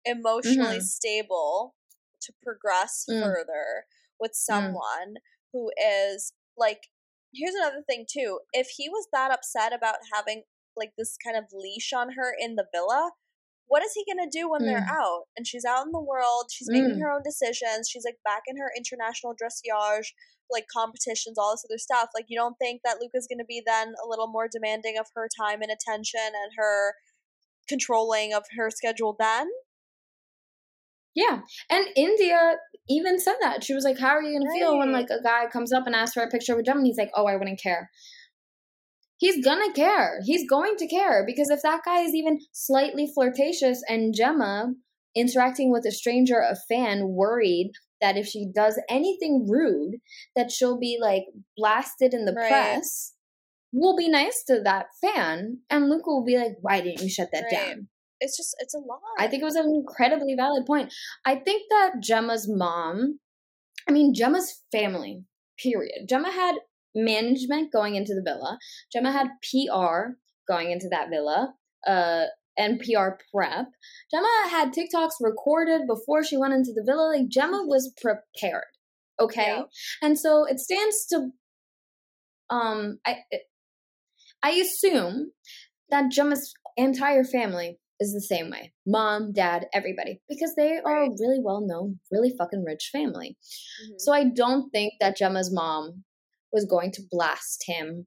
emotionally 0.05 0.77
mm-hmm. 0.77 0.81
stable 0.81 1.75
to 2.21 2.33
progress 2.43 3.05
mm. 3.09 3.23
further 3.23 3.87
with 4.19 4.33
Mm. 4.33 4.37
someone 4.37 5.15
mm. 5.15 5.23
who 5.53 5.71
is 5.79 6.33
like 6.57 6.89
here's 7.33 7.55
another 7.55 7.83
thing 7.89 8.07
too. 8.11 8.41
If 8.53 8.69
he 8.77 8.89
was 8.89 9.07
that 9.13 9.31
upset 9.31 9.73
about 9.73 9.97
having 10.13 10.43
like 10.77 10.93
this 10.97 11.17
kind 11.25 11.37
of 11.37 11.45
leash 11.53 11.93
on 11.93 12.13
her 12.13 12.35
in 12.39 12.57
the 12.57 12.67
villa, 12.73 13.13
what 13.71 13.85
is 13.85 13.93
he 13.95 14.05
gonna 14.05 14.29
do 14.31 14.51
when 14.51 14.63
mm. 14.63 14.67
they're 14.67 14.89
out? 14.91 15.31
And 15.37 15.47
she's 15.47 15.65
out 15.65 15.87
in 15.87 15.93
the 15.93 16.03
world, 16.03 16.51
she's 16.51 16.69
making 16.69 16.99
Mm. 16.99 17.03
her 17.03 17.13
own 17.13 17.23
decisions, 17.23 17.89
she's 17.89 18.05
like 18.05 18.19
back 18.25 18.43
in 18.49 18.59
her 18.59 18.71
international 18.77 19.33
dressage, 19.39 20.11
like 20.51 20.67
competitions, 20.67 21.39
all 21.39 21.53
this 21.53 21.65
other 21.65 21.79
stuff. 21.79 22.11
Like 22.13 22.27
you 22.29 22.37
don't 22.37 22.57
think 22.59 22.83
that 22.85 22.99
Luca's 23.01 23.29
gonna 23.31 23.47
be 23.47 23.63
then 23.65 23.95
a 24.03 24.09
little 24.09 24.27
more 24.27 24.49
demanding 24.51 24.99
of 24.99 25.07
her 25.15 25.29
time 25.41 25.63
and 25.63 25.71
attention 25.71 26.35
and 26.35 26.53
her 26.57 26.95
controlling 27.69 28.35
of 28.35 28.43
her 28.59 28.71
schedule 28.71 29.15
then? 29.19 29.49
Yeah. 31.15 31.41
And 31.71 31.87
Indiyah 31.97 32.57
even 32.89 33.21
said 33.21 33.37
that. 33.41 33.63
She 33.63 33.75
was 33.75 33.85
like, 33.85 33.99
How 33.99 34.11
are 34.11 34.23
you 34.23 34.37
gonna 34.37 34.51
feel 34.53 34.79
when 34.79 34.91
like 34.91 35.11
a 35.11 35.23
guy 35.23 35.47
comes 35.47 35.73
up 35.73 35.87
and 35.87 35.95
asks 35.95 36.15
for 36.15 36.25
a 36.25 36.29
picture 36.29 36.57
with 36.57 36.67
Gemma? 36.67 36.79
And 36.79 36.87
he's 36.87 36.99
like, 36.99 37.13
Oh, 37.15 37.27
I 37.27 37.37
wouldn't 37.37 37.63
care. 37.63 37.89
He's 39.21 39.45
gonna 39.45 39.71
care. 39.75 40.21
He's 40.25 40.49
going 40.49 40.77
to 40.79 40.89
care 40.89 41.25
because 41.27 41.51
if 41.51 41.61
that 41.63 41.83
guy 41.85 42.01
is 42.01 42.15
even 42.15 42.39
slightly 42.53 43.07
flirtatious 43.15 43.83
and 43.87 44.15
Gemma 44.15 44.73
interacting 45.15 45.71
with 45.71 45.85
a 45.85 45.93
stranger, 45.93 46.39
a 46.39 46.57
fan, 46.69 47.09
worried 47.09 47.73
that 48.01 48.17
if 48.17 48.27
she 48.27 48.47
does 48.55 48.81
anything 48.89 49.47
rude, 49.47 49.97
that 50.35 50.51
she'll 50.51 50.79
be 50.79 50.97
like 50.99 51.25
blasted 51.55 52.15
in 52.15 52.25
the 52.25 52.33
Right. 52.33 52.49
press, 52.49 53.15
will 53.73 53.95
be 53.95 54.09
nice 54.09 54.43
to 54.45 54.63
that 54.63 54.87
fan, 55.03 55.59
and 55.69 55.91
Luca 55.91 56.09
will 56.09 56.25
be 56.25 56.39
like, 56.39 56.57
Why 56.63 56.81
didn't 56.81 57.03
you 57.03 57.11
shut 57.11 57.29
that 57.33 57.45
Right. 57.53 57.77
down? 57.77 57.89
It's 58.21 58.39
just 58.39 58.57
it's 58.59 58.75
a 58.75 58.79
lot. 58.79 59.01
I 59.19 59.27
think 59.29 59.43
it 59.43 59.47
was 59.47 59.57
an 59.57 59.67
incredibly 59.75 60.35
valid 60.35 60.65
point. 60.65 60.95
I 61.27 61.37
think 61.37 61.65
that 61.69 62.01
Gemma's 62.01 62.49
mom, 62.49 63.21
I 63.87 63.93
mean, 63.93 64.15
Gemma's 64.15 64.63
family, 64.73 65.25
period. 65.59 66.07
Gemma 66.09 66.31
had 66.31 66.57
management 66.95 67.73
going 67.73 67.95
into 67.95 68.15
the 68.15 68.23
villa, 68.25 68.59
Gemma 68.93 69.13
had 69.13 69.29
PR 69.43 70.13
going 70.49 70.71
into 70.71 70.89
that 70.91 71.09
villa, 71.11 71.55
uh, 71.87 72.25
and 72.57 72.81
PR 72.81 73.11
prep. 73.33 73.67
Gemma 74.11 74.49
had 74.51 74.73
TikToks 74.73 75.13
recorded 75.21 75.83
before 75.87 76.23
she 76.25 76.37
went 76.37 76.53
into 76.53 76.73
the 76.75 76.83
villa. 76.85 77.15
Like, 77.17 77.29
Gemma 77.29 77.63
was 77.67 77.93
prepared. 78.01 78.65
Okay. 79.21 79.47
Yeah. 79.47 79.63
And 80.03 80.19
so 80.19 80.45
it 80.45 80.59
stands 80.61 81.07
to, 81.07 81.31
um, 82.51 82.99
I, 83.07 83.19
I 84.43 84.51
assume 84.53 85.33
that 85.91 86.11
Gemma's 86.11 86.53
entire 86.77 87.25
family 87.25 87.79
is 87.99 88.15
the 88.15 88.21
same 88.23 88.49
way 88.51 88.73
mom 88.87 89.31
dad 89.33 89.67
everybody 89.75 90.23
because 90.29 90.55
they 90.57 90.79
are 90.79 91.03
a 91.03 91.11
really 91.21 91.39
well 91.43 91.61
known 91.61 91.99
really 92.11 92.33
fucking 92.39 92.65
rich 92.65 92.89
family 92.91 93.37
Mhm. 93.85 93.95
so 93.99 94.11
i 94.13 94.25
don't 94.25 94.71
think 94.71 94.95
that 95.01 95.17
gemma's 95.19 95.53
mom 95.53 96.05
was 96.53 96.65
going 96.65 96.93
to 96.93 97.03
blast 97.11 97.65
him 97.67 98.07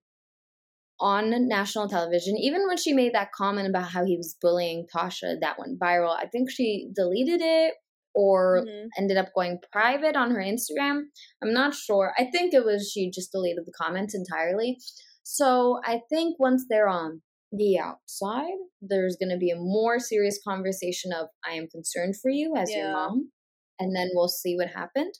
on 0.99 1.47
national 1.47 1.89
television. 1.89 2.37
Even 2.37 2.67
when 2.67 2.77
she 2.77 2.93
made 2.93 3.13
that 3.13 3.31
comment 3.31 3.67
about 3.67 3.89
how 3.91 4.05
he 4.05 4.15
was 4.15 4.37
bullying 4.41 4.85
tasha 4.95 5.35
that 5.41 5.57
went 5.59 5.79
viral. 5.79 6.15
I 6.15 6.27
think 6.27 6.49
she 6.49 6.89
deleted 6.95 7.41
it 7.41 7.75
or 8.15 8.63
Mhm. 8.65 8.89
ended 8.97 9.17
up 9.17 9.33
going 9.33 9.59
private 9.71 10.15
on 10.15 10.31
her 10.31 10.39
instagram. 10.41 11.05
I'm 11.41 11.51
not 11.53 11.73
sure. 11.73 12.13
I 12.17 12.25
think 12.31 12.53
it 12.53 12.63
was 12.63 12.89
she 12.91 13.09
just 13.09 13.31
deleted 13.31 13.65
the 13.65 13.71
comments 13.73 14.13
entirely. 14.15 14.77
So 15.23 15.79
i 15.83 16.01
think 16.09 16.37
once 16.39 16.65
they're 16.69 16.87
on 16.89 17.21
the 17.51 17.77
outside, 17.77 18.57
there's 18.81 19.15
going 19.15 19.29
to 19.29 19.37
be 19.37 19.51
a 19.51 19.55
more 19.55 19.99
serious 19.99 20.39
conversation 20.43 21.11
of 21.13 21.27
I 21.45 21.53
am 21.53 21.67
concerned 21.67 22.15
for 22.19 22.29
you 22.31 22.55
as 22.55 22.71
your 22.73 22.91
mom, 22.91 23.31
and 23.79 23.95
then 23.95 24.09
we'll 24.13 24.27
see 24.27 24.55
what 24.55 24.69
happened. 24.69 25.13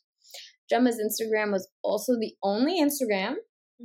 Gemma's 0.70 1.00
Instagram 1.00 1.52
was 1.52 1.68
also 1.84 2.14
the 2.14 2.34
only 2.44 2.82
Instagram 2.82 3.36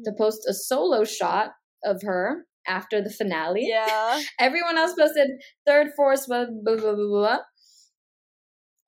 to 0.04 0.10
Mhm. 0.12 0.18
post 0.18 0.46
a 0.48 0.54
solo 0.54 1.04
shot 1.04 1.52
of 1.84 2.02
her 2.02 2.46
after 2.66 3.00
the 3.02 3.10
finale. 3.10 3.66
Yeah. 3.68 4.20
Everyone 4.40 4.76
else 4.78 4.94
posted 4.98 5.30
third, 5.66 5.88
fourth, 5.96 6.26
blah, 6.26 6.46
blah, 6.46 6.76
blah, 6.76 6.94
blah, 6.94 7.06
blah. 7.06 7.38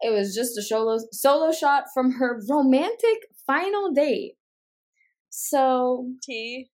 It 0.03 0.11
was 0.11 0.35
just 0.35 0.57
a 0.57 0.63
solo, 0.63 0.99
solo 1.13 1.53
shot 1.53 1.85
from 1.93 2.13
her 2.13 2.41
romantic 2.49 3.19
final 3.47 3.93
date. 3.93 4.35
So 5.31 6.07
T. 6.23 6.71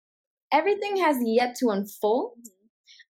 everything 0.52 0.98
has 0.98 1.18
yet 1.24 1.56
to 1.58 1.70
unfold. 1.70 2.38
Mhm. 2.40 2.52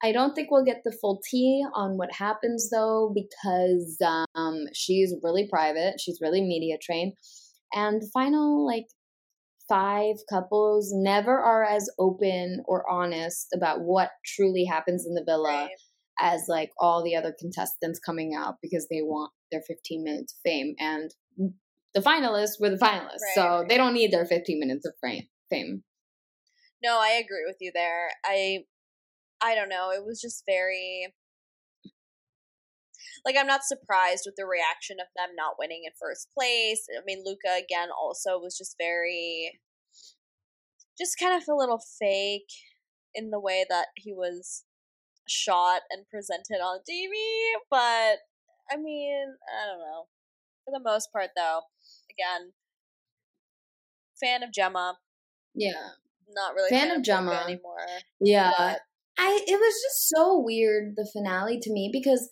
I 0.02 0.12
don't 0.12 0.34
think 0.34 0.50
we'll 0.50 0.64
get 0.64 0.82
the 0.84 0.96
full 1.00 1.20
tea 1.30 1.64
on 1.74 1.96
what 1.96 2.12
happens 2.14 2.70
though, 2.70 3.12
because 3.14 3.98
um, 4.34 4.64
she's 4.74 5.14
really 5.22 5.46
private. 5.48 6.00
She's 6.00 6.18
really 6.20 6.40
media 6.42 6.76
trained. 6.80 7.14
And 7.72 8.02
the 8.02 8.10
final, 8.12 8.66
like, 8.66 8.86
five 9.68 10.16
couples 10.28 10.92
never 10.92 11.38
are 11.38 11.64
as 11.64 11.88
open 11.98 12.62
or 12.66 12.90
honest 12.90 13.48
about 13.54 13.82
what 13.82 14.10
truly 14.24 14.64
happens 14.64 15.06
in 15.06 15.14
the 15.14 15.24
villa 15.24 15.64
Right. 15.64 15.70
as, 16.18 16.46
like, 16.48 16.70
all 16.78 17.02
the 17.04 17.14
other 17.14 17.34
contestants 17.38 18.00
coming 18.00 18.34
out 18.34 18.56
because 18.60 18.88
they 18.88 19.02
want 19.02 19.32
their 19.52 19.62
15 19.62 20.02
minutes 20.02 20.32
of 20.34 20.38
fame. 20.42 20.74
And 20.78 21.14
the 21.94 22.00
finalists 22.00 22.60
were 22.60 22.70
the 22.70 22.76
finalists. 22.76 23.22
Right, 23.22 23.34
so 23.34 23.58
right. 23.60 23.68
they 23.68 23.76
don't 23.76 23.94
need 23.94 24.12
their 24.12 24.26
15 24.26 24.58
minutes 24.58 24.86
of 24.86 24.94
fame. 25.02 25.28
fame. 25.48 25.84
No, 26.82 26.98
I 27.00 27.10
agree 27.10 27.44
with 27.46 27.56
you 27.60 27.72
there. 27.74 28.10
I 28.24 28.64
I 29.42 29.54
don't 29.54 29.68
know, 29.68 29.90
it 29.90 30.04
was 30.04 30.20
just 30.20 30.44
very 30.46 31.14
like 33.24 33.36
I'm 33.38 33.46
not 33.46 33.64
surprised 33.64 34.22
with 34.26 34.36
the 34.36 34.46
reaction 34.46 34.98
of 35.00 35.06
them 35.16 35.34
not 35.36 35.56
winning 35.58 35.82
in 35.84 35.92
first 36.00 36.28
place. 36.36 36.86
I 36.96 37.02
mean, 37.04 37.22
Luca 37.24 37.58
again 37.62 37.88
also 37.90 38.38
was 38.38 38.56
just 38.56 38.76
very 38.78 39.60
just 40.98 41.18
kind 41.18 41.34
of 41.34 41.48
a 41.48 41.54
little 41.56 41.80
fake 41.98 42.50
in 43.14 43.30
the 43.30 43.40
way 43.40 43.64
that 43.68 43.86
he 43.96 44.12
was 44.12 44.64
shot 45.28 45.82
and 45.90 46.08
presented 46.10 46.60
on 46.62 46.80
TV, 46.88 47.12
but 47.70 48.18
I 48.70 48.76
mean, 48.76 49.34
I 49.48 49.66
don't 49.66 49.80
know. 49.80 50.06
For 50.64 50.72
the 50.72 50.82
most 50.84 51.10
part 51.12 51.30
though, 51.36 51.60
again, 52.10 52.52
fan 54.20 54.42
of 54.42 54.52
Gemma, 54.52 54.98
Yeah. 55.54 55.90
not 56.28 56.54
really 56.54 56.70
Fan 56.70 56.88
fan, 56.88 56.96
of 56.98 57.02
Gemma. 57.02 57.42
Anymore. 57.44 57.86
Yeah. 58.20 58.52
But- 58.56 58.80
I 59.18 59.44
it 59.46 59.56
was 59.60 59.74
just 59.82 60.08
so 60.08 60.38
weird 60.38 60.94
the 60.96 61.08
finale 61.12 61.58
to 61.60 61.72
me 61.72 61.90
because 61.92 62.30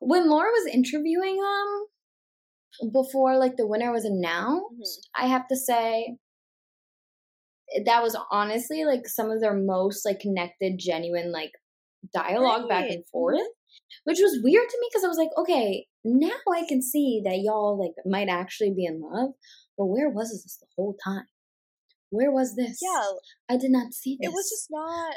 when 0.00 0.28
Laura 0.28 0.50
was 0.50 0.66
interviewing 0.72 1.36
them 1.36 2.90
before 2.92 3.36
like 3.38 3.56
the 3.56 3.66
winner 3.66 3.92
was 3.92 4.04
announced, 4.04 5.08
Mhm. 5.16 5.22
I 5.22 5.26
have 5.26 5.46
to 5.48 5.56
say 5.56 6.16
that 7.84 8.02
was 8.02 8.16
honestly 8.30 8.84
like 8.84 9.06
some 9.06 9.30
of 9.30 9.40
their 9.40 9.54
most 9.54 10.04
like 10.04 10.18
connected, 10.20 10.78
genuine 10.78 11.30
like 11.30 11.52
dialogue 12.12 12.68
back 12.68 12.90
and 12.90 13.06
forth, 13.08 13.46
which 14.04 14.18
was 14.20 14.40
weird 14.42 14.68
to 14.68 14.78
me 14.80 14.88
because 14.90 15.04
I 15.04 15.08
was 15.08 15.18
like, 15.18 15.30
okay, 15.36 15.86
now 16.04 16.30
I 16.52 16.64
can 16.66 16.82
see 16.82 17.20
that 17.24 17.38
y'all 17.40 17.78
like 17.78 17.92
might 18.06 18.28
actually 18.28 18.72
be 18.74 18.86
in 18.86 19.00
love, 19.00 19.30
but 19.76 19.86
where 19.86 20.08
was 20.08 20.30
this 20.30 20.56
the 20.56 20.66
whole 20.76 20.96
time? 21.04 21.26
Where 22.08 22.32
was 22.32 22.56
this? 22.56 22.80
Yeah, 22.82 23.04
I 23.48 23.56
did 23.56 23.70
not 23.70 23.92
see 23.94 24.16
this. 24.20 24.28
it 24.28 24.32
was 24.34 24.48
just 24.50 24.66
not 24.70 25.14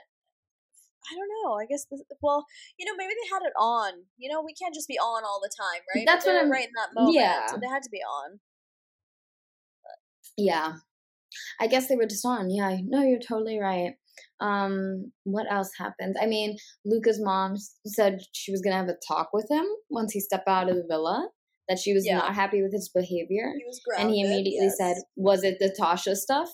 i 1.11 1.15
don't 1.15 1.29
know 1.43 1.53
i 1.59 1.65
guess 1.65 1.85
this, 1.91 2.01
well 2.21 2.45
you 2.77 2.85
know 2.85 2.95
maybe 2.97 3.13
they 3.13 3.29
had 3.33 3.41
it 3.45 3.53
on 3.59 3.93
you 4.17 4.31
know 4.31 4.41
we 4.41 4.53
can't 4.53 4.73
just 4.73 4.87
be 4.87 4.97
on 4.99 5.23
all 5.23 5.39
the 5.41 5.51
time 5.57 5.81
right 5.95 6.05
That's 6.05 6.25
But 6.25 6.31
what 6.33 6.41
I'm- 6.41 6.51
right 6.51 6.67
in 6.67 6.73
that 6.75 6.93
moment 6.93 7.15
yeah. 7.15 7.45
so 7.47 7.57
they 7.57 7.67
had 7.67 7.83
to 7.83 7.89
be 7.89 7.99
on 7.99 8.39
Yeah. 10.37 10.73
I 11.59 11.67
guess 11.67 11.87
they 11.87 11.95
were 11.95 12.05
just 12.05 12.25
on. 12.25 12.49
Yeah, 12.51 12.77
no, 12.85 13.01
you're 13.01 13.19
totally 13.19 13.59
right. 13.59 13.93
Um, 14.39 15.11
what 15.23 15.47
else 15.51 15.71
happened? 15.77 16.15
I 16.21 16.27
mean, 16.27 16.57
Luca's 16.85 17.19
mom 17.19 17.55
said 17.87 18.19
she 18.33 18.51
was 18.51 18.61
gonna 18.61 18.75
have 18.75 18.87
a 18.87 18.97
talk 19.07 19.29
with 19.33 19.47
him 19.49 19.65
once 19.89 20.11
he 20.13 20.19
stepped 20.19 20.47
out 20.47 20.69
of 20.69 20.75
the 20.75 20.85
villa. 20.87 21.29
That 21.69 21.79
she 21.79 21.93
was 21.93 22.05
Yeah. 22.05 22.17
not 22.17 22.35
happy 22.35 22.61
with 22.61 22.73
his 22.73 22.89
behavior, 22.89 23.53
He 23.57 23.63
was 23.65 23.79
and 23.97 24.11
he 24.11 24.19
immediately 24.21 24.65
yes. 24.67 24.77
said, 24.77 24.97
"Was 25.15 25.43
it 25.45 25.59
the 25.59 25.69
Tasha 25.79 26.15
stuff?" 26.15 26.49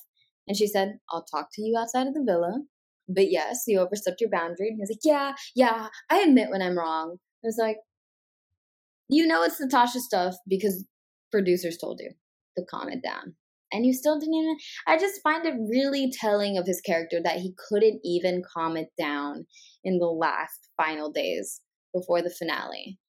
And 0.47 0.55
she 0.55 0.67
said, 0.67 0.99
"I'll 1.09 1.23
talk 1.25 1.49
to 1.53 1.61
you 1.63 1.75
outside 1.77 2.05
of 2.07 2.13
the 2.13 2.23
villa." 2.23 2.61
But 3.09 3.31
yes, 3.31 3.63
you 3.67 3.79
overstepped 3.79 4.21
your 4.21 4.29
boundary. 4.29 4.69
And 4.69 4.77
he 4.77 4.81
was 4.81 4.91
like, 4.91 4.99
"Yeah, 5.03 5.35
yeah, 5.55 5.89
I 6.09 6.19
admit 6.21 6.49
when 6.51 6.61
I'm 6.61 6.77
wrong." 6.77 7.17
It 7.43 7.47
was 7.47 7.57
like, 7.59 7.77
you 9.09 9.25
know, 9.25 9.43
it's 9.43 9.57
the 9.57 9.65
Tasha 9.65 9.99
stuff 9.99 10.35
because 10.47 10.85
producers 11.31 11.77
told 11.77 11.99
you 12.01 12.11
to 12.57 12.65
calm 12.69 12.89
it 12.89 13.01
down, 13.03 13.35
and 13.71 13.85
you 13.85 13.93
still 13.93 14.19
didn't 14.19 14.35
even. 14.35 14.57
I 14.87 14.97
just 14.97 15.21
find 15.23 15.45
it 15.45 15.55
really 15.69 16.11
telling 16.11 16.57
of 16.57 16.67
his 16.67 16.81
character 16.81 17.19
that 17.23 17.37
he 17.37 17.55
couldn't 17.69 18.01
even 18.03 18.43
calm 18.53 18.77
it 18.77 18.89
down 18.97 19.47
in 19.83 19.97
the 19.99 20.07
last 20.07 20.69
final 20.77 21.11
days 21.11 21.61
before 21.93 22.21
the 22.21 22.29
finale. 22.29 22.99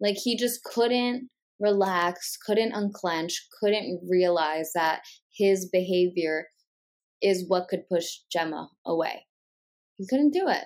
Like 0.00 0.16
he 0.16 0.36
just 0.36 0.64
couldn't 0.64 1.28
relax, 1.60 2.36
couldn't 2.44 2.72
unclench, 2.72 3.46
couldn't 3.60 4.00
realize 4.08 4.70
that 4.74 5.02
his 5.36 5.68
behavior 5.70 6.46
is 7.22 7.48
what 7.48 7.68
could 7.68 7.88
push 7.88 8.18
Gemma 8.30 8.70
away. 8.86 9.26
He 9.98 10.06
couldn't 10.06 10.32
do 10.32 10.48
it. 10.48 10.64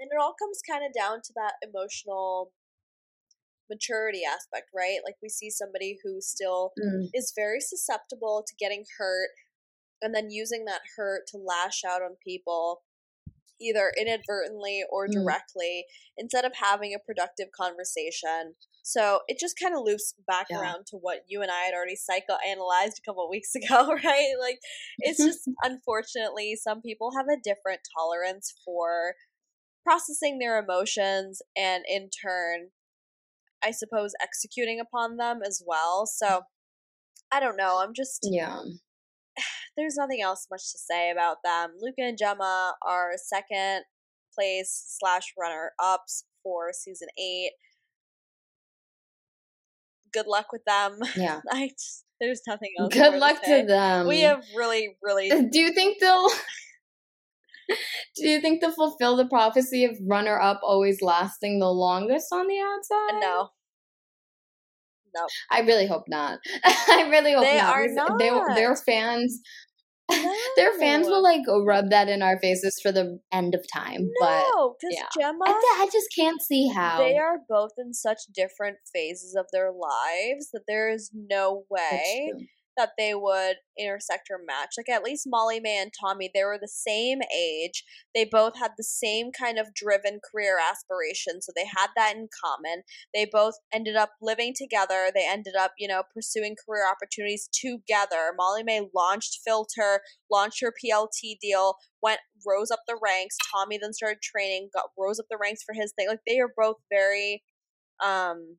and 0.00 0.10
it 0.12 0.20
all 0.20 0.34
comes 0.38 0.60
kind 0.68 0.84
of 0.86 0.92
down 0.92 1.20
to 1.24 1.32
that 1.34 1.54
emotional 1.60 2.52
maturity 3.68 4.22
aspect, 4.24 4.70
right? 4.74 4.98
Like 5.04 5.16
we 5.22 5.28
see 5.28 5.50
somebody 5.50 5.98
who 6.02 6.20
still 6.20 6.72
Mm, 6.78 7.08
is 7.14 7.32
very 7.34 7.60
susceptible 7.60 8.44
to 8.46 8.54
getting 8.58 8.84
hurt 8.98 9.30
and 10.00 10.14
then 10.14 10.30
using 10.30 10.64
that 10.66 10.82
hurt 10.96 11.26
to 11.28 11.38
lash 11.38 11.82
out 11.84 12.02
on 12.02 12.16
people 12.24 12.82
either 13.60 13.92
inadvertently 13.98 14.84
or 14.90 15.06
Mm. 15.08 15.12
directly 15.12 15.84
instead 16.16 16.44
of 16.44 16.52
having 16.54 16.94
a 16.94 16.98
productive 16.98 17.48
conversation. 17.52 18.54
So 18.82 19.20
it 19.28 19.38
just 19.38 19.58
kind 19.58 19.74
of 19.74 19.82
loops 19.84 20.14
back 20.26 20.46
Yeah. 20.50 20.60
around 20.60 20.86
to 20.88 20.96
what 20.96 21.24
you 21.26 21.42
and 21.42 21.50
I 21.50 21.62
had 21.64 21.74
already 21.74 21.96
psychoanalyzed 21.96 22.98
a 22.98 23.02
couple 23.04 23.24
of 23.24 23.30
weeks 23.30 23.54
ago, 23.56 23.92
right? 23.92 24.34
Like 24.40 24.60
it's 24.98 25.18
just 25.22 25.48
unfortunately 25.62 26.56
some 26.56 26.80
people 26.80 27.12
have 27.16 27.26
a 27.26 27.40
different 27.42 27.80
tolerance 27.96 28.54
for 28.64 29.14
processing 29.84 30.38
their 30.38 30.58
emotions 30.58 31.40
and 31.56 31.84
in 31.88 32.10
turn 32.10 32.70
I 33.62 33.72
suppose 33.72 34.12
executing 34.22 34.78
upon 34.78 35.16
them 35.16 35.40
as 35.44 35.62
well. 35.66 36.06
So 36.06 36.42
I 37.32 37.40
don't 37.40 37.56
know. 37.56 37.80
I'm 37.82 37.92
just 37.92 38.20
yeah. 38.22 38.62
there's 39.76 39.96
nothing 39.96 40.20
else 40.22 40.46
much 40.50 40.72
to 40.72 40.78
say 40.78 41.10
about 41.10 41.38
them. 41.44 41.74
Luca 41.80 42.02
and 42.02 42.18
Gemma 42.18 42.74
are 42.86 43.12
second 43.16 43.84
place 44.34 44.96
slash 45.00 45.32
runner 45.38 45.72
ups 45.82 46.24
for 46.42 46.72
season 46.72 47.08
eight. 47.18 47.52
Good 50.12 50.26
luck 50.26 50.46
with 50.52 50.64
them. 50.64 50.98
Yeah. 51.16 51.40
I 51.52 51.68
just, 51.68 52.04
there's 52.20 52.40
nothing 52.46 52.70
else. 52.78 52.92
Good 52.92 53.14
luck 53.14 53.38
say. 53.44 53.62
to 53.62 53.66
them. 53.66 54.06
We 54.06 54.20
have 54.20 54.42
really, 54.56 54.96
really 55.02 55.28
Do 55.50 55.60
you 55.60 55.72
think 55.72 55.98
they'll 56.00 56.28
Do 58.16 58.28
you 58.28 58.40
think 58.40 58.60
they'll 58.60 58.72
fulfill 58.72 59.16
the 59.16 59.26
prophecy 59.26 59.84
of 59.84 59.98
runner 60.06 60.40
up 60.40 60.60
always 60.62 61.02
lasting 61.02 61.60
the 61.60 61.70
longest 61.70 62.28
on 62.32 62.46
the 62.48 62.58
outside? 62.58 63.20
no. 63.20 63.50
No. 65.18 65.26
I 65.50 65.60
really 65.60 65.86
hope 65.86 66.04
not. 66.08 66.38
I 66.64 67.08
really 67.10 67.32
hope 67.32 67.44
They 67.44 67.58
not. 67.58 67.74
are 67.74 67.88
because 67.88 68.18
they- 68.18 68.30
not. 68.30 68.54
their 68.54 68.76
fans 68.76 69.40
their 70.56 70.72
fans 70.78 71.06
will 71.06 71.22
like 71.22 71.42
rub 71.66 71.90
that 71.90 72.08
in 72.08 72.22
our 72.22 72.38
faces 72.38 72.80
for 72.82 72.90
the 72.90 73.20
end 73.30 73.54
of 73.54 73.60
time. 73.70 74.08
But 74.20 74.42
No, 74.54 74.74
because 74.80 74.96
yeah. 74.96 75.06
Gemma, 75.20 75.44
I, 75.44 75.50
I 75.82 75.88
just 75.92 76.08
can't 76.16 76.40
see 76.40 76.68
how. 76.68 76.96
they 76.98 77.18
are 77.18 77.36
both 77.46 77.72
in 77.76 77.92
such 77.92 78.20
different 78.34 78.78
phases 78.90 79.34
of 79.38 79.44
their 79.52 79.70
lives 79.70 80.48
that 80.54 80.62
there 80.66 80.88
is 80.88 81.10
no 81.14 81.64
way. 81.68 82.32
That 82.78 82.92
they 82.96 83.14
would 83.14 83.56
intersect 83.78 84.28
or 84.30 84.38
match. 84.38 84.74
Like 84.78 84.88
at 84.88 85.02
least 85.02 85.26
Molly-Mae 85.28 85.82
and 85.82 85.92
Tommy, 86.00 86.30
they 86.32 86.44
were 86.44 86.58
the 86.60 86.68
same 86.68 87.18
age. 87.36 87.84
They 88.14 88.24
both 88.24 88.56
had 88.58 88.72
the 88.76 88.84
same 88.84 89.30
kind 89.32 89.58
of 89.58 89.74
driven 89.74 90.20
career 90.30 90.58
aspirations, 90.58 91.44
so 91.44 91.52
they 91.54 91.66
had 91.66 91.88
that 91.96 92.14
in 92.16 92.28
common. 92.44 92.84
They 93.12 93.26
both 93.30 93.54
ended 93.72 93.96
up 93.96 94.12
living 94.22 94.54
together. 94.56 95.10
They 95.14 95.26
ended 95.28 95.54
up, 95.58 95.72
you 95.78 95.88
know, 95.88 96.02
pursuing 96.14 96.56
career 96.64 96.84
opportunities 96.88 97.48
together. 97.52 98.32
Molly-Mae 98.36 98.88
launched 98.94 99.40
Filter, 99.44 100.00
launched 100.30 100.62
her 100.62 100.72
PLT 100.72 101.38
deal, 101.40 101.74
went 102.02 102.20
rose 102.46 102.70
up 102.70 102.80
the 102.86 102.98
ranks. 103.02 103.36
Tommy 103.52 103.78
then 103.80 103.92
started 103.92 104.22
training, 104.22 104.70
got 104.72 104.90
rose 104.98 105.18
up 105.18 105.26
the 105.30 105.38
ranks 105.40 105.62
for 105.64 105.74
his 105.74 105.92
thing. 105.96 106.08
Like 106.08 106.20
they 106.26 106.38
are 106.38 106.52
both 106.56 106.76
very 106.90 107.42
um 108.04 108.58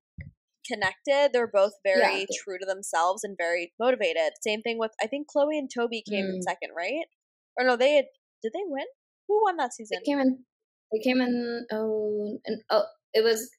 connected. 0.72 1.32
They're 1.34 1.48
both 1.52 1.74
very 1.84 2.26
they- 2.26 2.28
true 2.44 2.58
to 2.60 2.66
themselves 2.66 3.24
and 3.24 3.36
very 3.38 3.74
motivated. 3.80 4.34
Same 4.42 4.62
thing 4.62 4.78
with 4.78 4.92
I 5.02 5.08
think 5.08 5.28
Chloe 5.28 5.58
and 5.58 5.70
Toby 5.74 6.04
came 6.10 6.26
in 6.26 6.40
Mm. 6.40 6.44
second, 6.44 6.72
right? 6.76 7.06
Or 7.58 7.66
no, 7.66 7.76
they 7.76 7.96
had 7.96 8.06
did 8.44 8.54
they 8.54 8.64
win? 8.66 8.86
Who 9.28 9.42
won 9.44 9.58
that 9.58 9.74
season? 9.74 10.00
They 10.00 10.12
came 10.12 10.20
in. 10.20 10.46
They 10.92 11.00
came 11.00 11.22
in. 11.22 11.66
Oh, 11.72 12.40
and 12.46 12.62
oh, 12.70 12.86
it 13.14 13.24
was. 13.24 13.50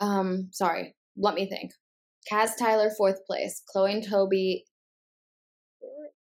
Um, 0.00 0.48
sorry. 0.52 0.94
Let 1.16 1.34
me 1.34 1.48
think. 1.48 1.72
Kaz 2.30 2.50
Tyler 2.58 2.90
fourth 2.96 3.24
place. 3.26 3.62
Chloe 3.70 3.92
and 3.92 4.06
Toby. 4.08 4.64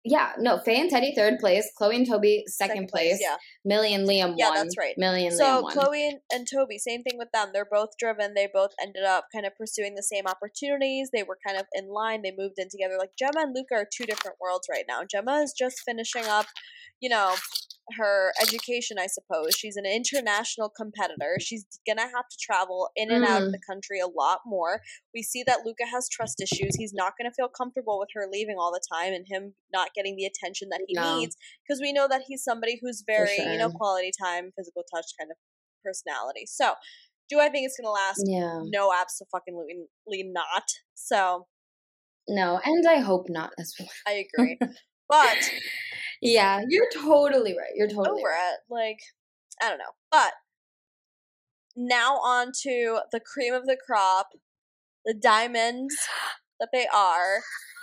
Yeah, 0.08 0.32
no. 0.38 0.58
Faye 0.60 0.80
and 0.80 0.88
Teddy 0.88 1.12
third 1.16 1.38
place. 1.40 1.70
Chloe 1.76 1.96
and 1.96 2.06
Toby 2.08 2.44
second, 2.46 2.88
place. 2.88 3.18
Yeah. 3.20 3.36
Millie 3.64 3.92
and 3.92 4.08
Liam 4.08 4.34
Yeah, 4.36 4.50
won. 4.50 4.54
that's 4.58 4.78
right. 4.78 4.94
Millie 4.96 5.26
and 5.26 5.34
Liam 5.34 5.38
So 5.38 5.60
won. 5.62 5.72
Chloe 5.72 6.08
and, 6.08 6.18
and 6.32 6.46
Toby, 6.50 6.78
same 6.78 7.02
thing 7.02 7.18
with 7.18 7.28
them. 7.32 7.48
They're 7.52 7.66
both 7.70 7.90
driven. 7.98 8.34
They 8.34 8.48
both 8.52 8.70
ended 8.80 9.02
up 9.04 9.26
kind 9.32 9.44
of 9.44 9.56
pursuing 9.56 9.94
the 9.96 10.02
same 10.02 10.26
opportunities. 10.26 11.10
They 11.12 11.24
were 11.24 11.38
kind 11.46 11.58
of 11.58 11.66
in 11.74 11.88
line. 11.88 12.22
They 12.22 12.32
moved 12.36 12.54
in 12.58 12.68
together. 12.70 12.94
Like 12.98 13.10
Gemma 13.18 13.40
and 13.46 13.54
Luca 13.54 13.74
are 13.74 13.86
two 13.92 14.04
different 14.06 14.36
worlds 14.40 14.68
right 14.70 14.84
now. 14.88 15.00
Gemma 15.10 15.40
is 15.42 15.52
just 15.58 15.80
finishing 15.84 16.24
up, 16.26 16.46
you 17.00 17.08
know, 17.08 17.34
her 17.96 18.32
education, 18.42 18.98
I 18.98 19.06
suppose. 19.06 19.54
She's 19.54 19.76
an 19.76 19.86
international 19.86 20.68
competitor. 20.68 21.36
She's 21.40 21.64
gonna 21.86 22.02
have 22.08 22.28
to 22.28 22.36
travel 22.40 22.90
in 22.96 23.12
and 23.12 23.24
out 23.24 23.42
of 23.42 23.48
Mm. 23.48 23.52
the 23.52 23.60
country 23.66 24.00
a 24.00 24.06
lot 24.08 24.40
more. 24.44 24.82
We 25.14 25.22
see 25.22 25.42
that 25.44 25.64
Luca 25.64 25.86
has 25.86 26.08
trust 26.08 26.40
issues. 26.40 26.74
He's 26.76 26.92
not 26.92 27.14
gonna 27.16 27.32
feel 27.32 27.48
comfortable 27.48 27.98
with 27.98 28.08
her 28.14 28.26
leaving 28.30 28.56
all 28.58 28.72
the 28.72 28.80
time 28.92 29.12
and 29.12 29.26
him 29.28 29.54
not 29.72 29.94
getting 29.94 30.16
the 30.16 30.24
attention 30.24 30.68
that 30.70 30.82
he 30.86 30.94
No. 30.94 31.18
needs 31.18 31.36
because 31.62 31.80
we 31.80 31.92
know 31.92 32.08
that 32.08 32.22
he's 32.26 32.42
somebody 32.42 32.78
who's 32.82 33.02
very, 33.06 33.36
you 33.38 33.58
know, 33.58 33.70
quality 33.70 34.10
time, 34.20 34.52
physical 34.56 34.82
touch 34.92 35.06
kind 35.18 35.30
of 35.30 35.36
personality. 35.84 36.46
So, 36.46 36.74
do 37.28 37.38
I 37.40 37.48
think 37.48 37.66
it's 37.66 37.76
gonna 37.76 37.90
last? 37.92 38.22
yeah. 38.26 38.60
No, 38.64 38.92
absolutely 38.92 40.22
not. 40.24 40.64
So, 40.94 41.46
No, 42.28 42.60
and 42.64 42.84
I 42.88 42.98
hope 42.98 43.28
not 43.28 43.52
as 43.58 43.74
well. 43.78 43.88
I 44.06 44.12
agree. 44.34 44.58
but 45.08 45.38
Yeah, 46.22 46.60
you're 46.68 46.90
totally 46.92 47.56
right. 47.56 47.72
You're 47.74 47.88
totally 47.88 48.20
over 48.20 48.28
right. 48.28 48.54
it. 48.54 48.60
Like, 48.72 48.98
I 49.62 49.68
don't 49.68 49.78
know. 49.78 49.94
But 50.10 50.32
now 51.76 52.16
on 52.16 52.52
to 52.62 53.00
the 53.12 53.20
cream 53.20 53.54
of 53.54 53.66
the 53.66 53.76
crop, 53.76 54.28
the 55.04 55.14
diamonds 55.14 55.94
that 56.58 56.70
they 56.72 56.86
are, 56.86 57.42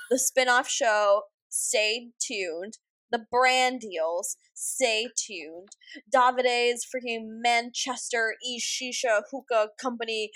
the 0.09 0.19
spin-off 0.19 0.67
show, 0.67 1.23
stay 1.49 2.09
tuned. 2.19 2.77
The 3.11 3.25
brand 3.29 3.81
deals, 3.81 4.37
stay 4.55 5.07
tuned. 5.15 5.69
Davide's 6.11 6.83
freaking 6.83 7.39
Manchester 7.43 8.35
East 8.43 8.67
Shisha 8.67 9.21
Hookah 9.31 9.69
Company 9.79 10.31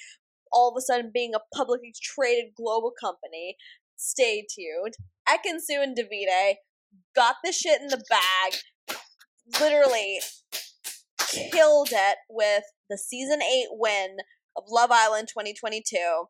all 0.51 0.69
of 0.69 0.75
a 0.77 0.81
sudden 0.81 1.11
being 1.13 1.33
a 1.33 1.39
publicly 1.55 1.93
traded 2.01 2.53
global 2.55 2.91
company. 2.91 3.57
Stay 3.95 4.45
tuned. 4.47 4.93
Ekin-Su 5.27 5.81
and 5.81 5.97
Davide 5.97 6.55
got 7.15 7.35
the 7.43 7.51
shit 7.51 7.81
in 7.81 7.87
the 7.87 8.03
bag. 8.09 8.97
Literally 9.59 10.19
killed 11.51 11.89
it 11.91 12.17
with 12.29 12.63
the 12.89 12.97
season 12.97 13.41
8 13.41 13.67
win 13.71 14.17
of 14.55 14.65
Love 14.69 14.91
Island 14.91 15.27
2022. 15.29 16.25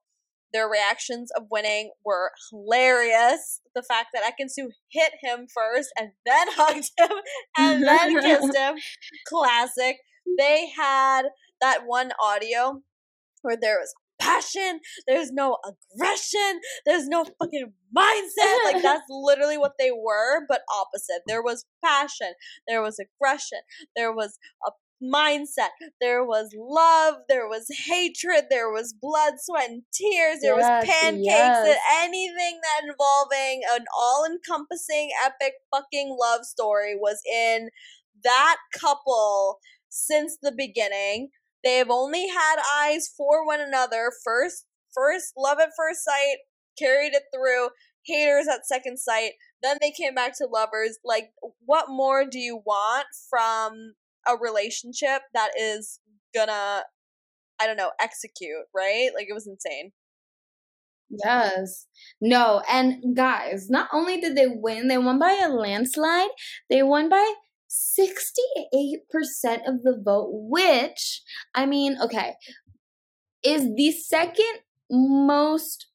Their 0.54 0.70
reactions 0.70 1.30
of 1.36 1.48
winning 1.52 1.92
were 2.06 2.32
hilarious. 2.50 3.62
The 3.76 3.84
fact 3.84 4.10
that 4.14 4.24
Ekin-Su 4.24 4.70
hit 4.90 5.14
him 5.22 5.48
first 5.54 5.90
and 6.00 6.12
then 6.26 6.48
hugged 6.52 6.92
him 6.98 7.18
and 7.58 7.84
then 7.84 8.20
kissed 8.22 8.56
him. 8.58 8.76
Classic. 9.28 9.98
They 10.38 10.70
had 10.78 11.24
that 11.62 11.82
one 11.86 12.12
audio 12.22 12.82
where 13.42 13.58
there 13.60 13.78
was 13.80 13.94
passion, 14.28 14.80
there's 15.08 15.32
no 15.32 15.58
aggression, 15.66 16.60
there's 16.86 17.08
no 17.08 17.26
fucking 17.40 17.74
mindset. 17.96 18.64
Like 18.66 18.82
that's 18.84 19.06
literally 19.10 19.58
what 19.58 19.74
they 19.80 19.92
were, 19.92 20.46
but 20.48 20.62
opposite. 20.80 21.22
There 21.28 21.42
was 21.44 21.66
passion, 21.84 22.34
there 22.68 22.82
was 22.82 23.00
aggression, 23.00 23.60
there 23.96 24.14
was 24.14 24.38
a 24.66 24.72
mindset. 25.04 25.70
There 26.02 26.24
was 26.24 26.50
love, 26.58 27.16
there 27.30 27.48
was 27.48 27.68
hatred, 27.88 28.46
there 28.50 28.72
was 28.72 28.94
blood, 29.00 29.34
sweat, 29.40 29.70
and 29.70 29.84
tears, 29.94 30.40
there 30.42 30.58
Yes, 30.58 30.86
was 30.86 30.90
pancakes, 30.90 31.26
yes. 31.26 31.68
and 31.68 31.78
anything 32.04 32.60
that 32.64 32.90
involving 32.90 33.62
an 33.74 33.86
all 33.98 34.26
encompassing 34.26 35.10
epic 35.24 35.54
fucking 35.72 36.18
love 36.20 36.46
story 36.46 36.96
was 36.96 37.22
in 37.32 37.70
that 38.24 38.58
couple 38.78 39.60
since 39.90 40.38
the 40.42 40.52
beginning. 40.52 41.30
They 41.68 41.76
have 41.80 41.90
only 41.90 42.30
had 42.30 42.56
eyes 42.82 43.10
for 43.18 43.46
one 43.46 43.60
another. 43.60 44.10
First 44.24 44.64
first 44.96 45.34
love 45.38 45.58
at 45.60 45.72
first 45.76 46.02
sight, 46.02 46.38
carried 46.80 47.14
it 47.14 47.24
through, 47.36 47.72
haters 48.06 48.48
at 48.48 48.66
second 48.66 48.98
sight, 49.00 49.34
then 49.62 49.78
they 49.82 49.92
came 49.92 50.16
back 50.16 50.38
to 50.38 50.48
lovers. 50.48 50.98
Like 51.04 51.32
what 51.66 51.88
more 51.90 52.24
do 52.24 52.40
you 52.40 52.62
want 52.66 53.08
from 53.30 53.96
a 54.26 54.38
relationship 54.40 55.24
that 55.34 55.50
is 55.60 56.00
gonna 56.34 56.84
I 57.60 57.68
don't 57.68 57.76
know, 57.76 57.92
execute, 58.00 58.64
right? 58.74 59.10
Like 59.14 59.28
it 59.30 59.34
was 59.34 59.46
insane. 59.46 59.92
Yes. 61.10 61.88
No, 62.22 62.62
and 62.70 63.14
guys, 63.14 63.70
not 63.70 63.90
only 63.92 64.22
did 64.22 64.38
they 64.38 64.48
win, 64.48 64.88
they 64.88 64.98
won 64.98 65.20
by 65.20 65.38
a 65.44 65.50
landslide. 65.50 66.30
They 66.70 66.82
won 66.82 67.10
by 67.10 67.34
68% 67.70 69.68
of 69.68 69.84
the 69.84 70.02
vote, 70.04 70.30
which, 70.32 71.22
I 71.54 71.66
mean, 71.66 71.98
okay, 72.02 72.36
is 73.44 73.70
the 73.76 73.92
second 73.92 74.60
most, 74.90 75.88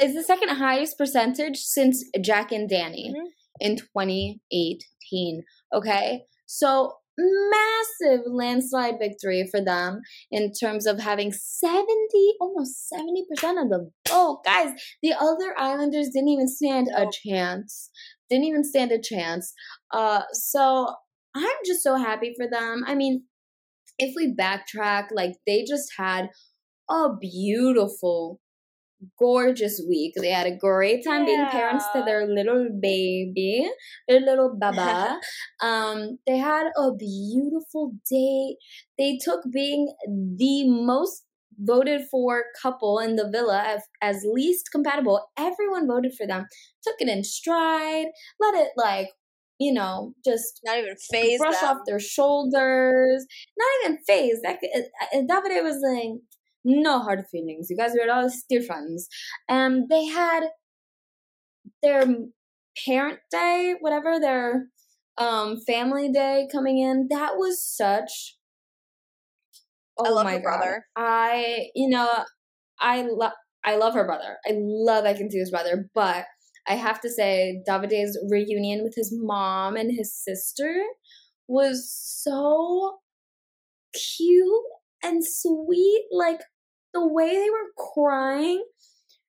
is 0.00 0.14
the 0.14 0.22
second 0.22 0.48
highest 0.50 0.98
percentage 0.98 1.58
since 1.58 2.04
Jack 2.20 2.52
and 2.52 2.68
Dani 2.70 3.10
Mhm. 3.12 3.26
in 3.60 3.76
2018. 3.76 5.44
Okay. 5.72 6.24
So, 6.46 6.98
massive 7.16 8.22
landslide 8.26 8.98
victory 8.98 9.46
for 9.48 9.60
them 9.60 10.00
in 10.32 10.52
terms 10.52 10.84
of 10.84 10.98
having 10.98 11.32
70 11.32 12.34
almost 12.40 12.88
70% 12.88 13.58
of 13.60 13.68
the 13.68 13.90
vote 14.08 14.42
guys 14.44 14.72
the 15.00 15.12
other 15.12 15.54
islanders 15.56 16.08
didn't 16.12 16.30
even 16.30 16.48
stand 16.48 16.88
a 16.92 17.06
chance 17.12 17.88
didn't 18.30 18.44
even 18.44 18.64
stand 18.64 18.92
a 18.92 19.00
chance. 19.00 19.52
Uh 19.92 20.22
so 20.32 20.94
i'm 21.36 21.58
just 21.66 21.82
so 21.82 21.96
happy 21.96 22.34
for 22.36 22.48
them. 22.48 22.84
I 22.86 22.94
mean 22.94 23.24
if 23.98 24.14
we 24.16 24.34
backtrack 24.34 25.08
like 25.12 25.32
they 25.46 25.64
just 25.64 25.92
had 25.96 26.28
a 26.90 27.08
beautiful 27.20 28.40
gorgeous 29.18 29.80
week. 29.88 30.14
They 30.16 30.30
had 30.30 30.46
a 30.46 30.56
great 30.56 31.04
time 31.04 31.24
being 31.24 31.44
parents 31.46 31.84
to 31.94 32.02
their 32.04 32.26
little 32.26 32.68
baby 32.80 33.68
their 34.08 34.20
little 34.20 34.56
baba. 34.58 35.20
Um, 35.60 36.18
they 36.26 36.36
had 36.36 36.66
a 36.76 36.92
beautiful 36.94 37.92
day. 38.10 38.56
They 38.98 39.18
took 39.22 39.40
being 39.50 39.94
the 40.06 40.68
most 40.68 41.24
voted 41.58 42.02
for 42.10 42.44
couple 42.60 42.98
in 42.98 43.16
the 43.16 43.28
villa 43.30 43.62
as, 43.66 43.82
as 44.02 44.24
least 44.30 44.70
compatible. 44.72 45.28
Everyone 45.38 45.86
voted 45.86 46.14
for 46.14 46.26
them. 46.26 46.46
Took 46.82 46.96
it 46.98 47.08
in 47.08 47.24
stride. 47.24 48.06
Let 48.40 48.54
it 48.54 48.70
like, 48.76 49.08
you 49.58 49.72
know, 49.72 50.14
just 50.24 50.60
Not 50.64 50.78
even 50.78 50.96
phase 51.10 51.38
brush 51.38 51.60
them. 51.60 51.70
off 51.70 51.82
their 51.86 52.00
shoulders. 52.00 53.26
Not 53.56 53.66
even 53.84 53.98
phase. 54.06 54.40
That 54.42 54.58
Davide 55.14 55.62
was 55.62 55.80
like, 55.82 56.20
no 56.64 57.00
hard 57.00 57.24
feelings. 57.30 57.68
You 57.70 57.76
guys 57.76 57.92
were 57.92 58.10
all 58.12 58.30
still 58.30 58.62
friends. 58.62 59.08
And 59.48 59.88
they 59.88 60.06
had 60.06 60.44
their 61.82 62.04
parent 62.84 63.18
day, 63.30 63.74
whatever 63.80 64.18
their 64.18 64.66
um 65.16 65.60
family 65.60 66.10
day 66.10 66.48
coming 66.50 66.78
in. 66.78 67.08
That 67.10 67.36
was 67.36 67.62
such. 67.62 68.36
Oh 69.98 70.06
I 70.06 70.10
love 70.10 70.24
my 70.24 70.32
her 70.34 70.38
god! 70.38 70.42
brother. 70.42 70.86
I 70.96 71.68
you 71.74 71.88
know 71.88 72.24
I 72.80 73.02
love 73.02 73.32
I 73.64 73.76
love 73.76 73.94
her 73.94 74.04
brother. 74.04 74.38
I 74.46 74.52
love 74.56 75.04
I 75.04 75.14
can 75.14 75.30
see 75.30 75.38
his 75.38 75.50
brother, 75.50 75.88
but 75.94 76.26
I 76.66 76.74
have 76.74 77.00
to 77.02 77.10
say 77.10 77.62
Davide's 77.66 78.18
reunion 78.30 78.82
with 78.82 78.94
his 78.96 79.12
mom 79.16 79.76
and 79.76 79.90
his 79.96 80.14
sister 80.14 80.82
was 81.48 81.90
so 81.90 82.98
cute 83.94 84.62
and 85.02 85.22
sweet. 85.24 86.04
Like 86.12 86.40
the 86.94 87.06
way 87.06 87.30
they 87.34 87.50
were 87.50 87.72
crying 87.94 88.64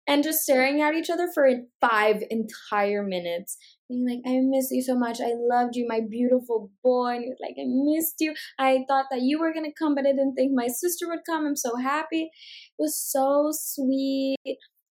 and 0.07 0.23
just 0.23 0.41
staring 0.41 0.81
at 0.81 0.93
each 0.93 1.09
other 1.09 1.27
for 1.33 1.49
five 1.81 2.23
entire 2.29 3.03
minutes. 3.03 3.57
Being 3.89 4.07
like, 4.07 4.21
I 4.25 4.39
miss 4.41 4.69
you 4.71 4.81
so 4.81 4.95
much. 4.95 5.19
I 5.19 5.33
loved 5.35 5.75
you, 5.75 5.87
my 5.87 6.01
beautiful 6.09 6.71
boy. 6.83 7.15
And 7.15 7.35
like, 7.41 7.55
I 7.59 7.65
missed 7.65 8.15
you. 8.19 8.33
I 8.59 8.83
thought 8.87 9.05
that 9.11 9.21
you 9.21 9.39
were 9.39 9.53
going 9.53 9.65
to 9.65 9.77
come, 9.77 9.95
but 9.95 10.05
I 10.05 10.11
didn't 10.11 10.35
think 10.35 10.51
my 10.53 10.67
sister 10.67 11.07
would 11.07 11.25
come. 11.25 11.45
I'm 11.45 11.55
so 11.55 11.75
happy. 11.77 12.23
It 12.23 12.79
was 12.79 12.97
so 12.97 13.51
sweet. 13.51 14.37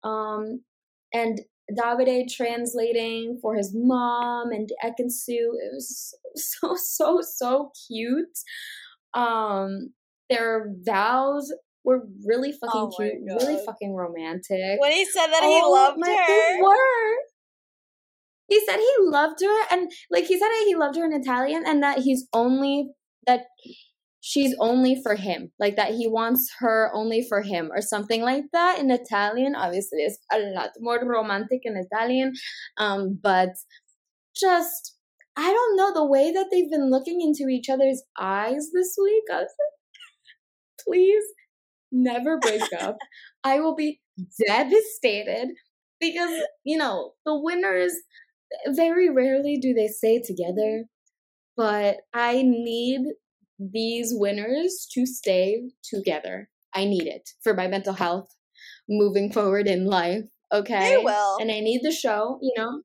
Um, 0.03 0.63
and 1.13 1.41
Davide 1.79 2.29
translating 2.29 3.39
for 3.41 3.55
his 3.55 3.73
mom 3.75 4.51
and 4.51 4.71
Ekin-Su. 4.85 5.59
It 5.61 5.75
was 5.75 6.15
so, 6.37 6.75
so, 6.77 7.21
so 7.23 7.71
cute. 7.89 8.39
Um, 9.15 9.93
their 10.29 10.73
vows 10.85 11.53
were 11.85 12.03
really 12.27 12.53
fucking 12.53 12.71
Oh 12.75 12.93
cute, 12.97 13.15
really 13.27 13.59
fucking 13.65 13.95
romantic. 13.95 14.81
When 14.81 14.93
he 14.93 15.05
said 15.05 15.29
that 15.29 15.43
he 15.43 15.61
Oh 15.63 15.71
loved 15.71 15.99
my- 15.99 16.07
They 16.07 16.57
her. 16.59 16.63
were. 16.63 17.17
He 18.49 18.61
said 18.67 18.79
he 18.79 18.95
loved 18.99 19.41
her, 19.43 19.67
and 19.71 19.91
like 20.11 20.25
he 20.25 20.37
said 20.39 20.49
he 20.67 20.75
loved 20.75 20.97
her 20.97 21.05
in 21.05 21.13
Italian, 21.13 21.63
and 21.67 21.83
that 21.83 21.99
he's 22.01 22.27
only 22.33 22.91
that 23.27 23.45
she's 24.21 24.55
only 24.59 25.01
for 25.03 25.15
him, 25.15 25.53
like 25.61 25.77
that 25.77 25.93
he 25.95 26.09
wants 26.09 26.51
her 26.59 26.91
only 26.93 27.25
for 27.29 27.43
him, 27.43 27.71
or 27.73 27.81
something 27.81 28.23
like 28.23 28.45
that 28.53 28.81
in 28.81 28.91
Italian. 28.91 29.55
Obviously, 29.55 30.01
it's 30.01 30.19
a 30.33 30.39
lot 30.41 30.71
more 30.81 30.99
romantic 31.05 31.61
in 31.63 31.77
Italian, 31.77 32.33
um, 32.77 33.19
but 33.23 33.51
just 34.35 34.97
I 35.37 35.53
don't 35.53 35.77
know 35.77 35.95
the 35.95 36.05
way 36.05 36.33
that 36.33 36.47
they've 36.51 36.71
been 36.71 36.91
looking 36.91 37.21
into 37.21 37.49
each 37.49 37.69
other's 37.69 38.03
eyes 38.19 38.71
this 38.75 38.97
week. 39.01 39.23
I 39.33 39.37
was 39.43 39.55
like, 39.61 40.85
please 40.85 41.25
never 41.93 42.39
break 42.39 42.63
up. 42.81 42.97
I 43.45 43.61
will 43.61 43.75
be 43.75 44.01
devastated 44.47 45.49
because 46.01 46.43
you 46.65 46.77
know 46.77 47.13
the 47.25 47.39
winners 47.39 47.93
very 48.69 49.09
rarely 49.09 49.57
do 49.57 49.73
they 49.73 49.87
stay 49.89 50.21
together 50.21 50.85
but 51.57 51.99
i 52.13 52.43
need 52.43 53.01
these 53.59 54.13
winners 54.15 54.87
to 54.93 55.07
stay 55.07 55.63
together 55.83 56.49
i 56.75 56.85
need 56.85 57.07
it 57.07 57.31
for 57.43 57.55
my 57.55 57.67
mental 57.67 57.95
health 57.95 58.29
moving 58.89 59.33
forward 59.33 59.67
in 59.67 59.87
life 59.87 60.25
okay 60.53 60.97
They 60.97 61.03
will. 61.05 61.39
and 61.41 61.51
i 61.51 61.61
need 61.61 61.81
the 61.83 61.93
show 61.93 62.39
you 62.43 62.53
know 62.57 62.83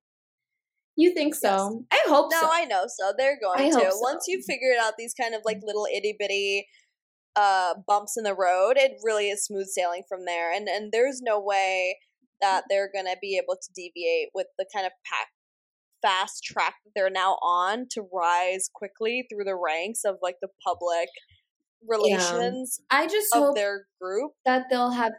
you 0.95 1.13
think 1.13 1.35
so 1.35 1.83
i 1.91 1.99
hope 2.07 2.31
No, 2.31 2.39
so 2.41 2.47
I 2.49 2.65
know 2.65 2.85
so. 2.87 3.11
They're 3.17 3.37
going 3.41 3.59
I 3.59 3.69
to. 3.69 3.75
hope 3.75 3.91
so. 3.91 3.99
Once 3.99 4.25
you've 4.27 4.45
figured 4.45 4.77
out 4.81 4.93
these 4.97 5.13
kind 5.13 5.35
of 5.35 5.41
like 5.43 5.57
little 5.63 5.85
itty 5.93 6.15
bitty 6.17 6.67
uh 7.35 7.75
bumps 7.87 8.17
in 8.17 8.23
the 8.23 8.33
road, 8.33 8.73
it 8.77 8.93
really 9.03 9.29
is 9.29 9.45
smooth 9.45 9.67
sailing 9.67 10.03
from 10.07 10.25
there. 10.25 10.53
And 10.53 10.67
and 10.67 10.91
there's 10.91 11.21
no 11.21 11.39
way 11.39 11.97
that 12.41 12.63
they're 12.69 12.89
gonna 12.93 13.15
be 13.21 13.39
able 13.41 13.55
to 13.55 13.69
deviate 13.75 14.29
with 14.33 14.47
the 14.57 14.65
kind 14.73 14.85
of 14.85 14.91
pack 15.05 15.27
fast 16.01 16.43
track 16.43 16.75
that 16.83 16.91
they're 16.95 17.09
now 17.09 17.33
on 17.41 17.87
to 17.91 18.03
rise 18.13 18.69
quickly 18.73 19.25
through 19.29 19.43
the 19.43 19.55
ranks 19.55 20.01
of 20.05 20.17
like 20.21 20.35
the 20.41 20.49
public 20.63 21.09
relations 21.87 22.79
i 22.89 23.07
just 23.07 23.33
of 23.33 23.41
hope 23.41 23.55
their 23.55 23.85
group. 23.99 24.31
that 24.45 24.65
they'll 24.69 24.91
have 24.91 25.13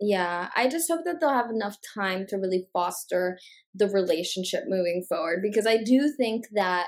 yeah 0.00 0.48
i 0.56 0.68
just 0.68 0.90
hope 0.90 1.02
that 1.04 1.16
they'll 1.20 1.30
have 1.30 1.50
enough 1.50 1.76
time 1.94 2.26
to 2.26 2.36
really 2.36 2.66
foster 2.72 3.38
the 3.74 3.88
relationship 3.88 4.64
moving 4.66 5.04
forward 5.08 5.40
because 5.42 5.66
i 5.66 5.76
do 5.76 6.12
think 6.16 6.44
that 6.52 6.86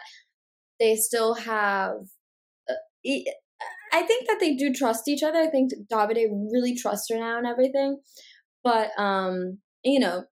they 0.80 0.96
still 0.96 1.34
have 1.34 1.92
uh, 2.68 2.74
i 3.94 4.02
think 4.02 4.26
that 4.28 4.38
they 4.40 4.54
do 4.54 4.72
trust 4.72 5.08
each 5.08 5.22
other. 5.22 5.38
I 5.38 5.46
think 5.54 5.70
davide 5.92 6.28
really 6.52 6.74
trusts 6.76 7.08
her 7.10 7.18
now 7.18 7.38
and 7.38 7.46
everything. 7.46 8.00
But 8.62 8.90
um 8.98 9.58
you 9.84 10.00
know 10.00 10.24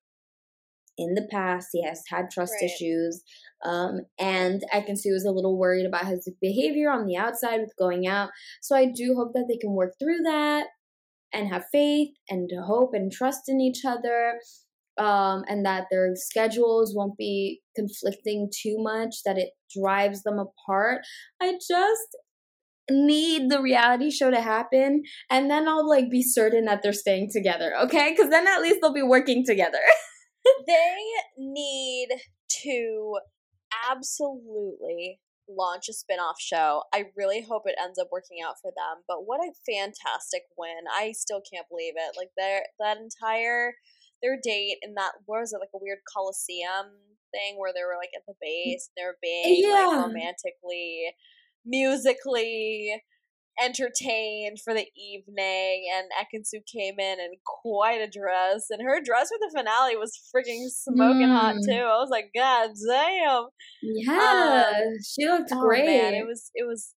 in 0.98 1.14
the 1.14 1.26
past 1.30 1.68
he 1.72 1.82
has 1.84 2.02
had 2.08 2.30
trust 2.30 2.52
Right. 2.60 2.70
issues 2.70 3.22
um 3.64 4.00
and 4.18 4.62
i 4.72 4.80
can 4.82 4.96
see 4.96 5.10
was 5.10 5.24
a 5.24 5.30
little 5.30 5.56
worried 5.58 5.86
about 5.86 6.06
his 6.06 6.28
behavior 6.40 6.90
on 6.90 7.06
the 7.06 7.16
outside 7.16 7.60
with 7.60 7.72
going 7.78 8.06
out. 8.06 8.30
So 8.60 8.76
i 8.76 8.84
do 8.86 9.14
hope 9.16 9.32
that 9.34 9.46
they 9.48 9.56
can 9.56 9.72
work 9.72 9.94
through 9.98 10.20
that 10.24 10.66
and 11.32 11.48
have 11.48 11.64
faith 11.72 12.10
and 12.28 12.50
hope 12.72 12.90
and 12.94 13.10
trust 13.10 13.42
in 13.48 13.60
each 13.60 13.84
other 13.86 14.38
um, 14.98 15.44
and 15.48 15.64
that 15.64 15.86
their 15.90 16.10
schedules 16.14 16.94
won't 16.94 17.16
be 17.16 17.62
conflicting 17.74 18.50
too 18.62 18.76
much 18.78 19.16
that 19.24 19.38
it 19.38 19.50
drives 19.74 20.22
them 20.22 20.38
apart. 20.38 21.00
I 21.40 21.52
just 21.54 22.16
need 22.90 23.50
the 23.50 23.60
reality 23.60 24.10
show 24.10 24.30
to 24.30 24.40
happen 24.40 25.02
and 25.30 25.50
then 25.50 25.68
i'll 25.68 25.88
like 25.88 26.10
be 26.10 26.22
certain 26.22 26.64
that 26.64 26.82
they're 26.82 26.92
staying 26.92 27.28
together 27.32 27.72
okay 27.80 28.10
because 28.10 28.30
then 28.30 28.46
at 28.48 28.60
least 28.60 28.78
they'll 28.80 28.92
be 28.92 29.02
working 29.02 29.44
together 29.46 29.78
they 30.66 30.96
need 31.38 32.08
to 32.48 33.18
absolutely 33.90 35.20
launch 35.48 35.88
a 35.88 35.92
spin-off 35.92 36.36
show. 36.40 36.82
I 36.94 37.04
really 37.16 37.42
hope 37.42 37.62
it 37.66 37.78
ends 37.82 37.98
up 37.98 38.08
working 38.12 38.38
out 38.44 38.56
for 38.60 38.70
them. 38.70 39.02
But 39.08 39.26
what 39.26 39.40
a 39.40 39.52
fantastic 39.66 40.42
win. 40.56 40.86
I 40.90 41.12
still 41.12 41.42
can't 41.42 41.68
believe 41.68 41.94
it. 41.96 42.16
Like 42.16 42.30
their 42.36 42.62
that 42.80 42.98
entire 42.98 43.74
their 44.22 44.38
date 44.42 44.78
in 44.82 44.94
that 44.94 45.12
what 45.26 45.40
was 45.40 45.52
it, 45.52 45.58
like 45.58 45.74
a 45.74 45.82
weird 45.82 45.98
Coliseum 46.06 46.94
thing 47.34 47.58
where 47.58 47.72
they 47.74 47.82
were 47.82 47.98
like 47.98 48.14
at 48.14 48.22
the 48.26 48.34
mm, 48.34 48.42
base, 48.42 48.90
they 48.96 49.04
were 49.04 49.18
being 49.20 49.66
Yeah. 49.66 49.86
like 49.86 50.06
romantically, 50.06 51.10
musically 51.64 53.02
entertained 53.62 54.58
for 54.64 54.72
the 54.72 54.86
evening 54.96 55.84
and 55.94 56.08
Ekin-Su 56.18 56.60
came 56.66 56.98
in 56.98 57.20
in 57.20 57.32
quite 57.44 58.00
a 58.00 58.08
dress 58.08 58.66
and 58.70 58.80
her 58.80 58.98
dress 59.04 59.28
for 59.28 59.36
the 59.40 59.52
finale 59.54 59.94
was 59.96 60.18
freaking 60.34 60.68
smoking 60.70 61.28
hot 61.28 61.56
Mm. 61.56 61.66
too. 61.68 61.84
I 61.84 61.98
was 62.00 62.08
like, 62.10 62.30
God 62.34 62.70
damn. 62.88 63.48
Yeah, 63.82 64.72
she 65.06 65.26
looked 65.28 65.52
Oh 65.52 65.60
great. 65.60 65.84
man, 65.84 66.14
it 66.14 66.26
was 66.26 66.50
it 66.54 66.66
was 66.66 66.94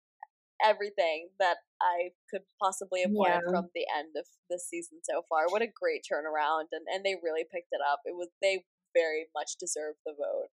everything 0.64 1.28
that 1.40 1.56
I 1.82 2.10
could 2.30 2.42
possibly 2.62 3.00
have 3.02 3.10
wanted 3.10 3.42
Yeah. 3.44 3.50
from 3.50 3.70
the 3.74 3.86
end 3.98 4.14
of 4.16 4.24
this 4.48 4.68
season 4.68 5.00
so 5.02 5.22
far. 5.28 5.46
What 5.48 5.60
a 5.62 5.66
great 5.66 6.04
turnaround 6.10 6.66
and, 6.70 6.86
and 6.92 7.04
they 7.04 7.16
really 7.22 7.44
picked 7.44 7.72
it 7.72 7.80
up. 7.90 8.00
It 8.04 8.14
was 8.14 8.28
they 8.40 8.64
very 8.94 9.26
much 9.34 9.56
deserved 9.58 9.98
the 10.06 10.12
vote 10.12 10.50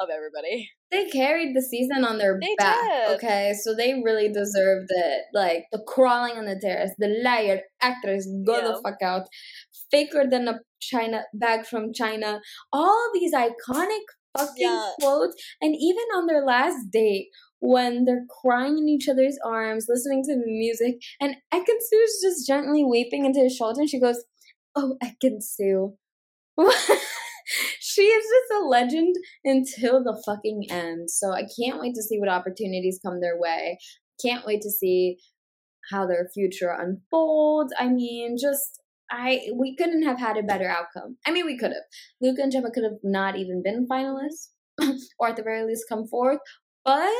of 0.00 0.08
everybody. 0.14 0.70
they 0.90 1.04
carried 1.10 1.54
the 1.54 1.60
season 1.62 2.04
on 2.04 2.16
their 2.18 2.38
They 2.40 2.54
back. 2.56 2.80
did. 2.82 3.16
Okay, 3.16 3.54
so 3.62 3.74
they 3.74 4.00
really 4.02 4.28
deserved 4.32 4.88
it. 4.90 5.22
Like 5.34 5.64
the 5.72 5.82
crawling 5.86 6.36
on 6.38 6.46
the 6.46 6.58
terrace, 6.58 6.92
the 6.98 7.08
liar 7.22 7.60
actress, 7.82 8.26
go 8.46 8.56
Yeah. 8.58 8.68
the 8.68 8.80
fuck 8.82 9.02
out, 9.02 9.26
faker 9.90 10.24
than 10.28 10.48
a 10.48 10.60
China 10.80 11.24
bag 11.34 11.66
from 11.66 11.92
China. 11.92 12.40
All 12.72 13.10
these 13.12 13.34
iconic 13.34 14.04
fucking 14.36 14.54
Yeah. 14.58 14.90
quotes, 15.00 15.34
and 15.60 15.74
even 15.78 16.04
on 16.16 16.26
their 16.26 16.44
last 16.44 16.90
date. 16.90 17.28
When 17.60 18.04
they're 18.04 18.24
crying 18.40 18.78
in 18.78 18.88
each 18.88 19.08
other's 19.08 19.36
arms, 19.44 19.86
listening 19.88 20.22
to 20.26 20.36
the 20.36 20.46
music, 20.46 20.94
and 21.20 21.34
Ekin-Su's 21.52 22.20
just 22.22 22.46
gently 22.46 22.84
weeping 22.84 23.24
into 23.24 23.40
his 23.40 23.56
shoulder, 23.56 23.80
and 23.80 23.90
she 23.90 23.98
goes, 23.98 24.22
"Oh, 24.76 24.96
Ekin-Su, 25.02 25.96
she 27.80 28.02
is 28.02 28.24
just 28.24 28.60
a 28.62 28.66
legend 28.66 29.16
until 29.44 30.02
the 30.02 30.20
fucking 30.26 30.66
end. 30.70 31.10
So 31.10 31.32
I 31.32 31.42
can't 31.58 31.80
wait 31.80 31.94
to 31.94 32.02
see 32.02 32.18
what 32.18 32.28
opportunities 32.28 33.00
come 33.04 33.20
their 33.20 33.38
way. 33.38 33.78
Can't 34.24 34.46
wait 34.46 34.62
to 34.62 34.70
see 34.70 35.18
how 35.90 36.06
their 36.06 36.28
future 36.34 36.70
unfolds. 36.70 37.72
I 37.78 37.88
mean, 37.88 38.36
just 38.40 38.80
I 39.10 39.48
we 39.54 39.74
couldn't 39.76 40.02
have 40.02 40.18
had 40.18 40.36
a 40.36 40.42
better 40.42 40.68
outcome. 40.68 41.16
I 41.26 41.30
mean, 41.30 41.46
we 41.46 41.56
could 41.56 41.70
have. 41.70 41.84
Luca 42.20 42.42
and 42.42 42.52
Gemma 42.52 42.70
could 42.70 42.84
have 42.84 42.98
not 43.02 43.36
even 43.36 43.62
been 43.62 43.86
finalists, 43.88 44.48
or 45.18 45.28
at 45.28 45.36
the 45.36 45.42
very 45.42 45.64
least 45.64 45.84
come 45.88 46.06
fourth. 46.06 46.40
But 46.84 47.10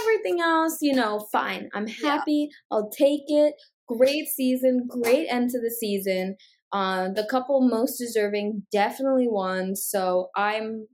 everything 0.00 0.40
else, 0.40 0.78
you 0.80 0.94
know, 0.94 1.26
fine. 1.32 1.68
I'm 1.74 1.88
Yeah. 1.88 1.94
happy. 2.18 2.50
I'll 2.70 2.90
take 2.90 3.24
it. 3.26 3.54
Great 3.88 4.28
season. 4.28 4.86
Great 4.88 5.26
end 5.28 5.50
to 5.50 5.60
the 5.60 5.70
season. 5.70 6.36
Uh, 6.72 7.08
the 7.10 7.26
couple 7.30 7.60
most 7.60 7.98
deserving 7.98 8.62
definitely 8.72 9.28
won. 9.28 9.76
So 9.76 10.28
I'm, 10.34 10.88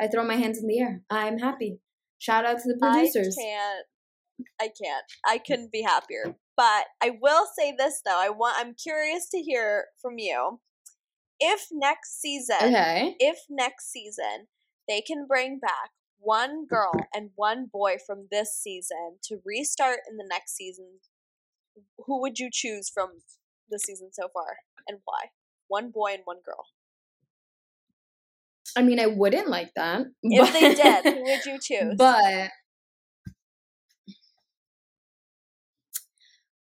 I 0.00 0.08
throw 0.08 0.24
my 0.24 0.36
hands 0.36 0.58
in 0.58 0.66
the 0.66 0.78
air. 0.78 1.02
I'm 1.08 1.38
happy. 1.38 1.78
Shout 2.18 2.44
out 2.44 2.58
to 2.58 2.68
the 2.68 2.78
producers. 2.78 3.36
I 3.38 3.42
can't. 3.42 3.86
I 4.60 4.64
can't. 4.64 5.04
I 5.26 5.38
couldn't 5.38 5.72
be 5.72 5.82
happier. 5.82 6.36
But 6.56 6.84
I 7.02 7.12
will 7.20 7.46
say 7.58 7.74
this 7.76 8.00
though. 8.04 8.18
I 8.18 8.30
want. 8.30 8.56
I'm 8.58 8.74
curious 8.74 9.28
to 9.30 9.38
hear 9.38 9.86
from 10.00 10.14
you. 10.18 10.60
If 11.40 11.66
next 11.72 12.20
season, 12.20 12.56
Okay. 12.60 13.16
if 13.18 13.38
next 13.50 13.90
season 13.90 14.46
they 14.88 15.00
can 15.00 15.26
bring 15.26 15.58
back 15.58 15.90
one 16.18 16.66
girl 16.66 16.92
and 17.12 17.30
one 17.34 17.66
boy 17.70 17.96
from 18.06 18.28
this 18.30 18.56
season 18.56 19.18
to 19.24 19.38
restart 19.44 20.00
in 20.08 20.16
the 20.16 20.26
next 20.28 20.56
season, 20.56 21.00
who 22.06 22.20
would 22.20 22.38
you 22.38 22.48
choose 22.52 22.88
from 22.88 23.10
the 23.74 23.80
season 23.80 24.10
so 24.12 24.28
far 24.32 24.58
and 24.88 25.00
why? 25.04 25.30
One 25.68 25.90
boy 25.90 26.12
and 26.14 26.22
one 26.24 26.40
girl. 26.46 26.66
I 28.76 28.82
mean, 28.82 29.00
I 29.00 29.06
wouldn't 29.06 29.48
like 29.48 29.72
that. 29.76 30.06
If 30.22 30.52
they 30.52 30.74
did, 30.74 31.04
who 31.14 31.22
would 31.22 31.44
you 31.46 31.58
choose? 31.60 31.96
But 31.96 32.50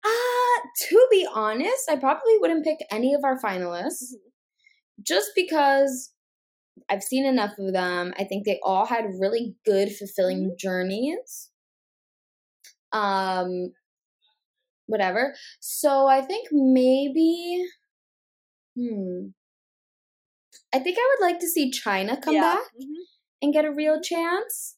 uh 0.04 0.60
to 0.88 1.06
be 1.10 1.26
honest, 1.32 1.88
I 1.90 1.96
probably 1.96 2.38
wouldn't 2.38 2.64
pick 2.64 2.78
any 2.90 3.14
of 3.14 3.24
our 3.24 3.40
finalists 3.40 4.12
Mhm. 4.14 4.32
just 5.02 5.30
because 5.36 6.12
I've 6.88 7.04
seen 7.04 7.26
enough 7.26 7.58
of 7.58 7.72
them. 7.74 8.14
I 8.18 8.24
think 8.24 8.44
they 8.46 8.60
all 8.64 8.86
had 8.86 9.06
really 9.20 9.56
good 9.66 9.94
fulfilling 9.96 10.56
journeys. 10.58 11.50
Um 12.92 13.72
whatever. 14.88 15.36
So 15.60 16.08
I 16.08 16.22
think 16.22 16.48
maybe 16.52 17.64
hmm 18.76 19.32
I 20.72 20.78
think 20.78 20.98
I 20.98 21.16
would 21.18 21.26
like 21.26 21.40
to 21.40 21.48
see 21.48 21.70
Chyna 21.70 22.20
come 22.22 22.34
yeah. 22.34 22.40
back 22.40 22.64
mhm. 22.80 23.04
and 23.42 23.52
get 23.52 23.64
a 23.66 23.72
real 23.72 24.00
chance. 24.00 24.76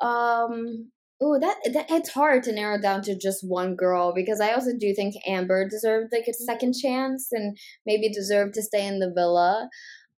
Um, 0.00 0.92
oh, 1.20 1.38
that 1.40 1.56
that 1.72 1.90
it's 1.90 2.10
hard 2.10 2.44
to 2.44 2.52
narrow 2.52 2.80
down 2.80 3.02
to 3.02 3.16
just 3.18 3.42
one 3.46 3.74
girl 3.74 4.12
because 4.14 4.40
I 4.40 4.52
also 4.52 4.70
do 4.78 4.94
think 4.94 5.14
Amber 5.26 5.68
deserved 5.68 6.12
like 6.12 6.28
a 6.28 6.32
Mhm. 6.32 6.34
second 6.34 6.74
chance 6.74 7.28
and 7.32 7.56
maybe 7.86 8.08
deserved 8.12 8.54
to 8.54 8.62
stay 8.62 8.86
in 8.86 9.00
the 9.00 9.12
villa. 9.14 9.68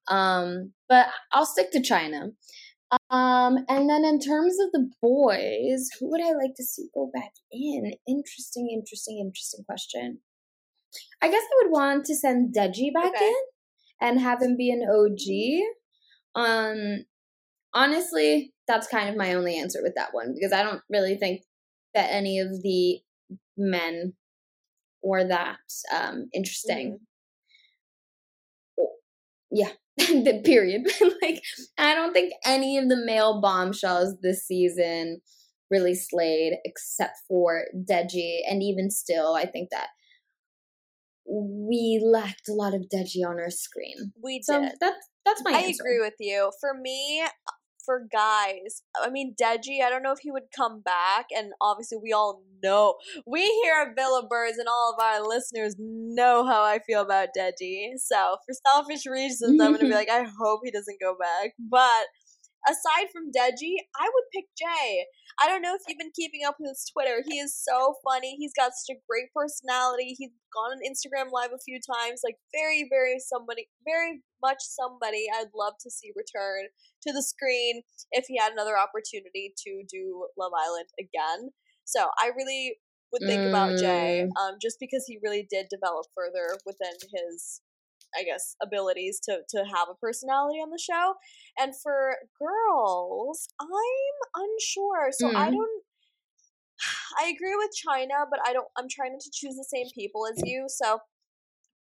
Um, 0.10 0.74
but 0.90 1.10
I'll 1.32 1.46
stick 1.46 1.72
to 1.72 1.80
Chyna. 1.82 2.34
Um, 3.10 3.60
and 3.68 3.90
then 3.90 4.04
in 4.04 4.20
terms 4.20 4.58
of 4.60 4.72
the 4.72 4.90
boys, 5.02 5.90
who 6.00 6.10
would 6.10 6.22
I 6.22 6.32
like 6.32 6.56
to 6.56 6.64
see 6.64 6.90
go 6.94 7.12
back 7.14 7.34
in? 7.52 7.94
Interesting, 8.08 8.70
interesting, 8.74 9.20
interesting 9.20 9.64
question. 9.66 10.20
I 11.22 11.30
guess 11.30 11.44
I 11.44 11.64
would 11.64 11.72
want 11.72 12.06
to 12.06 12.16
send 12.16 12.56
Deji 12.56 12.92
back 12.94 13.14
Okay. 13.16 13.28
in 13.28 13.36
and 14.02 14.20
have 14.20 14.42
him 14.42 14.58
be 14.58 14.72
an 14.72 14.84
OG. 14.90 15.62
Um, 16.36 17.06
honestly, 17.74 18.54
that's 18.68 18.88
kind 18.88 19.10
of 19.10 19.16
my 19.16 19.34
only 19.34 19.58
answer 19.58 19.80
with 19.84 19.94
that 19.96 20.14
one 20.14 20.34
because 20.34 20.54
I 20.54 20.64
don't 20.64 20.82
really 20.90 21.16
think 21.16 21.42
that 21.94 22.12
any 22.12 22.40
of 22.40 22.62
the 22.64 23.00
men 23.58 24.14
were 25.04 25.28
that 25.28 25.58
um 25.96 26.30
interesting. 26.34 27.00
Yeah, 29.52 29.72
the 30.24 30.42
period. 30.44 30.84
like 31.22 31.42
I 31.78 31.96
don't 31.96 32.14
think 32.14 32.34
any 32.46 32.78
of 32.78 32.90
the 32.90 32.98
male 33.06 33.42
bombshells 33.42 34.16
this 34.22 34.46
season 34.46 35.22
really 35.72 35.96
slayed 35.96 36.54
except 36.66 37.18
for 37.28 37.66
Deji 37.90 38.40
and 38.50 38.64
even 38.64 38.90
still 38.90 39.36
I 39.36 39.46
think 39.46 39.70
that 39.72 39.90
we 41.26 42.02
lacked 42.04 42.50
a 42.50 42.54
lot 42.54 42.74
of 42.74 42.86
Deji 42.94 43.26
on 43.28 43.40
our 43.40 43.52
screen. 43.52 44.14
We 44.24 44.42
So 44.42 44.60
did. 44.62 44.74
that's 44.80 45.08
that's 45.26 45.44
my 45.44 45.52
I 45.52 45.60
answer. 45.60 45.84
agree 45.84 46.00
with 46.00 46.16
you. 46.20 46.52
For 46.60 46.74
me, 46.74 47.24
for 47.90 48.06
guys, 48.12 48.84
I 49.02 49.10
mean 49.10 49.34
Deji, 49.34 49.82
I 49.84 49.90
don't 49.90 50.04
know 50.04 50.12
if 50.12 50.20
he 50.20 50.30
would 50.30 50.52
come 50.56 50.82
back, 50.82 51.26
and 51.36 51.54
obviously 51.60 51.98
we 51.98 52.14
all 52.14 52.44
know 52.62 52.94
we 53.26 53.42
here 53.64 53.74
at 53.82 53.96
Villa 53.96 54.28
Birds 54.30 54.60
and 54.60 54.68
all 54.68 54.94
of 54.96 55.04
our 55.04 55.28
listeners 55.28 55.76
know 55.80 56.46
how 56.46 56.62
I 56.64 56.78
feel 56.86 57.02
about 57.02 57.30
Deji. 57.36 57.94
So 57.98 58.38
for 58.46 58.54
selfish 58.72 59.08
reasons, 59.08 59.60
I'm 59.60 59.72
gonna 59.72 59.90
be 59.90 59.94
like, 60.02 60.10
I 60.10 60.24
hope 60.40 60.62
he 60.64 60.70
doesn't 60.70 61.00
go 61.02 61.16
back. 61.20 61.54
But 61.58 62.06
aside 62.68 63.08
from 63.14 63.32
Deji, 63.32 63.76
I 63.96 64.10
would 64.10 64.28
pick 64.34 64.46
Jay. 64.58 65.06
I 65.40 65.48
don't 65.48 65.62
know 65.62 65.76
if 65.76 65.82
you've 65.88 65.98
been 66.00 66.16
keeping 66.16 66.42
up 66.46 66.56
with 66.60 66.70
his 66.72 66.86
Twitter. 66.92 67.24
He 67.28 67.40
is 67.40 67.56
so 67.56 67.96
funny. 68.04 68.36
He's 68.40 68.54
got 68.58 68.72
such 68.76 68.96
a 68.98 69.02
great 69.08 69.30
personality. 69.36 70.16
He's 70.18 70.32
gone 70.52 70.76
on 70.76 70.84
Instagram 70.84 71.32
Live 71.32 71.52
a 71.54 71.64
few 71.64 71.80
times. 71.80 72.22
Like 72.24 72.36
very, 72.52 72.88
very 72.90 73.20
somebody, 73.20 73.70
very 73.86 74.22
much 74.42 74.60
somebody 74.60 75.28
I'd 75.32 75.54
love 75.56 75.74
to 75.82 75.92
see 75.92 76.12
return 76.16 76.68
to 77.08 77.14
the 77.14 77.24
screen 77.24 77.84
if 78.12 78.26
he 78.28 78.38
had 78.38 78.52
another 78.52 78.78
opportunity 78.78 79.54
to 79.66 79.84
do 79.90 80.28
Love 80.38 80.52
Island 80.58 80.90
again. 81.00 81.52
So 81.86 82.08
I 82.18 82.32
really 82.36 82.78
would 83.12 83.24
think 83.26 83.48
about 83.48 83.80
Jay, 83.80 84.28
Mm. 84.28 84.40
um, 84.40 84.56
just 84.62 84.78
because 84.80 85.06
he 85.08 85.18
really 85.24 85.48
did 85.50 85.68
develop 85.70 86.06
further 86.14 86.60
within 86.66 86.94
his 87.12 87.62
I 88.18 88.24
guess 88.24 88.56
abilities 88.62 89.20
to 89.26 89.40
to 89.50 89.66
have 89.66 89.88
a 89.90 89.96
personality 89.96 90.60
on 90.60 90.70
the 90.72 90.80
show. 90.80 91.16
And 91.58 91.74
for 91.82 92.16
girls, 92.40 93.48
I'm 93.60 93.70
unsure. 94.36 95.10
So 95.12 95.28
I 95.38 95.50
Mm. 95.50 95.52
don't 95.52 95.84
I 97.20 97.28
agree 97.36 97.56
with 97.56 97.72
Chyna, 97.76 98.26
but 98.30 98.40
I 98.46 98.54
don't 98.54 98.68
I'm 98.78 98.88
trying 98.90 99.18
to 99.20 99.32
choose 99.34 99.56
the 99.56 99.66
same 99.70 99.88
people 99.96 100.28
as 100.28 100.42
you. 100.44 100.66
So 100.70 101.00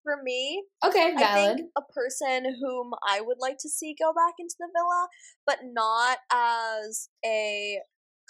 for 0.03 0.23
me, 0.23 0.65
Okay, 0.85 1.15
I 1.17 1.27
think 1.35 1.61
a 1.77 1.83
person 1.83 2.57
whom 2.61 2.93
I 3.07 3.21
would 3.21 3.39
like 3.41 3.59
to 3.61 3.69
see 3.69 3.95
go 3.99 4.13
back 4.13 4.35
into 4.39 4.55
the 4.59 4.69
villa, 4.75 5.09
but 5.47 5.59
not 5.65 6.19
as 6.33 7.09
a 7.25 7.81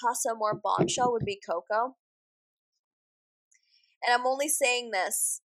Casa 0.01 0.31
Amor 0.31 0.61
bombshell, 0.63 1.13
would 1.13 1.25
be 1.25 1.41
Coco. 1.49 1.97
And 4.05 4.15
I'm 4.15 4.27
only 4.27 4.49
saying 4.49 4.91
this 4.93 5.43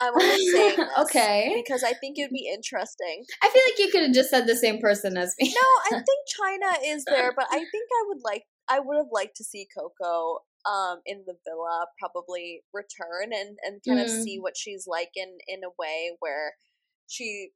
I'm 0.00 0.12
only 0.14 0.46
saying 0.50 0.76
this 0.76 0.88
okay. 1.00 1.52
because 1.64 1.82
I 1.82 1.92
think 1.94 2.18
it'd 2.18 2.30
be 2.30 2.50
interesting. 2.52 3.24
I 3.42 3.48
feel 3.48 3.62
like 3.68 3.78
you 3.78 3.90
could 3.90 4.02
have 4.02 4.12
just 4.14 4.30
said 4.30 4.46
the 4.46 4.56
same 4.56 4.78
person 4.80 5.16
as 5.16 5.34
me. 5.40 5.48
No, 5.54 5.96
I 5.98 6.02
think 6.04 6.62
Chyna 6.62 6.94
is 6.94 7.04
there, 7.06 7.32
but 7.34 7.46
I 7.50 7.56
think 7.58 7.70
I 7.74 8.04
would 8.08 8.22
like 8.24 8.44
I 8.68 8.80
would 8.80 8.96
have 8.96 9.06
liked 9.12 9.36
to 9.36 9.44
see 9.44 9.66
Coco 9.76 10.40
um 10.68 11.00
in 11.06 11.22
the 11.26 11.34
villa 11.46 11.86
probably 11.98 12.62
return 12.74 13.32
and 13.32 13.56
and 13.62 13.80
kind 13.86 14.00
of 14.00 14.06
Mm. 14.08 14.22
see 14.22 14.38
what 14.38 14.56
she's 14.56 14.86
like 14.86 15.10
in 15.14 15.38
in 15.46 15.60
a 15.64 15.70
way 15.78 16.16
where 16.20 16.54
she 17.06 17.50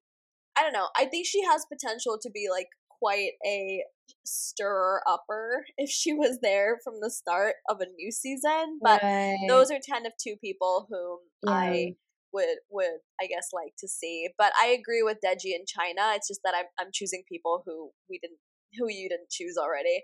I 0.56 0.62
don't 0.62 0.72
know. 0.72 0.88
I 0.96 1.06
think 1.06 1.26
she 1.26 1.42
has 1.44 1.66
potential 1.72 2.18
to 2.22 2.30
be 2.30 2.48
like 2.50 2.68
quite 2.88 3.32
a 3.46 3.82
stir 4.24 5.00
upper 5.06 5.64
if 5.76 5.90
she 5.90 6.12
was 6.12 6.38
there 6.42 6.78
from 6.84 6.94
the 7.00 7.10
start 7.10 7.56
of 7.68 7.80
a 7.80 7.86
new 7.96 8.10
season, 8.10 8.78
but 8.82 9.02
Right. 9.02 9.36
those 9.48 9.70
are 9.70 9.78
10 9.82 10.06
of 10.06 10.12
two 10.22 10.36
people 10.40 10.86
whom 10.90 11.18
Yeah. 11.42 11.52
I 11.54 11.96
would 12.32 12.58
would 12.70 12.98
I 13.20 13.26
guess 13.26 13.48
like 13.52 13.74
to 13.78 13.88
see. 13.88 14.28
But 14.38 14.52
I 14.60 14.66
agree 14.66 15.02
with 15.02 15.18
Deji 15.24 15.54
and 15.54 15.66
Chyna. 15.66 16.16
It's 16.16 16.28
just 16.28 16.40
that 16.44 16.54
I'm 16.56 16.66
I'm 16.78 16.90
choosing 16.92 17.22
people 17.28 17.62
who 17.66 17.90
we 18.08 18.18
didn't 18.18 18.38
who 18.78 18.88
you 18.88 19.08
didn't 19.08 19.30
choose 19.30 19.56
already. 19.56 20.02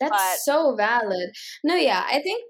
That's 0.00 0.10
but- 0.10 0.38
so 0.38 0.74
valid. 0.76 1.30
No, 1.64 1.74
yeah, 1.74 2.04
I 2.06 2.20
think 2.20 2.42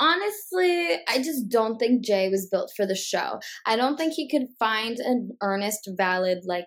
honestly, 0.00 0.94
I 1.08 1.18
just 1.18 1.48
don't 1.48 1.78
think 1.78 2.04
Jay 2.04 2.28
was 2.28 2.48
built 2.50 2.72
for 2.76 2.86
the 2.86 2.94
show. 2.94 3.40
I 3.66 3.76
don't 3.76 3.96
think 3.96 4.14
he 4.14 4.28
could 4.28 4.48
find 4.58 4.98
an 4.98 5.30
earnest, 5.42 5.90
valid 5.96 6.38
like 6.44 6.66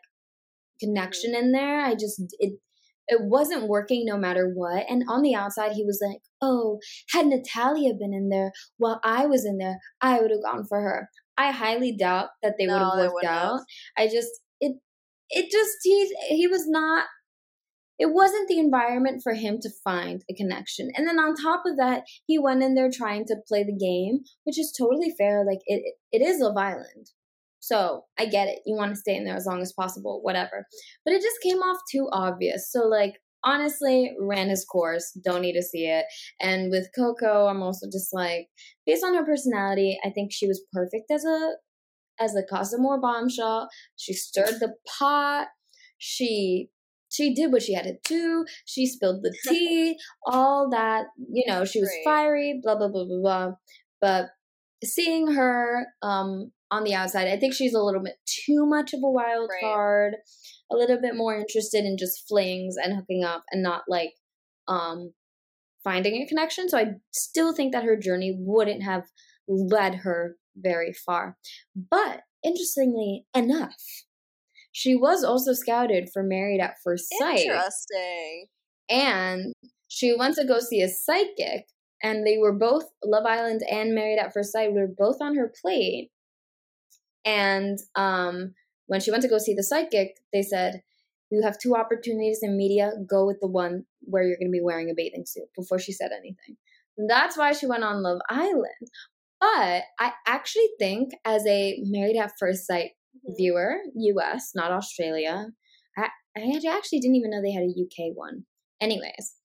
connection 0.79 1.33
mm-hmm. 1.33 1.45
in 1.45 1.51
there. 1.51 1.81
I 1.81 1.93
just 1.93 2.21
it 2.39 2.59
it 3.07 3.21
wasn't 3.21 3.69
working 3.69 4.03
no 4.05 4.17
matter 4.17 4.51
what. 4.53 4.85
And 4.89 5.03
on 5.07 5.21
the 5.21 5.35
outside, 5.35 5.71
he 5.73 5.85
was 5.85 5.99
like, 6.05 6.21
"Oh, 6.41 6.79
had 7.11 7.27
Natalia 7.27 7.93
been 7.93 8.13
in 8.13 8.29
there 8.29 8.51
while 8.77 8.99
I 9.03 9.25
was 9.25 9.45
in 9.45 9.57
there, 9.57 9.77
I 10.01 10.19
would 10.19 10.31
have 10.31 10.43
gone 10.43 10.65
for 10.65 10.81
her." 10.81 11.09
I 11.37 11.51
highly 11.51 11.95
doubt 11.95 12.29
that 12.43 12.55
they 12.57 12.67
would 12.67 12.73
have 12.73 12.97
worked 12.97 13.13
wouldn't 13.13 13.31
have. 13.31 13.51
out. 13.53 13.59
I 13.97 14.07
just 14.07 14.29
it 14.59 14.77
it 15.29 15.51
just 15.51 15.77
he 15.83 16.15
he 16.29 16.47
was 16.47 16.67
not 16.67 17.05
it 17.99 18.13
wasn't 18.13 18.47
the 18.47 18.59
environment 18.59 19.21
for 19.23 19.33
him 19.33 19.57
to 19.61 19.69
find 19.83 20.23
a 20.29 20.33
connection. 20.33 20.89
And 20.95 21.07
then 21.07 21.19
on 21.19 21.35
top 21.35 21.63
of 21.65 21.77
that, 21.77 22.03
he 22.27 22.37
went 22.37 22.61
in 22.61 22.75
there 22.75 22.91
trying 22.91 23.25
to 23.25 23.37
play 23.47 23.63
the 23.63 23.75
game, 23.75 24.19
which 24.43 24.59
is 24.59 24.71
totally 24.77 25.13
fair. 25.17 25.43
Like 25.45 25.59
it 25.65 25.95
it 26.11 26.21
is 26.21 26.39
Love 26.39 26.57
Island. 26.57 27.11
So 27.59 28.05
I 28.17 28.25
get 28.27 28.47
it. 28.47 28.59
You 28.65 28.75
want 28.75 28.93
to 28.93 28.99
stay 28.99 29.15
in 29.15 29.25
there 29.25 29.35
as 29.35 29.45
long 29.45 29.61
as 29.61 29.73
possible, 29.73 30.21
whatever. 30.21 30.65
But 31.03 31.13
it 31.15 31.21
just 31.21 31.41
came 31.41 31.57
off 31.57 31.77
too 31.91 32.07
obvious. 32.11 32.71
So 32.71 32.87
like 32.87 33.15
honestly, 33.43 34.15
ran 34.19 34.49
his 34.49 34.65
course. 34.65 35.17
Don't 35.23 35.41
need 35.41 35.53
to 35.53 35.63
see 35.63 35.85
it. 35.85 36.05
And 36.39 36.71
with 36.71 36.89
Coco, 36.95 37.47
I'm 37.47 37.61
also 37.61 37.87
just 37.91 38.13
like, 38.13 38.47
based 38.85 39.03
on 39.03 39.15
her 39.15 39.25
personality, 39.25 39.99
I 40.03 40.09
think 40.09 40.31
she 40.31 40.47
was 40.47 40.63
perfect 40.73 41.11
as 41.11 41.25
a 41.25 41.51
as 42.19 42.35
a 42.35 42.43
Casa 42.43 42.77
Amor 42.77 42.99
bombshell. 42.99 43.69
She 43.95 44.13
stirred 44.13 44.59
the 44.59 44.73
pot. 44.99 45.47
She 45.97 46.69
she 47.09 47.33
did 47.33 47.51
what 47.51 47.63
she 47.63 47.73
had 47.73 47.85
to 47.85 47.97
do. 48.03 48.45
She 48.65 48.85
spilled 48.85 49.23
the 49.23 49.35
tea, 49.47 49.97
all 50.25 50.69
that. 50.71 51.05
You 51.31 51.45
know, 51.47 51.65
she 51.65 51.79
was 51.79 51.93
fiery, 52.03 52.59
blah 52.61 52.75
blah 52.75 52.89
blah 52.89 53.05
blah 53.05 53.21
blah. 53.21 53.51
But 54.01 54.29
seeing 54.83 55.33
her 55.33 55.87
um 56.01 56.51
on 56.69 56.83
the 56.83 56.93
outside, 56.93 57.27
I 57.29 57.37
think 57.37 57.53
she's 57.53 57.73
a 57.73 57.81
little 57.81 58.01
bit 58.03 58.15
too 58.25 58.65
much 58.65 58.93
of 58.93 58.99
a 59.03 59.09
wild 59.09 59.49
Right. 59.49 59.61
card. 59.61 60.15
A 60.71 60.75
little 60.75 60.99
bit 60.99 61.15
more 61.15 61.35
interested 61.35 61.85
in 61.85 61.97
just 61.97 62.27
flings 62.27 62.75
and 62.75 62.93
hooking 62.95 63.23
up 63.23 63.43
and 63.51 63.63
not 63.63 63.83
like 63.87 64.13
um 64.67 65.13
finding 65.83 66.21
a 66.21 66.27
connection. 66.27 66.67
So 66.67 66.77
I 66.77 66.95
still 67.13 67.53
think 67.55 67.71
that 67.71 67.85
her 67.85 67.95
journey 67.95 68.35
wouldn't 68.37 68.83
have 68.83 69.03
led 69.47 69.95
her 69.95 70.35
very 70.57 70.91
far. 70.93 71.37
But 71.75 72.21
interestingly 72.43 73.25
enough, 73.33 73.75
she 74.73 74.95
was 74.95 75.23
also 75.23 75.53
scouted 75.53 76.09
for 76.11 76.23
Married 76.23 76.59
at 76.59 76.75
First 76.83 77.05
Sight. 77.17 77.39
Interesting. 77.39 78.47
And 78.89 79.53
she 79.87 80.13
went 80.15 80.35
to 80.35 80.45
go 80.45 80.59
see 80.59 80.81
a 80.81 80.89
psychic, 80.89 81.67
and 82.03 82.25
they 82.25 82.37
were 82.37 82.53
both 82.53 82.85
Love 83.03 83.25
Island 83.25 83.61
and 83.69 83.95
Married 83.95 84.19
at 84.19 84.33
First 84.33 84.51
Sight 84.51 84.73
were 84.73 84.87
both 84.87 85.17
on 85.21 85.35
her 85.35 85.51
plate. 85.61 86.11
And 87.25 87.77
um, 87.95 88.53
when 88.87 89.01
she 89.01 89.11
went 89.11 89.23
to 89.23 89.29
go 89.29 89.37
see 89.37 89.53
the 89.53 89.63
psychic, 89.63 90.17
they 90.31 90.41
said, 90.41 90.81
You 91.29 91.41
have 91.43 91.59
two 91.59 91.75
opportunities 91.75 92.39
in 92.41 92.57
media. 92.57 92.91
Go 93.09 93.25
with 93.25 93.37
the 93.41 93.47
one 93.47 93.85
where 94.01 94.23
you're 94.23 94.37
going 94.37 94.51
to 94.51 94.57
be 94.57 94.61
wearing 94.63 94.89
a 94.89 94.93
bathing 94.95 95.25
suit 95.25 95.47
before 95.55 95.79
she 95.79 95.91
said 95.91 96.11
anything. 96.11 96.57
And 96.97 97.09
that's 97.09 97.37
why 97.37 97.51
she 97.51 97.67
went 97.67 97.83
on 97.83 98.01
Love 98.03 98.19
Island. 98.29 98.89
But 99.39 99.83
I 99.99 100.13
actually 100.25 100.69
think, 100.79 101.11
as 101.25 101.45
a 101.45 101.79
Married 101.83 102.17
at 102.17 102.31
First 102.39 102.65
Sight 102.65 102.91
Mhm. 103.27 103.35
viewer, 103.37 103.77
US, 103.95 104.51
not 104.55 104.71
Australia, 104.71 105.47
I, 105.97 106.09
I 106.35 106.61
actually 106.69 106.99
didn't 106.99 107.15
even 107.15 107.31
know 107.31 107.41
they 107.41 107.51
had 107.51 107.63
a 107.63 107.67
UK 107.67 108.11
one. 108.13 108.45
Anyways, 108.79 109.35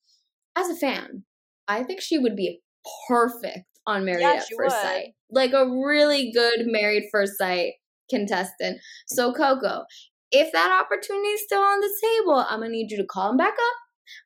as 0.56 0.68
a 0.68 0.76
fan, 0.76 1.24
I 1.68 1.82
think 1.82 2.00
she 2.00 2.18
would 2.18 2.36
be 2.36 2.60
perfect 3.08 3.66
on 3.86 4.04
Married 4.04 4.22
Yeah, 4.22 4.32
at 4.32 4.46
First 4.56 4.76
would. 4.76 4.82
Sight. 4.82 5.14
Like 5.30 5.52
a 5.52 5.66
really 5.66 6.30
good 6.32 6.66
Married 6.66 7.04
First 7.10 7.38
Sight 7.38 7.74
contestant. 8.10 8.78
So, 9.06 9.32
Coco, 9.32 9.84
if 10.30 10.52
that 10.52 10.80
opportunity 10.80 11.28
is 11.28 11.44
still 11.44 11.60
on 11.60 11.80
the 11.80 11.94
table, 12.02 12.44
I'm 12.48 12.60
going 12.60 12.70
to 12.70 12.76
need 12.76 12.90
you 12.90 12.96
to 12.98 13.06
call 13.06 13.30
him 13.30 13.36
back 13.36 13.54
up. 13.54 13.76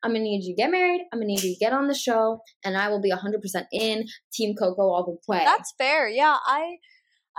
I'm 0.03 0.11
going 0.11 0.21
to 0.21 0.29
need 0.29 0.43
you 0.43 0.55
to 0.55 0.61
get 0.61 0.71
married. 0.71 1.01
I'm 1.13 1.19
going 1.19 1.27
to 1.27 1.33
need 1.33 1.43
you 1.43 1.53
to 1.53 1.59
get 1.59 1.73
on 1.73 1.87
the 1.87 1.93
show. 1.93 2.39
And 2.65 2.77
I 2.77 2.89
will 2.89 3.01
be 3.01 3.11
100% 3.11 3.65
in 3.71 4.05
Team 4.33 4.55
Coco 4.55 4.81
all 4.81 5.05
the 5.05 5.31
way. 5.31 5.43
That's 5.45 5.73
fair. 5.77 6.09
Yeah, 6.09 6.35
I 6.45 6.77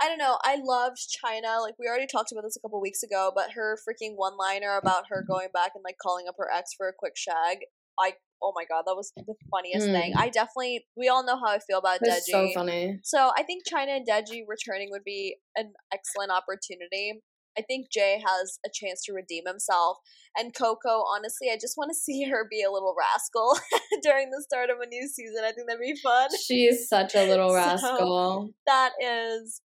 I 0.01 0.07
don't 0.07 0.17
know. 0.17 0.37
I 0.43 0.57
loved 0.63 0.97
Chyna. 0.97 1.61
Like 1.61 1.75
we 1.77 1.87
already 1.87 2.07
talked 2.07 2.31
about 2.31 2.43
this 2.43 2.55
a 2.55 2.61
couple 2.61 2.79
weeks 2.79 3.03
ago, 3.03 3.31
but 3.35 3.51
her 3.55 3.77
freaking 3.77 4.13
one-liner 4.15 4.77
about 4.77 5.05
her 5.09 5.25
going 5.27 5.49
back 5.53 5.71
and 5.75 5.83
like 5.83 5.97
calling 6.01 6.25
up 6.27 6.35
her 6.37 6.49
ex 6.51 6.71
for 6.75 6.87
a 6.87 6.93
quick 6.97 7.13
shag. 7.17 7.59
I 7.99 8.13
oh 8.41 8.53
my 8.55 8.63
god, 8.69 8.83
that 8.85 8.95
was 8.95 9.11
the 9.15 9.35
funniest 9.51 9.87
thing. 9.87 10.13
Mm. 10.13 10.17
I 10.19 10.29
definitely 10.29 10.85
we 10.95 11.09
all 11.09 11.25
know 11.25 11.37
how 11.37 11.51
I 11.51 11.59
feel 11.59 11.79
about 11.79 11.99
That's 12.01 12.29
Deji. 12.29 12.31
so 12.31 12.49
funny. 12.53 12.99
So 13.03 13.31
I 13.37 13.43
think 13.43 13.63
Chyna 13.67 13.97
and 13.97 14.07
Deji 14.07 14.41
returning 14.47 14.89
would 14.91 15.03
be 15.03 15.35
an 15.55 15.73
excellent 15.93 16.31
opportunity. 16.31 17.21
I 17.57 17.61
think 17.63 17.87
Jay 17.91 18.21
has 18.25 18.59
a 18.65 18.69
chance 18.73 19.03
to 19.05 19.13
redeem 19.13 19.43
himself. 19.45 19.97
And 20.37 20.53
Coco, 20.55 21.03
honestly, 21.13 21.49
I 21.51 21.57
just 21.59 21.73
want 21.77 21.89
to 21.91 21.95
see 21.99 22.23
her 22.29 22.47
be 22.49 22.61
a 22.63 22.71
little 22.71 22.95
rascal 22.97 23.59
during 24.03 24.29
the 24.29 24.41
start 24.47 24.69
of 24.69 24.77
a 24.81 24.85
new 24.87 25.07
season. 25.07 25.43
I 25.43 25.51
think 25.51 25.67
that'd 25.67 25.81
be 25.81 25.95
fun. 26.01 26.29
She 26.45 26.65
is 26.65 26.87
such 26.87 27.15
a 27.15 27.25
little 27.27 27.49
So- 27.53 27.55
rascal. 27.55 28.49
That 28.65 28.91
is 29.01 29.61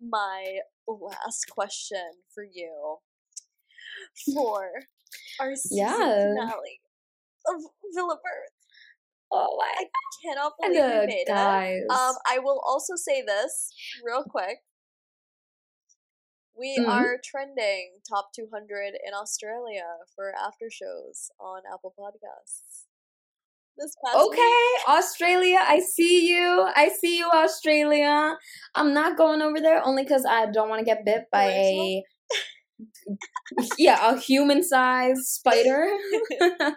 my 0.00 0.60
last 0.88 1.46
question 1.50 2.04
for 2.34 2.44
you 2.50 2.96
for 4.34 4.68
our 5.40 5.54
season 5.56 5.78
Yeah. 5.78 5.96
finale 5.96 6.80
of 7.46 7.62
Villa 7.94 8.16
Birds. 8.16 8.54
Oh 9.32 9.56
my 9.58 9.72
I 9.78 9.84
Cannot 10.22 10.52
believe 10.60 11.00
we 11.00 11.06
made 11.06 11.24
it. 11.28 11.90
Um, 11.90 12.14
I 12.30 12.38
will 12.38 12.62
also 12.66 12.94
say 12.96 13.22
this 13.22 13.72
real 14.04 14.24
quick. 14.24 14.58
We 16.56 16.78
Mhm. 16.78 16.88
are 16.88 17.18
trending 17.22 18.00
top 18.08 18.32
200 18.32 18.94
in 19.04 19.12
Australia 19.12 19.84
for 20.14 20.32
after 20.36 20.70
shows 20.70 21.30
on 21.40 21.62
Apple 21.72 21.94
Podcasts. 21.98 22.84
This 23.76 23.96
past 24.04 24.16
okay, 24.16 24.38
week. 24.40 24.88
Australia, 24.88 25.58
I 25.60 25.80
see 25.80 26.28
you. 26.28 26.70
I 26.76 26.90
see 26.90 27.18
you, 27.18 27.28
Australia. 27.28 28.38
I'm 28.76 28.94
not 28.94 29.16
going 29.16 29.42
over 29.42 29.60
there 29.60 29.84
only 29.84 30.04
because 30.04 30.24
I 30.24 30.46
don't 30.46 30.68
want 30.68 30.78
to 30.78 30.84
get 30.84 31.04
bit 31.04 31.24
by 31.32 31.46
a 31.46 32.04
yeah 33.78 34.12
a 34.14 34.18
human 34.18 34.62
sized 34.62 35.24
spider. 35.38 35.88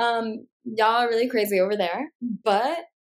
um, 0.00 0.46
y'all 0.64 1.02
are 1.02 1.08
really 1.08 1.28
crazy 1.28 1.60
over 1.60 1.76
there, 1.76 2.12
but 2.20 2.78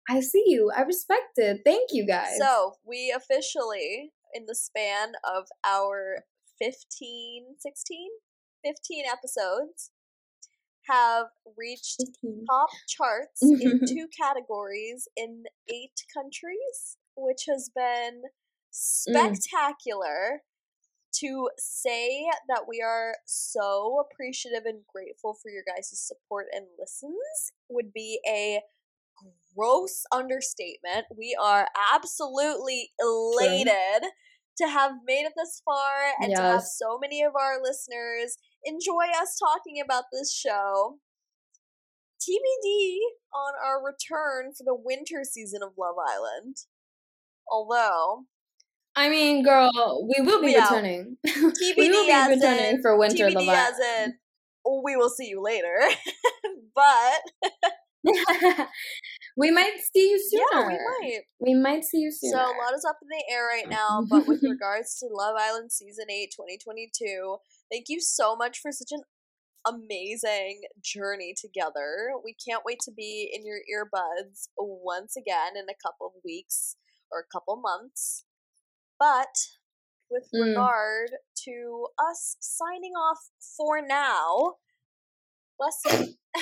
I 0.10 0.20
see 0.20 0.44
you. 0.48 0.72
I 0.76 0.82
respect 0.82 1.38
it. 1.38 1.62
Thank 1.66 1.90
you, 1.92 2.06
guys. 2.06 2.38
So, 2.40 2.74
we 2.86 3.14
officially, 3.16 4.12
in 4.34 4.46
the 4.48 4.56
span 4.56 5.14
of 5.24 5.46
our 5.66 6.24
15, 6.60 7.56
16, 7.60 8.10
15 8.64 9.04
episodes, 9.12 9.92
have 10.88 11.28
reached 11.58 12.04
top 12.50 12.70
charts 12.88 13.42
in 13.42 13.82
two 13.88 14.08
categories 14.18 15.08
in 15.16 15.44
eight 15.68 16.04
countries, 16.14 16.98
which 17.16 17.46
has 17.48 17.70
been 17.76 18.24
spectacular. 18.72 20.42
To 21.22 21.50
say 21.58 22.26
that 22.50 22.64
we 22.68 22.82
are 22.82 23.16
so 23.26 24.04
appreciative 24.04 24.66
and 24.66 24.82
grateful 24.92 25.38
for 25.42 25.50
your 25.50 25.64
guys' 25.66 25.98
support 25.98 26.48
and 26.52 26.66
listens 26.78 27.54
would 27.70 27.94
be 27.94 28.20
a 28.28 28.62
gross 29.56 30.04
understatement. 30.12 31.06
We 31.16 31.38
are 31.42 31.68
absolutely 31.94 32.92
elated 33.00 34.10
to 34.58 34.68
have 34.68 34.92
made 35.06 35.26
it 35.26 35.34
this 35.36 35.62
far 35.64 36.14
and 36.20 36.36
to 36.36 36.42
have 36.42 36.64
so 36.64 36.98
many 37.00 37.22
of 37.22 37.34
our 37.36 37.62
listeners 37.62 38.38
enjoy 38.64 39.06
us 39.22 39.38
talking 39.38 39.82
about 39.84 40.06
this 40.12 40.34
show. 40.34 41.00
TBD 42.22 42.98
on 43.34 43.54
our 43.64 43.84
return 43.84 44.54
for 44.58 44.64
the 44.64 44.76
winter 44.76 45.24
season 45.24 45.62
of 45.62 45.74
Love 45.78 45.96
Island. 46.00 46.56
Although, 47.52 48.26
I 48.96 49.10
mean, 49.10 49.44
girl, 49.44 50.08
we 50.08 50.22
will 50.26 50.40
be 50.42 50.48
We 50.48 50.56
returning. 50.56 51.18
TBD 51.28 51.78
we 51.78 51.90
will 51.90 52.06
be 52.06 52.36
returning 52.36 52.76
in- 52.76 52.82
for 52.82 52.98
Winter 52.98 53.30
TBD 53.30 53.46
Love 53.46 53.50
as 53.50 53.80
in, 53.80 54.14
we 54.84 54.96
will 54.96 55.10
see 55.10 55.28
you 55.28 55.42
later. 55.42 55.78
but 56.76 57.48
we 59.38 59.52
might 59.52 59.78
see 59.94 60.10
you 60.12 60.20
soon. 60.30 60.46
yeah, 60.52 60.68
we 60.68 60.74
might. 60.74 61.20
We 61.40 61.54
might 61.56 61.84
see 61.84 62.00
you 62.00 62.12
sooner. 62.12 62.38
So 62.38 62.40
a 62.40 62.56
lot 62.64 62.74
is 62.76 62.86
up 62.88 62.98
in 63.02 63.10
the 63.10 63.34
air 63.34 63.46
right 63.46 63.70
now, 63.70 64.06
but 64.10 64.28
with 64.28 64.44
regards 64.44 64.98
to 65.00 65.08
Love 65.12 65.36
Island 65.38 65.72
Season 65.72 66.06
8 66.10 66.32
2022, 66.32 67.38
thank 67.72 67.86
you 67.90 68.00
so 68.00 68.36
much 68.36 68.60
for 68.60 68.72
such 68.72 68.92
an 68.92 69.02
amazing 69.68 70.62
journey 70.82 71.34
together. 71.40 72.12
We 72.24 72.36
can't 72.48 72.64
wait 72.66 72.80
to 72.86 72.92
be 72.92 73.30
in 73.34 73.46
your 73.46 73.58
earbuds 73.68 74.48
once 74.58 75.16
again 75.18 75.58
in 75.58 75.66
a 75.70 75.78
couple 75.84 76.08
of 76.08 76.14
weeks 76.24 76.78
or 77.12 77.20
a 77.20 77.32
couple 77.32 77.58
months. 77.58 78.24
But 79.00 79.36
with 80.10 80.30
Mm. 80.34 80.50
regard 80.50 81.12
to 81.46 81.88
us 82.00 82.38
signing 82.40 82.94
off 82.94 83.30
for 83.58 83.82
now, 83.82 84.56
listen. 85.60 86.18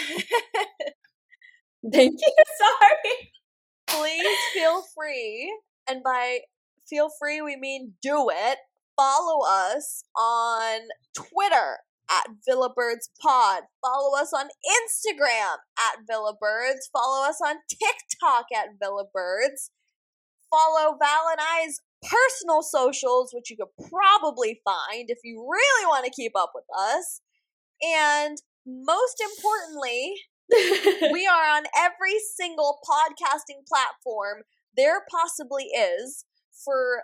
Thank 1.91 2.19
you. 2.21 2.33
Sorry. 2.57 3.31
please 3.87 4.37
feel 4.53 4.83
free, 4.95 5.53
and 5.87 6.03
by 6.03 6.39
feel 6.89 7.09
free 7.19 7.41
we 7.41 7.55
mean 7.55 7.93
do 8.01 8.29
it. 8.29 8.59
Follow 8.95 9.45
us 9.45 10.03
on 10.17 10.81
Twitter 11.15 11.79
at 12.09 12.27
Villabirds 12.47 13.09
Pod. 13.21 13.63
Follow 13.81 14.15
us 14.19 14.31
on 14.33 14.45
Instagram 14.47 15.57
at 15.77 16.05
Villabirds. 16.09 16.89
Follow 16.91 17.27
us 17.27 17.39
on 17.45 17.55
TikTok 17.69 18.45
at 18.55 18.77
Villabirds. 18.81 19.69
Follow 20.49 20.95
Val 21.01 21.27
and 21.31 21.39
I's 21.41 21.81
personal 22.03 22.61
socials, 22.61 23.31
which 23.33 23.49
you 23.49 23.57
could 23.57 23.89
probably 23.89 24.61
find 24.63 25.09
if 25.09 25.19
you 25.23 25.47
really 25.49 25.85
want 25.87 26.05
to 26.05 26.11
keep 26.11 26.33
up 26.37 26.51
with 26.55 26.65
us. 26.77 27.21
And 27.81 28.37
most 28.65 29.21
importantly, 29.21 30.15
we 31.11 31.25
are 31.27 31.43
on 31.57 31.63
every 31.77 32.17
single 32.35 32.79
podcasting 32.87 33.65
platform 33.67 34.43
there 34.75 35.03
possibly 35.09 35.65
is 35.65 36.25
for 36.63 37.03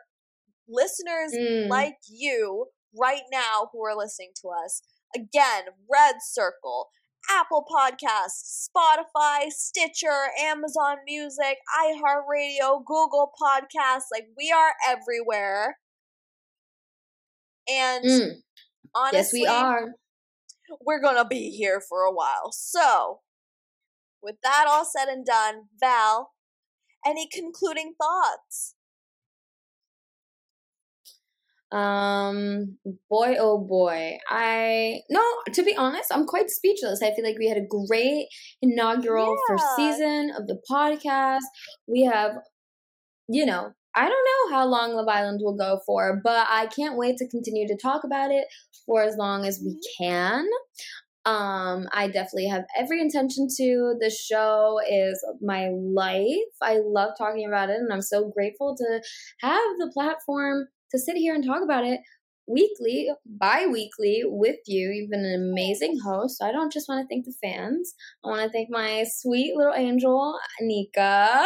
listeners 0.68 1.34
Mm. 1.34 1.68
like 1.70 1.98
you 2.10 2.68
right 3.00 3.24
now 3.32 3.70
who 3.72 3.84
are 3.86 3.96
listening 3.96 4.32
to 4.42 4.50
us. 4.50 4.82
Again, 5.16 5.66
Red 5.92 6.16
Circle, 6.22 6.90
Apple 7.30 7.66
Podcasts, 7.70 8.70
Spotify, 8.70 9.50
Stitcher, 9.50 10.30
Amazon 10.40 10.98
Music, 11.06 11.58
iHeartRadio, 11.80 12.84
Google 12.86 13.32
Podcasts. 13.42 14.06
Like, 14.12 14.28
we 14.38 14.52
are 14.52 14.74
everywhere. 14.88 15.80
And 17.68 18.06
Mm. 18.06 18.44
honestly, 18.96 19.42
Yes, 19.42 19.50
we 19.52 19.56
are. 19.56 19.96
we're 20.82 21.02
gonna 21.02 21.26
be 21.26 21.52
here 21.52 21.82
for 21.82 22.02
a 22.04 22.12
while. 22.12 22.52
So, 22.52 23.22
with 24.22 24.38
that 24.42 24.66
all 24.68 24.86
said 24.86 25.08
and 25.08 25.26
done, 25.26 25.70
Val, 25.80 26.34
any 27.06 27.28
concluding 27.28 27.96
thoughts? 27.96 28.76
Um, 31.72 32.78
boy, 33.10 33.36
oh 33.40 33.60
boy. 33.60 34.18
I 34.28 35.02
no, 35.10 35.22
to 35.54 35.64
be 35.64 35.76
honest, 35.76 36.12
I'm 36.12 36.26
quite 36.26 36.50
speechless. 36.50 37.02
I 37.04 37.14
feel 37.14 37.24
like 37.24 37.38
we 37.38 37.48
had 37.48 37.58
a 37.58 37.88
great 37.88 38.28
inaugural 38.62 39.36
first 39.48 39.66
season 39.76 40.32
of 40.38 40.48
the 40.48 40.60
podcast. 40.70 41.40
We 41.88 42.04
have, 42.04 42.32
you 43.28 43.46
know, 43.46 43.74
I 43.96 44.02
don't 44.02 44.12
know 44.12 44.56
how 44.56 44.66
long 44.66 44.94
Love 44.94 45.08
Island 45.08 45.42
will 45.44 45.58
go 45.58 45.80
for, 45.86 46.20
but 46.24 46.48
I 46.50 46.68
can't 46.68 46.98
wait 46.98 47.18
to 47.18 47.30
continue 47.30 47.68
to 47.68 47.78
talk 47.78 48.04
about 48.04 48.32
it 48.32 48.46
for 48.86 49.04
as 49.04 49.16
long 49.18 49.46
as 49.46 49.62
we 49.64 49.80
can. 50.00 50.46
Um, 51.26 51.88
I 51.94 52.08
definitely 52.08 52.48
have 52.48 52.64
every 52.78 53.02
intention 53.02 53.48
to. 53.58 53.96
The 54.00 54.10
show 54.10 54.80
is 54.90 55.24
my 55.42 55.70
life. 55.70 56.50
I 56.62 56.80
love 56.84 57.12
talking 57.18 57.46
about 57.48 57.70
it, 57.70 57.76
and 57.76 57.92
I'm 57.92 58.02
so 58.02 58.30
grateful 58.30 58.76
to 58.76 59.02
have 59.42 59.78
the 59.78 59.92
platform 59.94 60.68
to 60.92 61.00
sit 61.00 61.18
here 61.18 61.34
and 61.34 61.46
talk 61.46 61.64
about 61.64 61.86
it 61.86 62.00
weekly, 62.48 63.10
bi 63.26 63.68
weekly 63.68 64.24
with 64.26 64.58
you. 64.66 64.90
You've 64.90 65.12
been 65.12 65.26
an 65.26 65.52
amazing 65.52 65.98
host. 66.04 66.38
So 66.38 66.46
I 66.46 66.52
don't 66.52 66.74
just 66.74 66.90
want 66.90 67.04
to 67.04 67.08
thank 67.08 67.26
the 67.26 67.34
fans, 67.42 67.94
I 68.26 68.30
want 68.30 68.44
to 68.44 68.50
thank 68.50 68.70
my 68.70 69.06
sweet 69.08 69.56
little 69.56 69.76
angel, 69.76 70.38
Anika, 70.62 71.46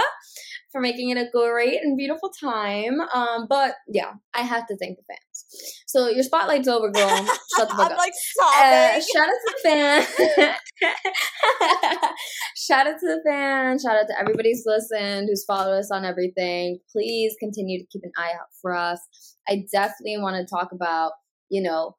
for 0.74 0.82
making 0.82 1.12
it 1.12 1.18
a 1.18 1.30
great 1.32 1.82
and 1.82 1.96
beautiful 1.96 2.30
time. 2.42 3.00
Um, 3.14 3.46
but 3.48 3.76
yeah, 3.88 4.16
I 4.34 4.42
have 4.42 4.68
to 4.68 4.76
thank 4.76 4.98
the 4.98 5.04
fans. 5.08 5.46
So 5.88 6.10
your 6.10 6.24
spotlight's 6.24 6.68
over, 6.68 6.92
girl. 6.92 7.08
Shut 7.56 7.70
the 7.70 7.76
fuck 7.76 7.80
I'm 7.80 7.92
up. 7.92 7.98
like 7.98 8.12
Uh, 8.42 9.00
shout 9.00 9.30
out 9.30 9.40
to 9.46 9.54
the 9.54 9.60
fans. 9.64 10.08
shout 12.58 12.88
out 12.88 13.00
to 13.00 13.08
the 13.08 13.22
fans. 13.26 13.84
Shout 13.84 13.96
out 13.96 14.08
to 14.08 14.20
everybody 14.20 14.50
who's 14.52 14.64
listened, 14.66 15.30
who's 15.30 15.46
followed 15.46 15.78
us 15.78 15.92
on 15.92 16.04
everything. 16.04 16.80
Please 16.92 17.36
continue 17.40 17.80
to 17.80 17.86
keep 17.92 18.02
an 18.04 18.12
eye 18.18 18.32
out 18.34 18.48
for 18.62 18.76
us. 18.76 19.00
I 19.48 19.64
definitely 19.72 20.18
want 20.18 20.36
to 20.36 20.46
talk 20.52 20.72
about, 20.72 21.12
you 21.50 21.62
know, 21.62 21.96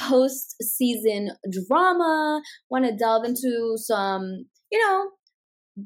post 0.00 0.56
season 0.62 1.32
drama. 1.68 2.40
Want 2.70 2.86
to 2.86 2.96
delve 2.96 3.26
into 3.26 3.74
some, 3.76 4.46
you 4.72 4.80
know, 4.80 5.10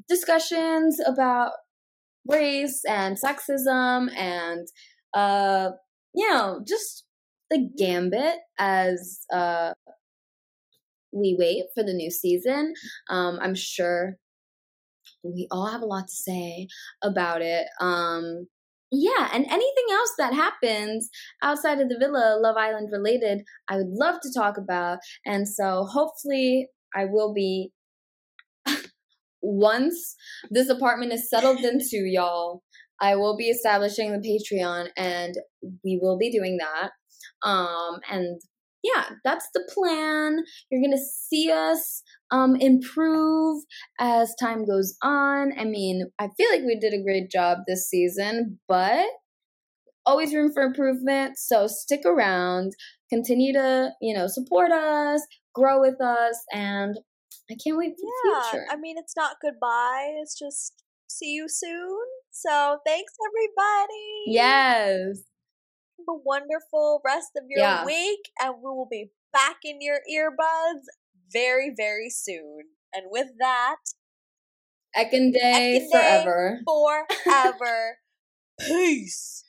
discussions 0.07 0.99
about 1.05 1.51
race 2.27 2.81
and 2.87 3.17
sexism 3.17 4.09
and, 4.15 4.67
uh, 5.13 5.71
you 6.13 6.29
know, 6.29 6.61
just 6.67 7.05
the 7.49 7.67
gambit 7.77 8.37
as 8.57 9.25
uh 9.33 9.73
we 11.13 11.35
wait 11.37 11.65
for 11.75 11.83
the 11.83 11.93
new 11.93 12.09
season. 12.09 12.73
Um, 13.09 13.39
I'm 13.41 13.55
sure 13.55 14.15
we 15.23 15.47
all 15.51 15.67
have 15.67 15.81
a 15.81 15.85
lot 15.85 16.07
to 16.07 16.13
say 16.13 16.67
about 17.03 17.41
it. 17.41 17.67
Um, 17.79 18.47
yeah, 18.91 19.29
and 19.33 19.45
anything 19.45 19.85
else 19.91 20.13
that 20.17 20.33
happens 20.33 21.09
outside 21.41 21.79
of 21.79 21.87
the 21.89 21.97
villa, 21.97 22.39
Love 22.41 22.57
Island 22.57 22.89
related, 22.91 23.43
I 23.69 23.77
would 23.77 23.87
love 23.89 24.19
to 24.21 24.33
talk 24.33 24.57
about. 24.57 24.99
And 25.25 25.47
so 25.47 25.85
hopefully, 25.85 26.67
I 26.93 27.05
will 27.05 27.33
be 27.33 27.71
once 29.41 30.15
this 30.49 30.69
apartment 30.69 31.13
is 31.13 31.29
settled 31.29 31.59
into, 31.59 32.05
y'all. 32.05 32.63
I 33.01 33.15
will 33.15 33.35
be 33.35 33.49
establishing 33.49 34.11
the 34.11 34.19
Patreon, 34.19 34.89
and 34.95 35.33
we 35.83 35.99
will 36.01 36.17
be 36.17 36.31
doing 36.31 36.59
that. 36.59 36.91
Um, 37.47 37.99
and 38.09 38.39
yeah, 38.83 39.09
that's 39.23 39.47
the 39.53 39.67
plan. 39.73 40.39
You're 40.69 40.81
gonna 40.81 41.01
see 41.01 41.51
us 41.51 42.03
um 42.31 42.55
improve 42.55 43.63
as 43.99 44.33
time 44.39 44.65
goes 44.65 44.95
on. 45.03 45.51
I 45.57 45.65
mean, 45.65 46.05
I 46.19 46.29
feel 46.37 46.49
like 46.51 46.63
we 46.63 46.77
did 46.79 46.93
a 46.93 47.03
great 47.03 47.29
job 47.31 47.59
this 47.67 47.89
season, 47.89 48.59
but 48.67 49.05
always 50.05 50.33
room 50.33 50.51
for 50.53 50.63
improvement. 50.63 51.37
So 51.37 51.67
stick 51.67 52.01
around, 52.05 52.73
continue 53.09 53.53
to, 53.53 53.91
you 54.01 54.15
know, 54.15 54.27
support 54.27 54.71
us, 54.71 55.21
grow 55.53 55.79
with 55.79 56.01
us, 56.01 56.43
and 56.51 56.97
I 57.51 57.55
can't 57.61 57.77
wait 57.77 57.95
for 57.95 58.05
the 58.05 58.13
yeah, 58.33 58.41
future. 58.51 58.65
I 58.71 58.75
mean, 58.77 58.97
it's 58.97 59.15
not 59.15 59.37
goodbye. 59.41 60.13
It's 60.21 60.37
just 60.37 60.83
see 61.07 61.33
you 61.33 61.47
soon. 61.49 61.99
So, 62.31 62.79
thanks 62.85 63.13
everybody. 63.27 64.23
Yes. 64.27 65.23
Have 65.99 66.07
a 66.09 66.17
wonderful 66.23 67.01
rest 67.05 67.31
of 67.37 67.43
your 67.49 67.59
Yeah. 67.59 67.85
week, 67.85 68.31
and 68.39 68.55
we 68.57 68.63
will 68.69 68.87
be 68.89 69.11
back 69.33 69.57
in 69.63 69.81
your 69.81 69.99
earbuds 70.11 70.85
very, 71.31 71.73
very 71.75 72.09
soon. 72.09 72.69
And 72.93 73.05
with 73.09 73.27
that, 73.39 73.77
Ekin 74.95 75.31
Day 75.33 75.79
Ekin 75.79 75.79
Day. 75.79 75.87
forever. 75.91 76.61
forever. 76.65 77.97
Peace. 78.59 79.43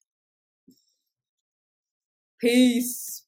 Peace. 2.41 3.22